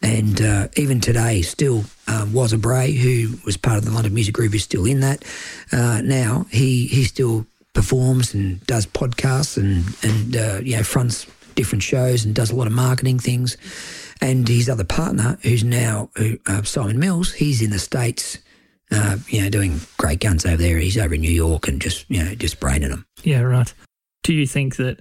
And 0.00 0.40
uh, 0.40 0.68
even 0.76 1.00
today, 1.00 1.42
still, 1.42 1.84
um, 2.06 2.32
was 2.32 2.52
a 2.52 2.58
Bray, 2.58 2.92
who 2.92 3.36
was 3.44 3.56
part 3.56 3.78
of 3.78 3.84
the 3.84 3.90
London 3.90 4.14
Music 4.14 4.32
Group, 4.32 4.54
is 4.54 4.64
still 4.64 4.86
in 4.86 5.00
that. 5.00 5.24
Uh, 5.70 6.00
now 6.02 6.46
he 6.50 6.86
he 6.86 7.04
still 7.04 7.46
performs 7.74 8.32
and 8.32 8.64
does 8.66 8.86
podcasts 8.86 9.56
and 9.56 9.84
and 10.02 10.36
uh, 10.36 10.60
you 10.62 10.76
know 10.76 10.82
fronts 10.82 11.26
different 11.58 11.82
shows 11.82 12.24
and 12.24 12.36
does 12.36 12.52
a 12.52 12.56
lot 12.56 12.68
of 12.68 12.72
marketing 12.72 13.18
things. 13.18 13.56
And 14.20 14.46
his 14.46 14.68
other 14.68 14.84
partner, 14.84 15.38
who's 15.42 15.64
now 15.64 16.10
uh, 16.46 16.62
Simon 16.62 16.98
Mills, 16.98 17.32
he's 17.32 17.60
in 17.60 17.70
the 17.70 17.80
states, 17.80 18.38
uh, 18.92 19.18
you 19.26 19.42
know, 19.42 19.50
doing 19.50 19.80
great 19.96 20.20
guns 20.20 20.46
over 20.46 20.56
there. 20.56 20.78
He's 20.78 20.96
over 20.96 21.14
in 21.14 21.20
New 21.20 21.30
York 21.30 21.68
and 21.68 21.82
just 21.82 22.08
you 22.08 22.24
know 22.24 22.34
just 22.34 22.60
braining 22.60 22.90
them. 22.90 23.06
Yeah, 23.22 23.40
right. 23.40 23.72
Do 24.22 24.32
you 24.32 24.46
think 24.46 24.76
that 24.76 25.00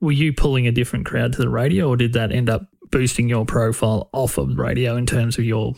were 0.00 0.12
you 0.12 0.32
pulling 0.32 0.66
a 0.66 0.72
different 0.72 1.06
crowd 1.06 1.32
to 1.32 1.38
the 1.38 1.48
radio, 1.48 1.88
or 1.88 1.96
did 1.96 2.12
that 2.12 2.32
end 2.32 2.50
up 2.50 2.66
boosting 2.90 3.28
your 3.28 3.46
profile 3.46 4.10
off 4.12 4.36
of 4.36 4.58
radio 4.58 4.96
in 4.96 5.06
terms 5.06 5.38
of 5.38 5.44
your 5.44 5.74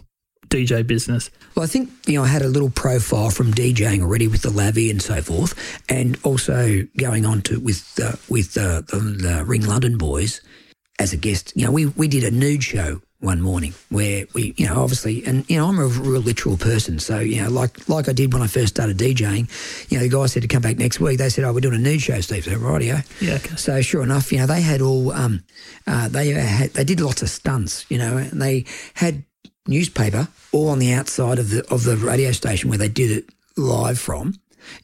DJ 0.48 0.86
business? 0.86 1.30
Well, 1.54 1.64
I 1.64 1.66
think 1.66 1.90
you 2.06 2.14
know 2.14 2.24
I 2.24 2.28
had 2.28 2.42
a 2.42 2.48
little 2.48 2.70
profile 2.70 3.30
from 3.30 3.52
DJing 3.52 4.02
already 4.02 4.28
with 4.28 4.42
the 4.42 4.50
Lavi 4.50 4.90
and 4.90 5.02
so 5.02 5.22
forth, 5.22 5.54
and 5.88 6.18
also 6.22 6.82
going 6.96 7.26
on 7.26 7.42
to 7.42 7.60
with 7.60 7.98
uh, 8.02 8.16
with 8.28 8.56
uh, 8.56 8.82
the, 8.82 8.98
the 8.98 9.44
Ring 9.44 9.64
London 9.66 9.98
boys 9.98 10.40
as 10.98 11.12
a 11.12 11.16
guest. 11.16 11.52
You 11.56 11.66
know, 11.66 11.72
we 11.72 11.86
we 11.86 12.08
did 12.08 12.24
a 12.24 12.30
nude 12.30 12.62
show 12.62 13.00
one 13.20 13.40
morning 13.40 13.72
where 13.88 14.26
we, 14.34 14.54
you 14.56 14.66
know, 14.66 14.82
obviously, 14.82 15.24
and 15.24 15.48
you 15.48 15.56
know, 15.56 15.68
I'm 15.68 15.78
a 15.78 15.86
real 15.86 16.20
literal 16.20 16.56
person, 16.56 16.98
so 16.98 17.18
you 17.18 17.42
know, 17.42 17.50
like 17.50 17.88
like 17.88 18.08
I 18.08 18.12
did 18.12 18.32
when 18.32 18.42
I 18.42 18.46
first 18.46 18.68
started 18.68 18.98
DJing. 18.98 19.48
You 19.90 19.98
know, 19.98 20.04
the 20.04 20.10
guy 20.10 20.26
said 20.26 20.42
to 20.42 20.48
come 20.48 20.62
back 20.62 20.76
next 20.76 21.00
week. 21.00 21.18
They 21.18 21.28
said, 21.28 21.44
"Oh, 21.44 21.52
we're 21.52 21.60
doing 21.60 21.74
a 21.74 21.78
nude 21.78 22.02
show, 22.02 22.20
Steve." 22.20 22.44
So 22.44 22.52
rightio. 22.52 23.04
Yeah, 23.20 23.34
okay. 23.34 23.56
So 23.56 23.80
sure 23.80 24.02
enough, 24.02 24.32
you 24.32 24.38
know, 24.38 24.46
they 24.46 24.60
had 24.60 24.80
all 24.80 25.12
um, 25.12 25.42
uh, 25.86 26.08
they 26.08 26.28
had 26.28 26.70
they 26.74 26.84
did 26.84 27.00
lots 27.00 27.22
of 27.22 27.30
stunts, 27.30 27.86
you 27.88 27.98
know, 27.98 28.16
and 28.16 28.40
they 28.40 28.64
had 28.94 29.24
newspaper 29.68 30.28
all 30.52 30.68
on 30.68 30.78
the 30.78 30.92
outside 30.92 31.38
of 31.38 31.50
the 31.50 31.66
of 31.70 31.84
the 31.84 31.96
radio 31.96 32.32
station 32.32 32.68
where 32.68 32.78
they 32.78 32.88
did 32.88 33.10
it 33.10 33.24
live 33.56 33.98
from. 33.98 34.38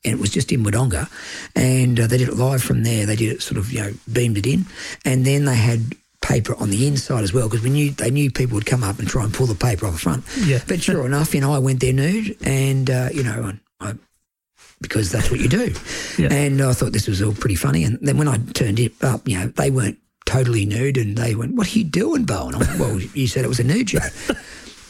And 0.04 0.14
it 0.14 0.20
was 0.20 0.30
just 0.30 0.52
in 0.52 0.62
Wodonga, 0.62 1.10
and 1.56 1.98
uh, 1.98 2.06
they 2.06 2.16
did 2.16 2.28
it 2.28 2.36
live 2.36 2.62
from 2.62 2.84
there. 2.84 3.04
They 3.04 3.16
did 3.16 3.32
it 3.32 3.42
sort 3.42 3.58
of, 3.58 3.72
you 3.72 3.80
know, 3.80 3.92
beamed 4.12 4.38
it 4.38 4.46
in, 4.46 4.66
and 5.04 5.24
then 5.24 5.44
they 5.44 5.56
had 5.56 5.96
paper 6.22 6.54
on 6.54 6.70
the 6.70 6.86
inside 6.86 7.24
as 7.24 7.32
well 7.32 7.48
because 7.48 7.64
we 7.64 7.70
knew 7.70 7.90
they 7.90 8.10
knew 8.10 8.30
people 8.30 8.54
would 8.54 8.64
come 8.64 8.84
up 8.84 9.00
and 9.00 9.08
try 9.08 9.24
and 9.24 9.34
pull 9.34 9.46
the 9.46 9.54
paper 9.54 9.86
off 9.86 9.94
the 9.94 9.98
front. 9.98 10.24
Yeah. 10.44 10.60
But 10.66 10.80
sure 10.80 11.04
enough, 11.06 11.34
you 11.34 11.40
know, 11.40 11.52
I 11.52 11.58
went 11.58 11.80
there 11.80 11.92
nude, 11.92 12.36
and 12.42 12.88
uh, 12.88 13.08
you 13.12 13.24
know, 13.24 13.52
I, 13.80 13.88
I 13.88 13.94
because 14.80 15.10
that's 15.10 15.30
what 15.30 15.40
you 15.40 15.48
do. 15.48 15.74
Yeah. 16.18 16.32
And 16.32 16.62
I 16.62 16.72
thought 16.72 16.92
this 16.92 17.08
was 17.08 17.22
all 17.22 17.34
pretty 17.34 17.54
funny. 17.54 17.84
And 17.84 17.98
then 18.00 18.18
when 18.18 18.28
I 18.28 18.38
turned 18.54 18.80
it 18.80 18.92
up, 19.02 19.28
you 19.28 19.38
know, 19.38 19.48
they 19.48 19.70
weren't 19.70 19.98
totally 20.26 20.64
nude, 20.64 20.96
and 20.96 21.16
they 21.16 21.34
went, 21.34 21.54
"What 21.54 21.74
are 21.74 21.78
you 21.78 21.84
doing, 21.84 22.24
Bowen?" 22.24 22.54
I 22.54 22.58
went, 22.58 22.78
"Well, 22.78 23.00
you 23.00 23.26
said 23.26 23.44
it 23.44 23.48
was 23.48 23.60
a 23.60 23.64
nude 23.64 23.90
show." 23.90 23.98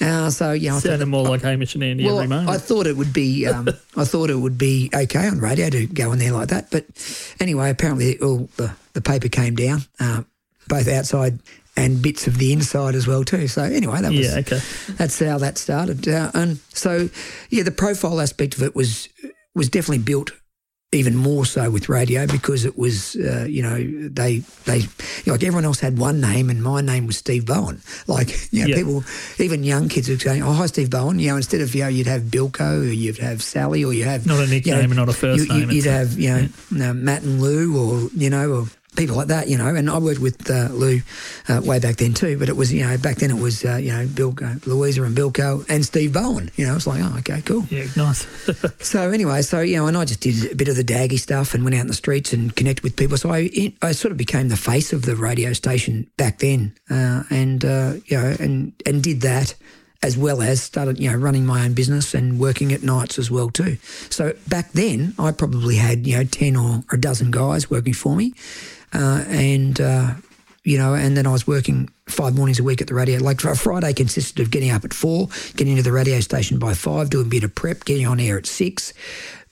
Uh, 0.03 0.31
so 0.31 0.53
yeah, 0.53 0.71
I 0.71 0.75
thought- 0.75 0.83
Sounded 0.83 1.07
more 1.07 1.25
like 1.25 1.43
Hamish 1.43 1.75
and 1.75 1.85
Andy 1.85 2.05
well, 2.05 2.19
every 2.19 2.29
moment. 2.29 2.51
I 2.51 2.59
thought 2.59 2.87
it 2.87 2.97
would 2.97 3.13
be, 3.13 3.47
um, 3.47 3.69
I 3.97 4.05
thought 4.05 4.31
it 4.31 4.37
would 4.37 4.59
be 4.59 4.91
okay 4.93 5.27
on 5.29 5.39
radio 5.39 5.71
to 5.71 5.87
go 5.87 6.13
in 6.13 6.19
there 6.19 6.33
like 6.33 6.49
that. 6.49 6.71
But 6.71 6.87
anyway, 7.41 7.71
apparently, 7.71 8.19
all 8.21 8.49
the, 8.57 8.75
the 8.95 9.01
paper 9.01 9.29
came 9.29 9.55
down, 9.55 9.83
uh, 10.01 10.23
both 10.69 10.89
outside 10.89 11.39
and 11.77 12.03
bits 12.03 12.27
of 12.27 12.37
the 12.39 12.53
inside 12.53 12.95
as 12.95 13.07
well 13.07 13.25
too. 13.25 13.49
So 13.49 13.63
anyway, 13.63 14.03
that 14.03 14.13
was 14.13 14.33
yeah, 14.33 14.41
okay. 14.41 14.61
that's 14.95 15.19
how 15.19 15.39
that 15.39 15.57
started. 15.57 16.07
Uh, 16.07 16.31
and 16.35 16.59
so, 16.75 17.09
yeah, 17.49 17.63
the 17.63 17.71
profile 17.71 18.21
aspect 18.21 18.57
of 18.57 18.63
it 18.63 18.75
was 18.75 19.09
was 19.55 19.69
definitely 19.69 20.03
built 20.03 20.33
even 20.95 21.17
more 21.17 21.47
so 21.47 21.71
with 21.71 21.89
radio 21.89 22.27
because 22.27 22.67
it 22.67 22.77
was, 22.77 23.17
uh, 23.17 23.47
you 23.49 23.63
know, 23.63 23.77
they 24.09 24.39
they 24.67 24.79
you 24.79 24.87
know, 25.27 25.33
like 25.33 25.43
everyone 25.43 25.65
else 25.65 25.81
had 25.81 25.99
one 25.99 26.21
name 26.21 26.51
and 26.51 26.63
my 26.63 26.83
name 26.83 27.07
was 27.07 27.17
Steve 27.17 27.47
Bowen. 27.47 27.81
Like, 28.07 28.29
you 28.53 28.61
know, 28.63 28.69
Yeah. 28.69 28.77
people, 28.77 29.05
even 29.39 29.65
young 29.65 29.89
kids 29.89 30.09
would 30.11 30.21
say, 30.21 30.41
"Oh, 30.43 30.53
hi, 30.53 30.67
Steve 30.67 30.91
Bowen." 30.91 31.19
You 31.19 31.29
know, 31.31 31.37
instead 31.37 31.63
of 31.63 31.75
you 31.75 31.83
know, 31.85 31.89
you'd 31.89 32.07
have 32.07 32.23
Bilko 32.23 32.83
or 32.83 32.93
you'd 32.93 33.19
have 33.19 33.43
Sally 33.43 33.85
or 33.85 33.95
you 33.95 34.05
have 34.05 34.27
Not 34.27 34.41
a 34.41 34.45
you 34.45 34.51
nickname 34.51 34.75
know, 34.77 34.81
and 34.83 34.97
not 34.97 35.09
a 35.09 35.13
first 35.15 35.39
you, 35.49 35.55
you, 35.55 35.61
name. 35.61 35.71
You'd 35.71 35.87
have 35.87 36.19
you 36.19 36.29
know, 36.71 36.91
uh, 36.91 36.95
Matt 36.95 37.23
and 37.23 37.41
Lou 37.41 37.75
or 37.77 38.11
you 38.15 38.29
know 38.29 38.53
or 38.53 38.67
people 38.97 39.17
like 39.17 39.29
that. 39.29 39.49
You 39.49 39.59
know, 39.59 39.75
and 39.75 39.89
I 39.89 39.99
worked 39.99 40.21
with 40.21 40.51
uh, 40.51 40.69
Lou 40.71 41.01
uh, 41.49 41.61
way 41.65 41.79
back 41.79 41.97
then 41.97 42.15
too. 42.15 42.39
But 42.39 42.49
it 42.49 42.57
was 42.57 42.73
you 42.73 42.87
know 42.87 42.97
back 42.99 43.17
then 43.17 43.31
it 43.31 43.41
was 43.41 43.65
uh, 43.65 43.77
you 43.77 43.93
know 43.93 44.07
Bill 44.07 44.35
Louisa 44.67 45.03
and 45.03 45.17
Bilko 45.17 45.65
and 45.69 45.85
Steve 45.85 46.13
Bowen. 46.13 46.51
You 46.57 46.67
know, 46.67 46.77
it's 46.77 46.87
like 46.87 47.03
oh 47.03 47.17
okay 47.19 47.43
cool. 47.43 47.65
yeah, 47.71 47.87
nice. 47.97 48.27
So 48.83 49.11
anyway, 49.11 49.43
so 49.43 49.61
you 49.61 49.77
know, 49.77 49.87
and 49.87 49.97
I 49.97 50.05
just 50.05 50.21
did 50.21 50.53
a 50.53 50.55
bit 50.55 50.69
of 50.69 50.77
the 50.77 50.85
daggy 50.85 51.19
stuff 51.19 51.55
and 51.55 51.65
went 51.65 51.77
out 51.77 51.83
in 51.83 51.87
the 51.87 51.95
streets 51.95 52.33
and 52.33 52.55
connected 52.55 52.83
with 52.83 52.97
people. 52.97 53.17
So 53.17 53.31
I, 53.33 53.73
I 53.81 53.93
sort 53.93 54.13
of 54.13 54.19
became 54.19 54.49
the 54.49 54.57
face 54.57 54.93
of 54.93 55.03
the 55.03 55.17
radio 55.17 55.53
station 55.53 56.11
back 56.17 56.39
then, 56.39 56.75
uh, 56.91 57.23
and 57.31 57.65
uh, 57.65 57.95
you 58.07 58.17
know, 58.17 58.37
and 58.39 58.73
and 58.85 59.03
did 59.03 59.21
that 59.23 59.55
as 60.03 60.19
well 60.19 60.43
as 60.43 60.61
started 60.63 60.99
you 60.99 61.11
know 61.11 61.17
running 61.17 61.47
my 61.47 61.65
own 61.65 61.75
business 61.75 62.13
and 62.15 62.41
working 62.41 62.73
at 62.73 62.83
nights 62.83 63.19
as 63.19 63.31
well 63.31 63.51
too. 63.51 63.77
So 64.11 64.35
back 64.49 64.73
then, 64.73 65.15
I 65.19 65.33
probably 65.33 65.77
had 65.77 66.07
you 66.07 66.19
know 66.19 66.25
ten 66.25 66.57
or 66.57 66.83
a 66.91 66.97
dozen 66.97 67.31
guys 67.31 67.71
working 67.71 67.95
for 67.95 68.17
me, 68.17 68.35
uh, 68.93 69.25
and. 69.29 69.81
Uh, 69.81 70.15
you 70.65 70.79
know, 70.79 70.95
and 70.95 71.17
then 71.17 71.27
I 71.27 71.33
was 71.33 71.45
working 71.45 71.91
five 72.07 72.37
mornings 72.37 72.61
a 72.61 72.63
week 72.63 72.81
at 72.81 72.87
the 72.87 72.95
radio. 72.95 73.19
Like 73.19 73.41
Friday 73.41 73.93
consisted 73.93 74.41
of 74.41 74.53
getting 74.53 74.71
up 74.71 74.85
at 74.85 74.95
four, 74.95 75.29
getting 75.57 75.75
to 75.75 75.83
the 75.83 75.91
radio 75.91 76.21
station 76.21 76.61
by 76.61 76.75
five, 76.75 77.11
doing 77.11 77.27
a 77.27 77.29
bit 77.29 77.43
of 77.43 77.53
prep, 77.55 77.85
getting 77.85 78.07
on 78.07 78.21
air 78.21 78.39
at 78.39 78.47
six, 78.47 78.93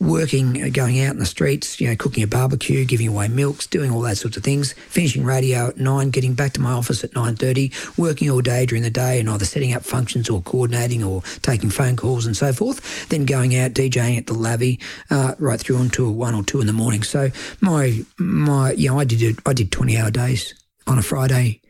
working, 0.00 0.62
uh, 0.62 0.68
going 0.72 1.00
out 1.00 1.12
in 1.12 1.18
the 1.18 1.26
streets, 1.26 1.80
you 1.80 1.88
know, 1.88 1.94
cooking 1.94 2.24
a 2.24 2.26
barbecue, 2.26 2.84
giving 2.84 3.06
away 3.06 3.28
milks, 3.28 3.66
doing 3.66 3.90
all 3.90 4.00
that 4.00 4.16
sorts 4.16 4.36
of 4.36 4.42
things, 4.42 4.72
finishing 4.72 5.24
radio 5.24 5.68
at 5.68 5.76
nine, 5.76 6.10
getting 6.10 6.34
back 6.34 6.52
to 6.54 6.60
my 6.60 6.72
office 6.72 7.04
at 7.04 7.14
nine 7.14 7.36
thirty, 7.36 7.70
working 7.96 8.30
all 8.30 8.40
day 8.40 8.66
during 8.66 8.82
the 8.82 8.90
day 8.90 9.20
and 9.20 9.28
either 9.28 9.44
setting 9.44 9.72
up 9.74 9.84
functions 9.84 10.28
or 10.28 10.40
coordinating 10.42 11.04
or 11.04 11.22
taking 11.42 11.70
phone 11.70 11.96
calls 11.96 12.26
and 12.26 12.36
so 12.36 12.52
forth. 12.52 13.08
Then 13.08 13.26
going 13.26 13.54
out 13.56 13.72
DJing 13.72 14.16
at 14.18 14.26
the 14.26 14.34
Lavi 14.34 14.82
uh, 15.10 15.34
right 15.38 15.60
through 15.60 15.78
until 15.78 16.12
one 16.12 16.34
or 16.34 16.42
two 16.42 16.60
in 16.60 16.66
the 16.66 16.72
morning. 16.72 17.02
So 17.02 17.30
my 17.60 18.04
my 18.18 18.72
you 18.72 18.88
know 18.88 18.98
I 18.98 19.04
did 19.04 19.38
I 19.46 19.52
did 19.52 19.70
twenty 19.70 19.96
hour 19.96 20.10
days 20.10 20.54
on 20.86 20.98
a 20.98 21.02
Friday 21.02 21.60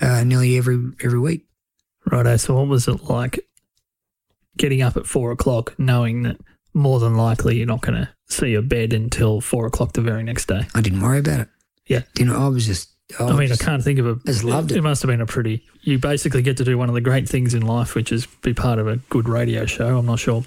uh, 0.00 0.24
nearly 0.24 0.56
every 0.56 0.92
every 1.02 1.18
week. 1.18 1.46
Righto. 2.10 2.36
So, 2.36 2.54
what 2.56 2.68
was 2.68 2.88
it 2.88 3.04
like 3.04 3.40
getting 4.56 4.82
up 4.82 4.96
at 4.96 5.06
four 5.06 5.30
o'clock, 5.30 5.74
knowing 5.78 6.22
that 6.22 6.38
more 6.78 7.00
than 7.00 7.16
likely 7.16 7.56
you're 7.58 7.66
not 7.66 7.82
going 7.82 7.94
to 7.94 8.08
see 8.28 8.48
your 8.50 8.62
bed 8.62 8.92
until 8.92 9.40
four 9.40 9.66
o'clock 9.66 9.92
the 9.92 10.00
very 10.00 10.22
next 10.22 10.46
day? 10.48 10.62
I 10.74 10.80
didn't 10.80 11.00
worry 11.02 11.18
about 11.18 11.40
it. 11.40 11.48
Yeah. 11.86 12.02
Didn't 12.14 12.34
I 12.34 12.48
was 12.48 12.66
just 12.66 12.90
I, 13.18 13.24
I 13.24 13.36
mean, 13.36 13.50
I 13.50 13.56
can't 13.56 13.82
think 13.82 13.98
of 13.98 14.06
a. 14.06 14.16
just 14.26 14.44
loved 14.44 14.70
It 14.70 14.76
it. 14.78 14.82
must 14.82 15.00
have 15.00 15.08
been 15.08 15.22
a 15.22 15.26
pretty. 15.26 15.64
You 15.80 15.98
basically 15.98 16.42
get 16.42 16.58
to 16.58 16.64
do 16.64 16.76
one 16.76 16.90
of 16.90 16.94
the 16.94 17.00
great 17.00 17.26
things 17.26 17.54
in 17.54 17.62
life, 17.62 17.94
which 17.94 18.12
is 18.12 18.26
be 18.42 18.52
part 18.52 18.78
of 18.78 18.86
a 18.86 18.98
good 19.08 19.30
radio 19.30 19.64
show. 19.64 19.96
I'm 19.96 20.04
not 20.04 20.18
sure. 20.18 20.44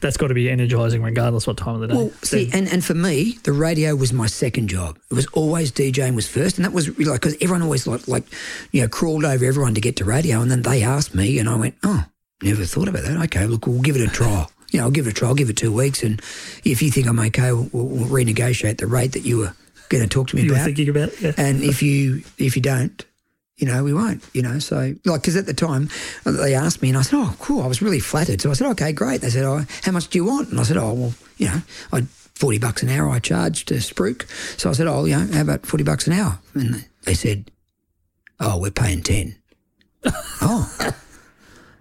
That's 0.00 0.16
got 0.16 0.28
to 0.28 0.34
be 0.34 0.48
energizing, 0.48 1.02
regardless 1.02 1.48
what 1.48 1.56
time 1.56 1.74
of 1.74 1.80
the 1.80 1.88
day. 1.88 1.94
Well, 1.94 2.10
see, 2.22 2.50
and, 2.52 2.68
and 2.68 2.84
for 2.84 2.94
me, 2.94 3.38
the 3.42 3.52
radio 3.52 3.96
was 3.96 4.12
my 4.12 4.28
second 4.28 4.68
job. 4.68 4.96
It 5.10 5.14
was 5.14 5.26
always 5.32 5.72
DJing 5.72 6.14
was 6.14 6.28
first, 6.28 6.56
and 6.56 6.64
that 6.64 6.72
was 6.72 6.88
really 6.90 7.10
like 7.10 7.20
because 7.20 7.34
everyone 7.40 7.62
always 7.62 7.84
like 7.88 8.06
like 8.06 8.22
you 8.70 8.82
know 8.82 8.88
crawled 8.88 9.24
over 9.24 9.44
everyone 9.44 9.74
to 9.74 9.80
get 9.80 9.96
to 9.96 10.04
radio, 10.04 10.40
and 10.40 10.52
then 10.52 10.62
they 10.62 10.84
asked 10.84 11.16
me, 11.16 11.40
and 11.40 11.48
I 11.48 11.56
went, 11.56 11.74
oh, 11.82 12.04
never 12.44 12.64
thought 12.64 12.86
about 12.86 13.02
that. 13.02 13.20
Okay, 13.24 13.44
look, 13.46 13.66
we'll 13.66 13.82
give 13.82 13.96
it 13.96 14.02
a 14.02 14.12
try. 14.12 14.46
You 14.74 14.80
know, 14.80 14.86
I'll 14.86 14.90
give 14.90 15.06
it 15.06 15.10
a 15.10 15.12
try. 15.12 15.28
I'll 15.28 15.36
give 15.36 15.50
it 15.50 15.56
two 15.56 15.72
weeks, 15.72 16.02
and 16.02 16.20
if 16.64 16.82
you 16.82 16.90
think 16.90 17.06
I'm 17.06 17.20
okay, 17.20 17.52
we'll, 17.52 17.68
we'll, 17.72 18.08
renegotiate 18.08 18.78
the 18.78 18.88
rate 18.88 19.12
that 19.12 19.20
you 19.20 19.38
were 19.38 19.54
going 19.88 20.02
to 20.02 20.08
talk 20.08 20.26
to 20.28 20.36
me 20.36 20.42
you 20.42 20.50
were 20.50 20.56
about. 20.56 20.64
thinking 20.64 20.88
about 20.88 21.10
it? 21.10 21.20
Yeah. 21.20 21.32
and 21.36 21.62
if 21.62 21.80
you 21.80 22.24
if 22.38 22.56
you 22.56 22.62
don't, 22.62 23.04
you 23.56 23.68
know, 23.68 23.84
we 23.84 23.94
won't. 23.94 24.24
You 24.32 24.42
know, 24.42 24.58
so 24.58 24.96
like 25.04 25.20
because 25.20 25.36
at 25.36 25.46
the 25.46 25.54
time 25.54 25.90
uh, 26.26 26.32
they 26.32 26.56
asked 26.56 26.82
me, 26.82 26.88
and 26.88 26.98
I 26.98 27.02
said, 27.02 27.18
"Oh, 27.18 27.36
cool." 27.38 27.62
I 27.62 27.68
was 27.68 27.82
really 27.82 28.00
flattered. 28.00 28.40
So 28.40 28.50
I 28.50 28.54
said, 28.54 28.66
"Okay, 28.70 28.90
great." 28.90 29.20
They 29.20 29.30
said, 29.30 29.44
"Oh, 29.44 29.64
how 29.84 29.92
much 29.92 30.08
do 30.08 30.18
you 30.18 30.24
want?" 30.24 30.50
And 30.50 30.58
I 30.58 30.64
said, 30.64 30.76
"Oh, 30.76 30.92
well, 30.92 31.14
you 31.38 31.46
know, 31.46 31.62
I 31.92 32.00
forty 32.34 32.58
bucks 32.58 32.82
an 32.82 32.88
hour 32.88 33.08
I 33.08 33.20
charged 33.20 33.68
to 33.68 33.74
Spruik." 33.74 34.28
So 34.58 34.70
I 34.70 34.72
said, 34.72 34.88
"Oh, 34.88 35.04
you 35.04 35.16
know, 35.16 35.32
how 35.34 35.42
about 35.42 35.66
forty 35.66 35.84
bucks 35.84 36.08
an 36.08 36.14
hour?" 36.14 36.40
And 36.54 36.84
they 37.04 37.14
said, 37.14 37.52
"Oh, 38.40 38.58
we're 38.58 38.72
paying 38.72 39.02
10 39.02 39.36
oh. 40.42 40.94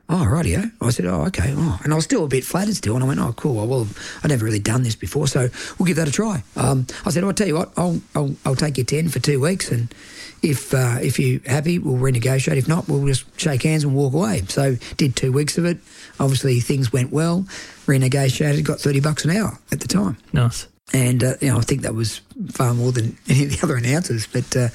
Oh, 0.09 0.25
rightio. 0.29 0.71
I 0.81 0.89
said, 0.89 1.05
oh, 1.05 1.23
okay. 1.27 1.53
Oh. 1.55 1.79
And 1.83 1.93
I 1.93 1.95
was 1.95 2.03
still 2.03 2.25
a 2.25 2.27
bit 2.27 2.43
flattered 2.43 2.75
still. 2.75 2.95
And 2.95 3.03
I 3.03 3.07
went, 3.07 3.19
oh, 3.21 3.33
cool. 3.33 3.65
Well, 3.65 3.87
I've 4.21 4.29
never 4.29 4.43
really 4.43 4.59
done 4.59 4.83
this 4.83 4.95
before, 4.95 5.27
so 5.27 5.47
we'll 5.79 5.85
give 5.85 5.95
that 5.95 6.09
a 6.09 6.11
try. 6.11 6.43
Um, 6.57 6.85
I 7.05 7.09
said, 7.09 7.23
oh, 7.23 7.27
I'll 7.27 7.33
tell 7.33 7.47
you 7.47 7.55
what, 7.55 7.71
I'll, 7.77 8.01
I'll, 8.13 8.35
I'll 8.45 8.55
take 8.55 8.77
you 8.77 8.83
10 8.83 9.09
for 9.09 9.19
two 9.19 9.39
weeks. 9.39 9.71
And 9.71 9.93
if 10.41 10.73
uh, 10.73 10.97
if 11.01 11.19
you're 11.19 11.39
happy, 11.45 11.79
we'll 11.79 11.95
renegotiate. 11.97 12.57
If 12.57 12.67
not, 12.67 12.89
we'll 12.89 13.07
just 13.07 13.25
shake 13.39 13.63
hands 13.63 13.85
and 13.85 13.95
walk 13.95 14.13
away. 14.13 14.43
So 14.49 14.75
did 14.97 15.15
two 15.15 15.31
weeks 15.31 15.57
of 15.57 15.65
it. 15.65 15.77
Obviously, 16.19 16.59
things 16.59 16.91
went 16.91 17.11
well. 17.11 17.45
Renegotiated, 17.87 18.63
got 18.65 18.79
30 18.79 18.99
bucks 18.99 19.23
an 19.23 19.31
hour 19.31 19.57
at 19.71 19.79
the 19.79 19.87
time. 19.87 20.17
Nice. 20.33 20.67
And, 20.93 21.23
uh, 21.23 21.35
you 21.39 21.47
know, 21.47 21.57
I 21.57 21.61
think 21.61 21.81
that 21.83 21.95
was 21.95 22.19
far 22.51 22.73
more 22.73 22.91
than 22.91 23.17
any 23.29 23.45
of 23.45 23.51
the 23.51 23.59
other 23.63 23.77
announcers. 23.77 24.27
But 24.27 24.55
uh, 24.55 24.67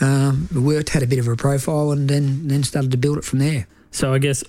um, 0.00 0.48
worked, 0.54 0.90
had 0.90 1.02
a 1.02 1.06
bit 1.06 1.18
of 1.18 1.26
a 1.26 1.36
profile, 1.36 1.90
and 1.90 2.08
then, 2.08 2.46
then 2.46 2.62
started 2.62 2.92
to 2.92 2.96
build 2.96 3.18
it 3.18 3.24
from 3.24 3.40
there. 3.40 3.66
So 3.90 4.12
I 4.14 4.18
guess 4.18 4.44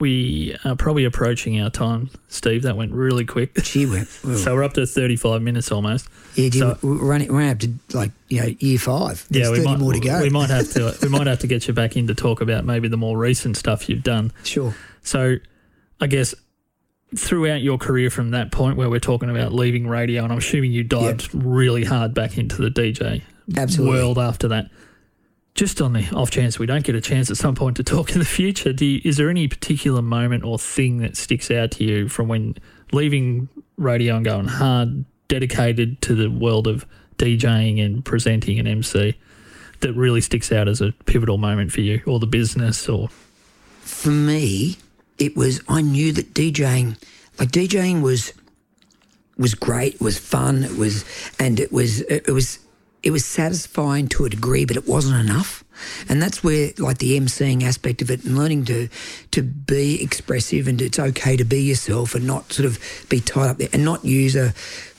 we 0.00 0.56
are 0.64 0.76
probably 0.76 1.04
approaching 1.04 1.60
our 1.60 1.70
time, 1.70 2.10
Steve. 2.28 2.62
That 2.62 2.76
went 2.76 2.92
really 2.92 3.24
quick. 3.24 3.54
Gee, 3.62 3.84
we're 3.86 4.04
So 4.36 4.54
we're 4.54 4.62
up 4.64 4.74
to 4.74 4.86
35 4.86 5.42
minutes 5.42 5.72
almost. 5.72 6.08
Yeah, 6.36 6.50
So- 6.50 6.78
we're 6.82 6.94
running, 7.04 7.32
we're 7.32 7.50
up 7.50 7.58
to 7.60 7.72
like 7.92 8.12
you 8.28 8.40
know 8.40 8.54
year 8.60 8.78
five. 8.78 9.26
There's 9.30 9.48
yeah, 9.48 9.52
we 9.58 9.64
might 9.64 9.78
more 9.78 9.92
to 9.92 10.00
go. 10.00 10.20
we 10.22 10.30
might 10.30 10.50
have 10.50 10.70
to 10.72 10.96
we 11.02 11.08
might 11.08 11.26
have 11.26 11.40
to 11.40 11.46
get 11.46 11.66
you 11.68 11.74
back 11.74 11.96
in 11.96 12.06
to 12.06 12.14
talk 12.14 12.40
about 12.40 12.64
maybe 12.64 12.88
the 12.88 12.96
more 12.96 13.18
recent 13.18 13.56
stuff 13.56 13.88
you've 13.88 14.02
done. 14.04 14.32
sure. 14.44 14.74
So, 15.02 15.36
I 16.00 16.06
guess 16.06 16.34
throughout 17.16 17.62
your 17.62 17.78
career 17.78 18.10
from 18.10 18.30
that 18.32 18.52
point 18.52 18.76
where 18.76 18.90
we're 18.90 19.00
talking 19.00 19.30
about 19.30 19.52
leaving 19.52 19.86
radio, 19.88 20.22
and 20.22 20.30
I'm 20.32 20.38
assuming 20.38 20.72
you 20.72 20.84
dived 20.84 21.34
really 21.34 21.84
hard 21.84 22.12
back 22.14 22.36
into 22.36 22.60
the 22.60 22.68
DJ 22.68 23.22
Absolutely. 23.56 23.96
world 23.98 24.18
after 24.18 24.48
that. 24.48 24.70
Just 25.58 25.82
on 25.82 25.92
the 25.92 26.08
off 26.14 26.30
chance 26.30 26.56
we 26.60 26.66
don't 26.66 26.84
get 26.84 26.94
a 26.94 27.00
chance 27.00 27.32
at 27.32 27.36
some 27.36 27.56
point 27.56 27.78
to 27.78 27.82
talk 27.82 28.12
in 28.12 28.20
the 28.20 28.24
future, 28.24 28.70
you, 28.70 29.00
is 29.02 29.16
there 29.16 29.28
any 29.28 29.48
particular 29.48 30.00
moment 30.00 30.44
or 30.44 30.56
thing 30.56 30.98
that 30.98 31.16
sticks 31.16 31.50
out 31.50 31.72
to 31.72 31.84
you 31.84 32.08
from 32.08 32.28
when 32.28 32.54
leaving 32.92 33.48
radio 33.76 34.14
and 34.14 34.24
going 34.24 34.46
hard, 34.46 35.04
dedicated 35.26 36.00
to 36.02 36.14
the 36.14 36.28
world 36.30 36.68
of 36.68 36.86
DJing 37.16 37.84
and 37.84 38.04
presenting 38.04 38.60
and 38.60 38.68
MC, 38.68 39.16
that 39.80 39.92
really 39.94 40.20
sticks 40.20 40.52
out 40.52 40.68
as 40.68 40.80
a 40.80 40.92
pivotal 41.06 41.38
moment 41.38 41.72
for 41.72 41.80
you, 41.80 42.02
or 42.06 42.20
the 42.20 42.28
business, 42.28 42.88
or 42.88 43.08
For 43.80 44.10
me, 44.10 44.76
it 45.18 45.36
was 45.36 45.60
I 45.68 45.80
knew 45.80 46.12
that 46.12 46.34
DJing, 46.34 47.02
like 47.36 47.50
DJing, 47.50 48.00
was 48.00 48.32
was 49.36 49.56
great. 49.56 49.94
It 49.94 50.00
was 50.00 50.18
fun. 50.18 50.62
It 50.62 50.78
was 50.78 51.04
and 51.40 51.58
it 51.58 51.72
was 51.72 52.02
it 52.02 52.30
was 52.30 52.60
it 53.02 53.10
was 53.10 53.24
satisfying 53.24 54.08
to 54.08 54.24
a 54.24 54.30
degree, 54.30 54.64
but 54.64 54.76
it 54.76 54.86
wasn't 54.88 55.20
enough. 55.20 55.62
And 56.08 56.20
that's 56.20 56.42
where 56.42 56.72
like 56.78 56.98
the 56.98 57.18
emceeing 57.18 57.62
aspect 57.62 58.02
of 58.02 58.10
it 58.10 58.24
and 58.24 58.36
learning 58.36 58.64
to 58.66 58.88
to 59.30 59.42
be 59.42 60.02
expressive 60.02 60.66
and 60.66 60.82
it's 60.82 60.98
okay 60.98 61.36
to 61.36 61.44
be 61.44 61.62
yourself 61.62 62.14
and 62.16 62.26
not 62.26 62.52
sort 62.52 62.66
of 62.66 62.78
be 63.08 63.20
tied 63.20 63.50
up 63.50 63.58
there 63.58 63.68
and 63.72 63.84
not 63.84 64.04
use 64.04 64.34
a 64.34 64.52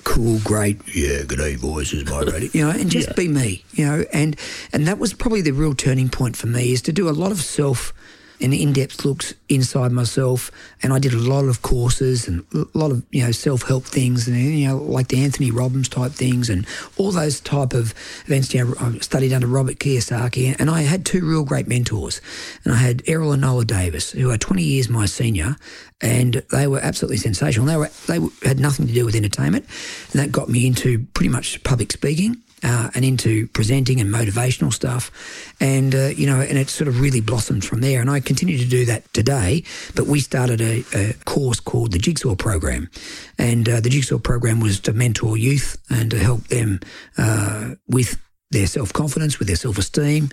cool, 0.06 0.40
great, 0.46 0.78
yeah, 0.96 1.24
good 1.24 1.40
day 1.40 1.56
voice 1.56 1.92
is 1.92 2.10
my 2.10 2.22
radio, 2.22 2.50
you 2.54 2.64
know, 2.66 2.72
and 2.72 2.90
just 2.90 3.10
Yeah. 3.10 3.14
be 3.16 3.28
me, 3.28 3.66
you 3.74 3.86
know, 3.86 4.06
and 4.14 4.38
and 4.72 4.88
that 4.88 4.98
was 5.00 5.14
probably 5.14 5.42
the 5.42 5.52
real 5.52 5.76
turning 5.76 6.08
point 6.08 6.38
for 6.38 6.48
me 6.48 6.72
is 6.72 6.82
to 6.84 6.94
do 6.94 7.10
a 7.10 7.12
lot 7.12 7.32
of 7.34 7.42
self 7.42 7.94
and 8.42 8.54
in-depth 8.54 9.06
looks 9.06 9.34
inside 9.50 9.92
myself 9.92 10.52
and 10.82 10.94
I 10.94 11.00
did 11.00 11.14
a 11.14 11.18
lot 11.18 11.46
of 11.46 11.62
courses 11.62 12.28
and 12.28 12.46
a 12.54 12.78
lot 12.78 12.92
of 12.92 13.04
you 13.12 13.24
know 13.24 13.32
self-help 13.32 13.84
things 13.84 14.28
and 14.28 14.38
you 14.38 14.68
know 14.68 14.78
like 14.78 15.10
the 15.10 15.24
Anthony 15.24 15.52
Robbins 15.52 15.90
type 15.90 16.12
things 16.12 16.50
and 16.50 16.66
all 16.98 17.12
those 17.12 17.40
type 17.40 17.74
of 17.74 17.94
events 18.26 18.54
you 18.54 18.64
know 18.64 18.74
I 18.80 18.98
studied 19.00 19.34
under 19.34 19.48
Robert 19.48 19.80
Kiyosaki 19.80 20.56
and 20.60 20.70
I 20.70 20.82
had 20.82 21.06
two 21.06 21.26
real 21.26 21.44
great 21.44 21.68
mentors. 21.68 22.22
And 22.64 22.74
I 22.74 22.78
had 22.78 23.04
Errol 23.08 23.32
and 23.32 23.42
Nola 23.42 23.66
Davis 23.66 24.12
who 24.12 24.30
are 24.32 24.38
20 24.38 24.64
years 24.64 24.90
my 24.90 25.06
senior 25.06 25.56
and 26.02 26.36
they 26.52 26.68
were 26.68 26.80
absolutely 26.80 27.18
sensational. 27.18 27.66
They 27.66 27.78
were 27.78 27.90
they 28.08 28.20
had 28.48 28.60
nothing 28.60 28.88
to 28.88 28.94
do 28.94 29.06
with 29.06 29.16
entertainment. 29.16 29.66
And 30.12 30.22
that 30.22 30.32
got 30.32 30.50
me 30.50 30.66
into 30.66 31.00
pretty 31.14 31.30
much 31.30 31.64
public 31.64 31.92
speaking 31.92 32.42
uh, 32.64 32.90
and 32.94 33.06
into 33.06 33.48
presenting 33.50 34.00
and 34.00 34.14
motivational 34.14 34.72
stuff, 34.72 35.12
and 35.60 35.96
uh, 35.96 36.08
you 36.08 36.26
know, 36.26 36.40
and 36.42 36.58
it 36.58 36.70
sort 36.70 36.88
of 36.88 37.00
really 37.00 37.22
blossomed 37.22 37.66
from 37.66 37.82
there. 37.82 38.02
And 38.02 38.10
I 38.10 38.20
continue 38.20 38.58
to 38.58 38.66
do 38.66 38.86
that 38.86 39.12
today. 39.14 39.64
But 39.96 40.08
we 40.08 40.20
started 40.20 40.62
a, 40.62 40.84
a 40.94 41.14
course 41.26 41.60
called 41.60 41.92
the 41.92 42.00
Jigsaw 42.00 42.36
Program, 42.36 42.90
and 43.38 43.68
uh, 43.68 43.80
the 43.80 43.90
Jigsaw 43.90 44.20
Program 44.20 44.60
was 44.60 44.80
to 44.82 44.94
mentor 44.94 45.38
youth 45.38 45.78
and 45.90 46.12
to 46.12 46.20
help 46.20 46.48
them 46.48 46.80
uh, 47.18 47.76
with 47.88 48.18
their 48.52 48.68
self 48.68 48.92
confidence, 48.94 49.40
with 49.40 49.48
their 49.48 49.58
self 49.58 49.78
esteem, 49.78 50.30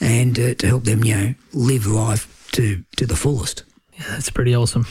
and 0.00 0.38
uh, 0.38 0.54
to 0.54 0.66
help 0.66 0.84
them, 0.84 1.04
you 1.04 1.14
know, 1.14 1.34
live 1.52 1.86
life 1.86 2.48
to 2.52 2.84
to 2.96 3.06
the 3.06 3.16
fullest. 3.16 3.64
Yeah, 3.92 4.04
that's 4.10 4.30
pretty 4.30 4.54
awesome. 4.54 4.86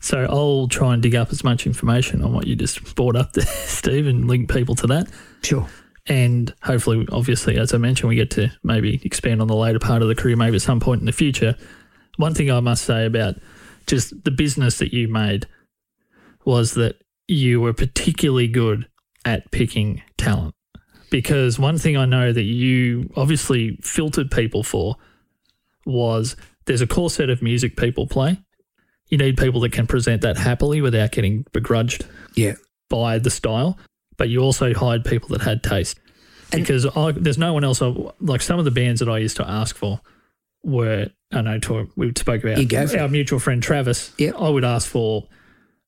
So 0.00 0.26
I'll 0.28 0.68
try 0.68 0.92
and 0.92 1.02
dig 1.02 1.14
up 1.14 1.32
as 1.32 1.42
much 1.42 1.66
information 1.66 2.22
on 2.22 2.34
what 2.34 2.46
you 2.46 2.56
just 2.56 2.94
brought 2.94 3.16
up 3.16 3.32
there, 3.32 3.46
Steve, 3.66 4.06
and 4.06 4.28
link 4.28 4.52
people 4.52 4.74
to 4.76 4.86
that. 4.88 5.08
Sure. 5.42 5.66
And 6.06 6.52
hopefully, 6.62 7.06
obviously, 7.10 7.56
as 7.56 7.72
I 7.72 7.78
mentioned, 7.78 8.08
we 8.10 8.16
get 8.16 8.30
to 8.32 8.50
maybe 8.62 9.00
expand 9.04 9.40
on 9.40 9.48
the 9.48 9.56
later 9.56 9.78
part 9.78 10.02
of 10.02 10.08
the 10.08 10.14
career, 10.14 10.36
maybe 10.36 10.56
at 10.56 10.62
some 10.62 10.80
point 10.80 11.00
in 11.00 11.06
the 11.06 11.12
future. 11.12 11.56
One 12.16 12.34
thing 12.34 12.50
I 12.50 12.60
must 12.60 12.84
say 12.84 13.06
about 13.06 13.36
just 13.86 14.24
the 14.24 14.30
business 14.30 14.78
that 14.78 14.92
you 14.92 15.08
made 15.08 15.46
was 16.44 16.72
that 16.74 16.96
you 17.26 17.60
were 17.60 17.72
particularly 17.72 18.48
good 18.48 18.86
at 19.24 19.50
picking 19.50 20.02
talent. 20.18 20.54
Because 21.10 21.58
one 21.58 21.78
thing 21.78 21.96
I 21.96 22.04
know 22.04 22.32
that 22.32 22.42
you 22.42 23.10
obviously 23.16 23.78
filtered 23.82 24.30
people 24.30 24.62
for 24.62 24.96
was 25.86 26.36
there's 26.66 26.80
a 26.82 26.86
core 26.86 27.10
set 27.10 27.30
of 27.30 27.40
music 27.42 27.76
people 27.76 28.06
play. 28.06 28.40
You 29.08 29.18
need 29.18 29.36
people 29.38 29.60
that 29.60 29.72
can 29.72 29.86
present 29.86 30.22
that 30.22 30.36
happily 30.36 30.80
without 30.80 31.12
getting 31.12 31.46
begrudged 31.52 32.06
Yeah. 32.34 32.54
by 32.90 33.18
the 33.18 33.30
style, 33.30 33.78
but 34.16 34.28
you 34.28 34.40
also 34.40 34.72
hired 34.74 35.04
people 35.04 35.28
that 35.30 35.42
had 35.42 35.62
taste. 35.62 35.98
Because 36.50 36.86
I, 36.96 37.12
there's 37.12 37.38
no 37.38 37.52
one 37.52 37.64
else, 37.64 37.82
I, 37.82 37.92
like 38.20 38.40
some 38.42 38.58
of 38.58 38.64
the 38.64 38.70
bands 38.70 39.00
that 39.00 39.08
I 39.08 39.18
used 39.18 39.36
to 39.38 39.48
ask 39.48 39.74
for 39.76 40.00
were, 40.62 41.08
I 41.32 41.40
know 41.42 41.58
to, 41.58 41.90
we 41.96 42.12
spoke 42.16 42.44
about 42.44 42.94
our 42.96 43.08
mutual 43.08 43.38
friend 43.40 43.62
Travis. 43.62 44.12
Yep. 44.18 44.34
I 44.38 44.48
would 44.48 44.64
ask 44.64 44.88
for 44.88 45.26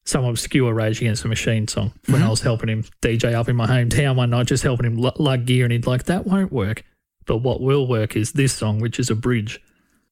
some 0.04 0.24
obscure 0.24 0.72
Rage 0.74 1.00
Against 1.00 1.22
the 1.22 1.28
Machine 1.28 1.68
song 1.68 1.92
when 2.06 2.16
Mm-hmm. 2.18 2.26
I 2.26 2.30
was 2.30 2.40
helping 2.40 2.68
him 2.68 2.84
DJ 3.02 3.32
up 3.34 3.48
in 3.48 3.56
my 3.56 3.66
hometown 3.66 4.16
one 4.16 4.30
night, 4.30 4.46
just 4.46 4.62
helping 4.62 4.86
him 4.86 4.98
lu- 4.98 5.10
lug 5.18 5.46
gear, 5.46 5.64
and 5.64 5.72
he'd 5.72 5.86
like, 5.86 6.04
that 6.04 6.26
won't 6.26 6.52
work. 6.52 6.84
But 7.26 7.38
what 7.38 7.60
will 7.60 7.86
work 7.88 8.16
is 8.16 8.32
this 8.32 8.52
song, 8.52 8.80
which 8.80 8.98
is 8.98 9.10
a 9.10 9.14
bridge. 9.16 9.60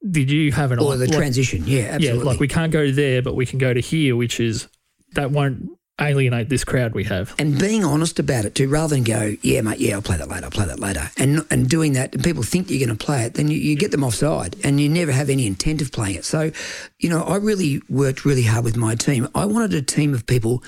Did 0.08 0.30
you 0.30 0.52
have 0.52 0.70
an 0.72 0.78
Or 0.80 0.96
the 0.96 1.06
like- 1.06 1.16
transition. 1.16 1.62
Yeah, 1.66 1.82
absolutely. 1.92 2.18
yeah, 2.18 2.24
like 2.24 2.40
we 2.40 2.48
can't 2.48 2.70
go 2.72 2.90
there, 2.90 3.22
but 3.22 3.34
we 3.34 3.46
can 3.46 3.58
go 3.58 3.72
to 3.72 3.80
here, 3.80 4.14
which 4.16 4.38
is 4.40 4.68
that 5.12 5.30
won't 5.30 5.68
alienate 6.00 6.48
this 6.48 6.64
crowd 6.64 6.92
we 6.94 7.04
have. 7.04 7.34
and 7.38 7.58
being 7.58 7.84
honest 7.84 8.18
about 8.18 8.44
it 8.44 8.54
too, 8.54 8.68
rather 8.68 8.94
than 8.94 9.04
go, 9.04 9.36
yeah, 9.42 9.60
mate, 9.60 9.78
yeah, 9.78 9.94
I'll 9.94 10.02
play 10.02 10.16
that 10.16 10.28
later, 10.28 10.44
I'll 10.44 10.50
play 10.50 10.66
that 10.66 10.80
later, 10.80 11.10
and 11.16 11.46
and 11.50 11.68
doing 11.68 11.92
that, 11.92 12.14
and 12.14 12.24
people 12.24 12.42
think 12.42 12.70
you're 12.70 12.84
going 12.84 12.96
to 12.96 13.04
play 13.04 13.22
it, 13.24 13.34
then 13.34 13.48
you, 13.48 13.58
you 13.58 13.76
get 13.76 13.90
them 13.90 14.04
offside, 14.04 14.56
and 14.64 14.80
you 14.80 14.88
never 14.88 15.12
have 15.12 15.30
any 15.30 15.46
intent 15.46 15.80
of 15.82 15.92
playing 15.92 16.16
it. 16.16 16.24
So, 16.24 16.50
you 16.98 17.08
know, 17.08 17.22
I 17.22 17.36
really 17.36 17.80
worked 17.88 18.24
really 18.24 18.42
hard 18.42 18.64
with 18.64 18.76
my 18.76 18.94
team. 18.94 19.28
I 19.34 19.44
wanted 19.44 19.74
a 19.74 19.82
team 19.82 20.14
of 20.14 20.26
people 20.26 20.62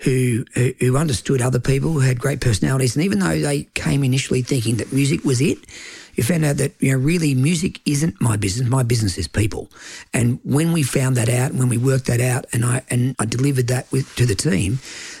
who 0.00 0.44
who, 0.54 0.72
who 0.80 0.96
understood 0.96 1.42
other 1.42 1.60
people, 1.60 1.92
who 1.92 2.00
had 2.00 2.18
great 2.18 2.40
personalities, 2.40 2.96
and 2.96 3.04
even 3.04 3.18
though 3.18 3.38
they 3.38 3.64
came 3.74 4.02
initially 4.02 4.42
thinking 4.42 4.76
that 4.76 4.92
music 4.92 5.24
was 5.24 5.40
it. 5.40 5.58
You 6.16 6.22
found 6.24 6.44
out 6.44 6.56
that 6.58 6.72
you 6.80 6.92
know 6.92 6.98
really 6.98 7.34
music 7.34 7.80
isn't 7.86 8.20
my 8.20 8.36
business. 8.36 8.68
My 8.68 8.82
business 8.82 9.18
is 9.18 9.28
people, 9.28 9.70
and 10.12 10.38
when 10.44 10.72
we 10.72 10.82
found 10.82 11.16
that 11.16 11.28
out, 11.28 11.52
when 11.52 11.68
we 11.68 11.78
worked 11.78 12.06
that 12.06 12.20
out, 12.20 12.46
and 12.52 12.64
I 12.64 12.82
and 12.90 13.16
I 13.18 13.24
delivered 13.26 13.68
that 13.68 13.90
with, 13.92 14.14
to 14.16 14.26
the 14.26 14.34
team, 14.34 14.78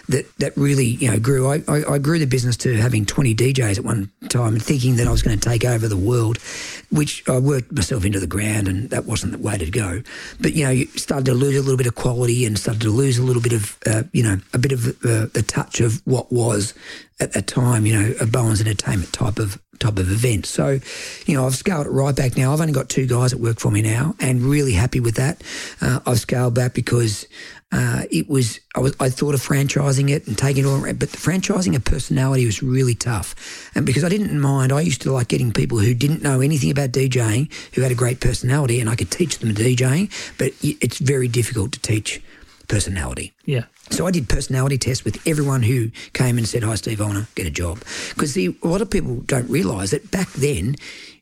that 0.08 0.26
that 0.38 0.56
really 0.56 0.86
you 0.86 1.10
know 1.10 1.18
grew. 1.18 1.48
I, 1.48 1.62
I, 1.68 1.94
I 1.94 1.98
grew 1.98 2.18
the 2.18 2.26
business 2.26 2.56
to 2.58 2.74
having 2.76 3.06
twenty 3.06 3.34
DJs 3.34 3.78
at 3.78 3.84
one 3.84 4.10
time, 4.28 4.54
and 4.54 4.62
thinking 4.62 4.96
that 4.96 5.06
I 5.06 5.10
was 5.10 5.22
going 5.22 5.38
to 5.38 5.48
take 5.48 5.64
over 5.64 5.88
the 5.88 5.96
world, 5.96 6.38
which 6.90 7.28
I 7.28 7.38
worked 7.38 7.72
myself 7.72 8.04
into 8.04 8.20
the 8.20 8.26
ground, 8.26 8.68
and 8.68 8.90
that 8.90 9.04
wasn't 9.04 9.32
the 9.32 9.38
way 9.38 9.56
to 9.58 9.70
go. 9.70 10.02
But 10.40 10.54
you 10.54 10.64
know, 10.64 10.70
you 10.70 10.86
started 10.86 11.26
to 11.26 11.34
lose 11.34 11.56
a 11.56 11.62
little 11.62 11.78
bit 11.78 11.86
of 11.86 11.94
quality, 11.94 12.44
and 12.44 12.58
started 12.58 12.82
to 12.82 12.90
lose 12.90 13.18
a 13.18 13.22
little 13.22 13.42
bit 13.42 13.52
of 13.52 13.78
uh, 13.86 14.02
you 14.12 14.22
know 14.22 14.38
a 14.52 14.58
bit 14.58 14.72
of 14.72 14.86
uh, 14.86 15.26
the 15.32 15.44
touch 15.46 15.80
of 15.80 16.02
what 16.06 16.32
was 16.32 16.74
at 17.20 17.32
that 17.32 17.46
time, 17.46 17.86
you 17.86 17.98
know, 17.98 18.14
a 18.20 18.26
Bowen's 18.26 18.60
entertainment 18.60 19.12
type 19.12 19.38
of 19.38 19.60
type 19.78 19.98
of 19.98 20.10
event. 20.10 20.46
So, 20.46 20.78
you 21.26 21.36
know, 21.36 21.46
I've 21.46 21.54
scaled 21.54 21.86
it 21.86 21.90
right 21.90 22.14
back 22.14 22.36
now. 22.36 22.52
I've 22.52 22.60
only 22.60 22.72
got 22.72 22.88
two 22.88 23.06
guys 23.06 23.32
that 23.32 23.40
work 23.40 23.58
for 23.58 23.70
me 23.70 23.82
now, 23.82 24.14
and 24.20 24.42
really 24.42 24.72
happy 24.72 25.00
with 25.00 25.16
that. 25.16 25.42
Uh, 25.80 26.00
I've 26.06 26.20
scaled 26.20 26.54
back 26.54 26.74
because 26.74 27.26
uh, 27.74 28.04
it 28.08 28.28
was 28.28 28.60
I 28.76 28.80
was 28.80 28.94
I 29.00 29.10
thought 29.10 29.34
of 29.34 29.40
franchising 29.40 30.08
it 30.08 30.28
and 30.28 30.38
taking 30.38 30.64
it 30.64 30.68
all 30.68 30.80
around, 30.80 31.00
but 31.00 31.10
the 31.10 31.18
franchising 31.18 31.74
a 31.74 31.80
personality 31.80 32.46
was 32.46 32.62
really 32.62 32.94
tough. 32.94 33.34
And 33.74 33.84
because 33.84 34.04
I 34.04 34.08
didn't 34.08 34.38
mind, 34.40 34.72
I 34.72 34.80
used 34.80 35.02
to 35.02 35.12
like 35.12 35.26
getting 35.26 35.52
people 35.52 35.78
who 35.78 35.92
didn't 35.92 36.22
know 36.22 36.40
anything 36.40 36.70
about 36.70 36.92
DJing, 36.92 37.52
who 37.74 37.82
had 37.82 37.90
a 37.90 37.96
great 37.96 38.20
personality, 38.20 38.78
and 38.78 38.88
I 38.88 38.94
could 38.94 39.10
teach 39.10 39.38
them 39.38 39.52
DJing. 39.52 40.08
But 40.38 40.52
it's 40.62 40.98
very 40.98 41.26
difficult 41.26 41.72
to 41.72 41.80
teach 41.80 42.22
personality. 42.68 43.32
Yeah. 43.44 43.64
So 43.90 44.06
I 44.06 44.12
did 44.12 44.28
personality 44.28 44.78
tests 44.78 45.04
with 45.04 45.20
everyone 45.26 45.64
who 45.64 45.90
came 46.12 46.38
and 46.38 46.48
said, 46.48 46.62
"Hi, 46.62 46.76
Steve, 46.76 47.00
I 47.00 47.06
want 47.06 47.18
to 47.18 47.34
get 47.34 47.46
a 47.46 47.50
job." 47.50 47.82
Because 48.10 48.36
a 48.38 48.54
lot 48.62 48.82
of 48.82 48.90
people 48.90 49.16
don't 49.26 49.50
realise 49.50 49.90
that 49.90 50.12
back 50.12 50.30
then, 50.34 50.76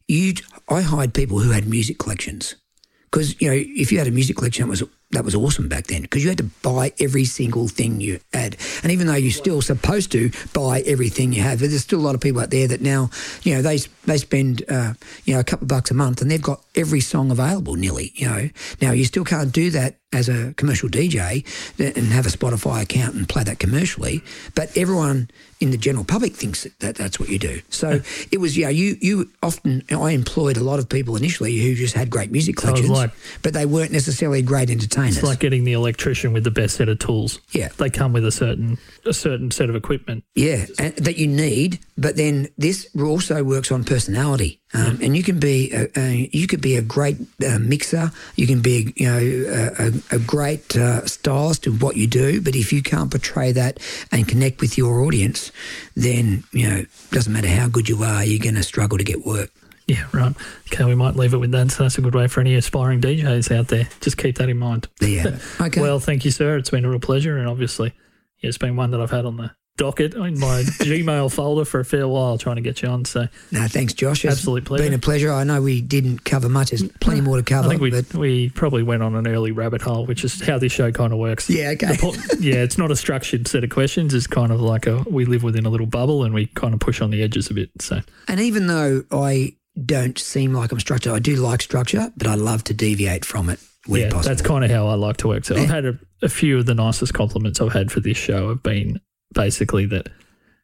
you 0.07 0.35
I 0.69 0.83
hired 0.83 1.15
people 1.15 1.39
who 1.39 1.53
had 1.53 1.67
music 1.67 1.97
collections. 1.99 2.57
Because 3.05 3.41
you 3.41 3.49
know, 3.49 3.57
if 3.57 3.91
you 3.91 3.97
had 3.97 4.07
a 4.07 4.11
music 4.11 4.37
collection, 4.37 4.67
it 4.67 4.71
was 4.71 4.83
that 5.13 5.25
was 5.25 5.35
awesome 5.35 5.69
back 5.69 5.87
then. 5.87 6.03
Because 6.03 6.23
you 6.23 6.29
had 6.31 6.39
to 6.39 6.45
buy 6.63 6.93
every 6.99 7.25
single 7.25 7.69
thing 7.69 8.01
you 8.01 8.21
had, 8.33 8.57
and 8.83 8.91
even 8.93 9.07
though 9.07 9.15
you're 9.15 9.31
still 9.31 9.63
supposed 9.63 10.11
to 10.13 10.31
buy 10.53 10.81
everything 10.87 11.33
you 11.33 11.43
have, 11.43 11.61
there's 11.61 11.81
still 11.83 12.01
a 12.01 12.03
lot 12.03 12.15
of 12.15 12.21
people 12.21 12.41
out 12.41 12.51
there 12.51 12.67
that 12.69 12.81
now, 12.81 13.11
you 13.43 13.55
know, 13.55 13.63
they 13.63 13.79
they 14.05 14.19
spend 14.19 14.63
uh, 14.69 14.95
you 15.25 15.35
know 15.35 15.41
a 15.41 15.45
couple 15.45 15.65
of 15.65 15.69
bucks 15.69 15.91
a 15.91 15.95
month 15.95 16.21
and 16.21 16.31
they've 16.31 16.43
got 16.43 16.61
every 16.75 17.01
song 17.01 17.31
available 17.31 17.75
nearly. 17.77 18.13
You 18.15 18.29
know, 18.29 18.49
now 18.81 18.93
you 18.93 19.05
still 19.05 19.25
can't 19.25 19.53
do 19.53 19.71
that 19.71 19.97
as 20.15 20.29
a 20.29 20.53
commercial 20.59 20.91
DJ 20.91 21.43
and 21.79 22.07
have 22.09 22.27
a 22.27 22.29
Spotify 22.29 22.83
account 22.83 23.15
and 23.15 23.27
play 23.27 23.43
that 23.45 23.59
commercially, 23.59 24.23
but 24.55 24.77
everyone 24.77 25.31
in 25.59 25.71
the 25.71 25.79
general 25.79 26.05
public 26.05 26.35
thinks 26.35 26.65
that, 26.65 26.79
that 26.81 26.95
that's 26.97 27.19
what 27.19 27.31
you 27.31 27.39
do. 27.39 27.63
So 27.71 28.01
it 28.31 28.39
was, 28.39 28.59
yeah, 28.59 28.69
you 28.69 28.97
you 29.01 29.31
often 29.43 29.83
I 29.91 30.11
employed 30.11 30.59
a 30.59 30.63
lot 30.65 30.79
of 30.81 30.89
people 30.89 31.17
initially 31.17 31.57
who 31.59 31.75
just 31.75 31.95
had 31.95 32.11
great 32.11 32.31
music 32.31 32.57
collections, 32.57 32.91
like- 32.91 33.11
but 33.43 33.55
they 33.55 33.65
weren't 33.65 33.93
necessarily 33.93 34.43
great 34.43 34.69
entertainers. 34.69 35.02
It's 35.09 35.23
like 35.23 35.41
getting 35.41 35.65
the 35.65 35.73
electrician 35.73 36.33
with 36.33 36.45
the 36.45 36.51
best 36.51 36.77
set 36.77 36.89
of 36.89 36.99
tools. 36.99 37.41
Yeah. 37.51 37.69
They 37.77 37.91
come 37.91 38.13
with 38.13 38.25
a 38.25 38.33
certain 38.33 38.79
a 39.07 39.13
certain 39.13 39.51
set 39.51 39.69
of 39.69 39.77
equipment. 39.77 40.25
Yeah, 40.35 40.67
and, 40.79 40.95
that 40.97 41.17
you 41.17 41.27
need, 41.27 41.81
but 41.97 42.17
then 42.17 42.49
this 42.59 42.89
also 42.99 43.43
works 43.45 43.73
on 43.73 43.85
personality. 43.85 44.61
Um, 44.75 44.99
And 45.03 45.17
you 45.17 45.23
can 45.23 45.39
be 45.39 45.71
a, 45.73 45.89
a, 45.99 46.31
you 46.33 46.47
could 46.47 46.61
be 46.63 46.77
a 46.77 46.83
great 46.83 47.19
uh, 47.47 47.59
mixer. 47.59 48.11
You 48.37 48.47
can 48.47 48.63
be 48.63 48.93
you 48.97 49.07
know 49.07 49.19
a, 49.19 49.89
a, 49.89 50.17
a 50.17 50.19
great 50.19 50.77
uh, 50.77 51.07
stylist 51.07 51.67
of 51.67 51.83
what 51.83 51.97
you 51.97 52.07
do. 52.07 52.41
But 52.41 52.55
if 52.57 52.73
you 52.73 52.83
can't 52.83 53.11
portray 53.11 53.53
that 53.53 53.79
and 54.11 54.27
connect 54.27 54.61
with 54.61 54.79
your 54.79 55.01
audience, 55.01 55.53
then 55.95 56.45
you 56.53 56.69
know 56.69 56.85
doesn't 57.11 57.33
matter 57.33 57.49
how 57.49 57.69
good 57.69 57.89
you 57.89 58.03
are, 58.03 58.25
you're 58.25 58.43
going 58.43 58.55
to 58.55 58.63
struggle 58.63 58.99
to 58.99 59.05
get 59.05 59.27
work. 59.27 59.51
Yeah, 59.87 60.07
right. 60.13 60.35
Okay, 60.73 60.85
we 60.85 60.95
might 60.95 61.17
leave 61.17 61.35
it 61.35 61.39
with 61.39 61.51
that. 61.53 61.71
So 61.71 61.83
that's 61.85 61.99
a 61.99 62.01
good 62.01 62.15
way 62.15 62.29
for 62.29 62.41
any 62.41 62.55
aspiring 62.55 63.01
DJs 63.01 63.55
out 63.57 63.69
there. 63.69 63.89
Just 64.01 64.17
keep 64.17 64.37
that 64.39 64.49
in 64.49 64.59
mind. 64.59 64.89
There 65.01 65.09
you 65.09 65.19
have 65.21 65.35
it. 65.35 65.61
Okay. 65.61 65.81
Well, 65.81 65.99
thank 66.01 66.25
you, 66.25 66.31
sir. 66.31 66.57
It's 66.57 66.71
been 66.71 66.85
a 66.85 66.91
real 66.91 67.01
pleasure, 67.01 67.37
and 67.37 67.49
obviously, 67.49 67.93
yeah, 68.41 68.49
it's 68.49 68.59
been 68.59 68.77
one 68.77 68.91
that 68.93 69.01
I've 69.01 69.11
had 69.11 69.25
on 69.27 69.37
the 69.37 69.51
docket 69.79 70.15
in 70.15 70.39
my 70.39 70.63
Gmail 70.83 71.33
folder 71.33 71.65
for 71.65 71.81
a 71.81 71.85
fair 71.85 72.07
while, 72.07 72.37
trying 72.37 72.57
to 72.57 72.63
get 72.63 72.83
you 72.83 72.89
on. 72.89 73.05
So 73.07 73.27
no, 73.51 73.67
thanks, 73.69 73.95
Josh. 73.95 74.25
It's 74.25 74.35
absolute 74.35 74.65
pleasure. 74.67 74.85
Been 74.85 74.93
a 74.93 74.99
pleasure. 74.99 75.33
I 75.33 75.45
know 75.45 75.63
we 75.63 75.81
didn't 75.81 76.25
cover 76.25 76.49
much. 76.51 76.71
There's 76.71 76.87
plenty 77.01 77.23
more 77.23 77.39
to 77.39 77.43
cover. 77.43 77.67
I 77.67 77.71
think 77.71 77.81
we 77.81 77.91
but 77.91 78.15
we 78.15 78.51
probably 78.51 78.83
went 78.83 79.03
on 79.03 79.15
an 79.15 79.27
early 79.27 79.51
rabbit 79.51 79.81
hole, 79.83 80.05
which 80.07 80.25
is 80.25 80.41
how 80.47 80.59
this 80.59 80.73
show 80.73 80.93
kind 80.93 81.13
of 81.13 81.19
works. 81.19 81.49
yeah, 81.49 81.71
okay. 81.71 81.97
Po- 81.99 82.15
yeah, 82.39 82.57
it's 82.57 82.77
not 82.79 82.91
a 82.91 82.97
structured 82.97 83.49
set 83.49 83.65
of 83.65 83.71
questions. 83.71 84.13
It's 84.15 84.27
kind 84.27 84.53
of 84.53 84.61
like 84.61 84.87
a 84.87 85.05
we 85.09 85.25
live 85.25 85.43
within 85.43 85.65
a 85.67 85.71
little 85.71 85.87
bubble 85.87 86.23
and 86.25 86.35
we 86.35 86.47
kind 86.49 86.75
of 86.75 86.81
push 86.81 87.01
on 87.01 87.11
the 87.11 87.23
edges 87.23 87.51
a 87.51 87.55
bit. 87.55 87.71
So 87.81 88.01
And 88.29 88.41
even 88.41 88.67
though 88.67 89.05
I 89.11 89.55
don't 89.85 90.19
seem 90.19 90.53
like 90.53 90.73
I'm 90.73 90.81
structured, 90.81 91.13
I 91.13 91.19
do 91.19 91.37
like 91.37 91.63
structure, 91.63 92.13
but 92.17 92.27
I 92.27 92.35
love 92.35 92.65
to 92.65 92.75
deviate 92.75 93.25
from 93.25 93.49
it 93.49 93.59
when 93.87 94.03
yeah, 94.03 94.11
possible. 94.11 94.29
that's 94.35 94.43
kind 94.47 94.65
of 94.65 94.71
how 94.71 94.87
I 94.87 94.95
like 94.95 95.17
to 95.19 95.29
work. 95.29 95.45
So 95.45 95.57
I've 95.57 95.69
had 95.71 95.85
a, 95.87 95.99
a 96.23 96.29
few 96.29 96.59
of 96.59 96.67
the 96.67 96.75
nicest 96.75 97.15
compliments 97.15 97.61
I've 97.61 97.73
had 97.73 97.91
for 97.91 98.01
this 98.01 98.17
show 98.17 98.49
have 98.51 98.63
been 98.63 99.01
basically 99.35 99.87
that 99.87 100.09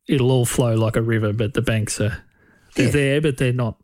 it'll 0.09 0.31
all 0.31 0.45
flow 0.47 0.75
like 0.75 0.97
a 0.97 1.03
river, 1.03 1.33
but 1.33 1.55
the 1.55 1.63
banks 1.63 2.01
are 2.01 2.23
they're 2.77 2.87
Yeah. 2.87 2.93
there, 2.93 3.21
but 3.21 3.39
they're 3.39 3.53
not. 3.53 3.77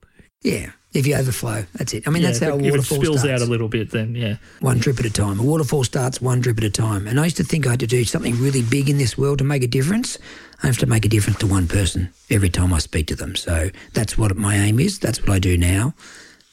yeah, 0.42 0.70
if 0.92 1.06
you 1.06 1.16
overflow, 1.16 1.64
that's 1.74 1.92
it. 1.94 2.06
I 2.06 2.10
mean, 2.10 2.22
yeah, 2.22 2.28
that's 2.28 2.38
how 2.40 2.50
a 2.52 2.58
if 2.58 2.66
it 2.66 2.70
waterfall 2.70 2.98
spills 2.98 3.20
starts. 3.22 3.42
out 3.42 3.48
a 3.48 3.50
little 3.50 3.66
bit, 3.68 3.90
then 3.90 4.14
yeah, 4.14 4.36
one 4.60 4.78
drip 4.78 5.00
at 5.00 5.06
a 5.06 5.10
time. 5.10 5.40
A 5.40 5.42
waterfall 5.42 5.82
starts 5.84 6.20
one 6.20 6.40
drip 6.40 6.58
at 6.58 6.64
a 6.64 6.70
time. 6.70 7.08
And 7.08 7.18
I 7.18 7.24
used 7.24 7.38
to 7.38 7.44
think 7.44 7.66
I 7.66 7.70
had 7.70 7.80
to 7.80 7.86
do 7.88 8.04
something 8.04 8.38
really 8.40 8.62
big 8.62 8.88
in 8.88 8.98
this 8.98 9.18
world 9.18 9.38
to 9.38 9.44
make 9.44 9.64
a 9.64 9.66
difference. 9.66 10.18
I 10.64 10.68
have 10.68 10.78
to 10.78 10.86
make 10.86 11.04
a 11.04 11.08
difference 11.08 11.38
to 11.40 11.46
one 11.46 11.68
person 11.68 12.10
every 12.30 12.48
time 12.48 12.72
I 12.72 12.78
speak 12.78 13.08
to 13.08 13.16
them. 13.16 13.36
So 13.36 13.68
that's 13.92 14.16
what 14.16 14.34
my 14.36 14.56
aim 14.56 14.80
is. 14.80 14.98
That's 14.98 15.20
what 15.20 15.30
I 15.30 15.38
do 15.38 15.58
now. 15.58 15.94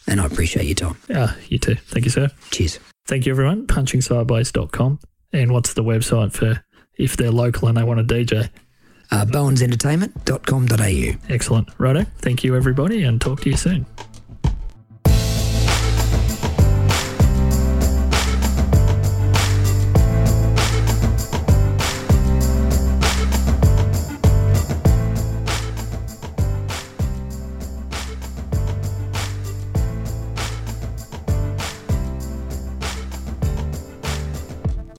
And 0.05 0.20
I 0.20 0.26
appreciate 0.26 0.66
your 0.66 0.76
time. 0.76 0.97
ah, 1.16 1.36
you 1.47 1.57
too. 1.57 1.76
Thank 1.76 2.05
you, 2.05 2.12
sir. 2.12 2.30
Cheers. 2.51 2.80
Thank 3.07 3.26
you, 3.26 3.32
everyone. 3.32 3.68
Punchingsideways.com. 3.68 4.99
And 5.32 5.51
what's 5.53 5.74
the 5.74 5.84
website 5.84 6.34
for 6.34 6.62
if 6.97 7.16
they're 7.16 7.32
local 7.32 7.70
and 7.70 7.78
they 7.78 7.84
want 7.84 8.01
a 8.01 8.03
DJ? 8.03 8.49
uh, 9.12 9.26
bowensentertainment.com.au. 9.26 11.34
Excellent. 11.34 11.70
Righto. 11.78 12.03
Thank 12.20 12.43
you, 12.43 12.55
everybody, 12.55 13.03
and 13.03 13.22
talk 13.22 13.41
to 13.41 13.49
you 13.49 13.57
soon. 13.57 13.86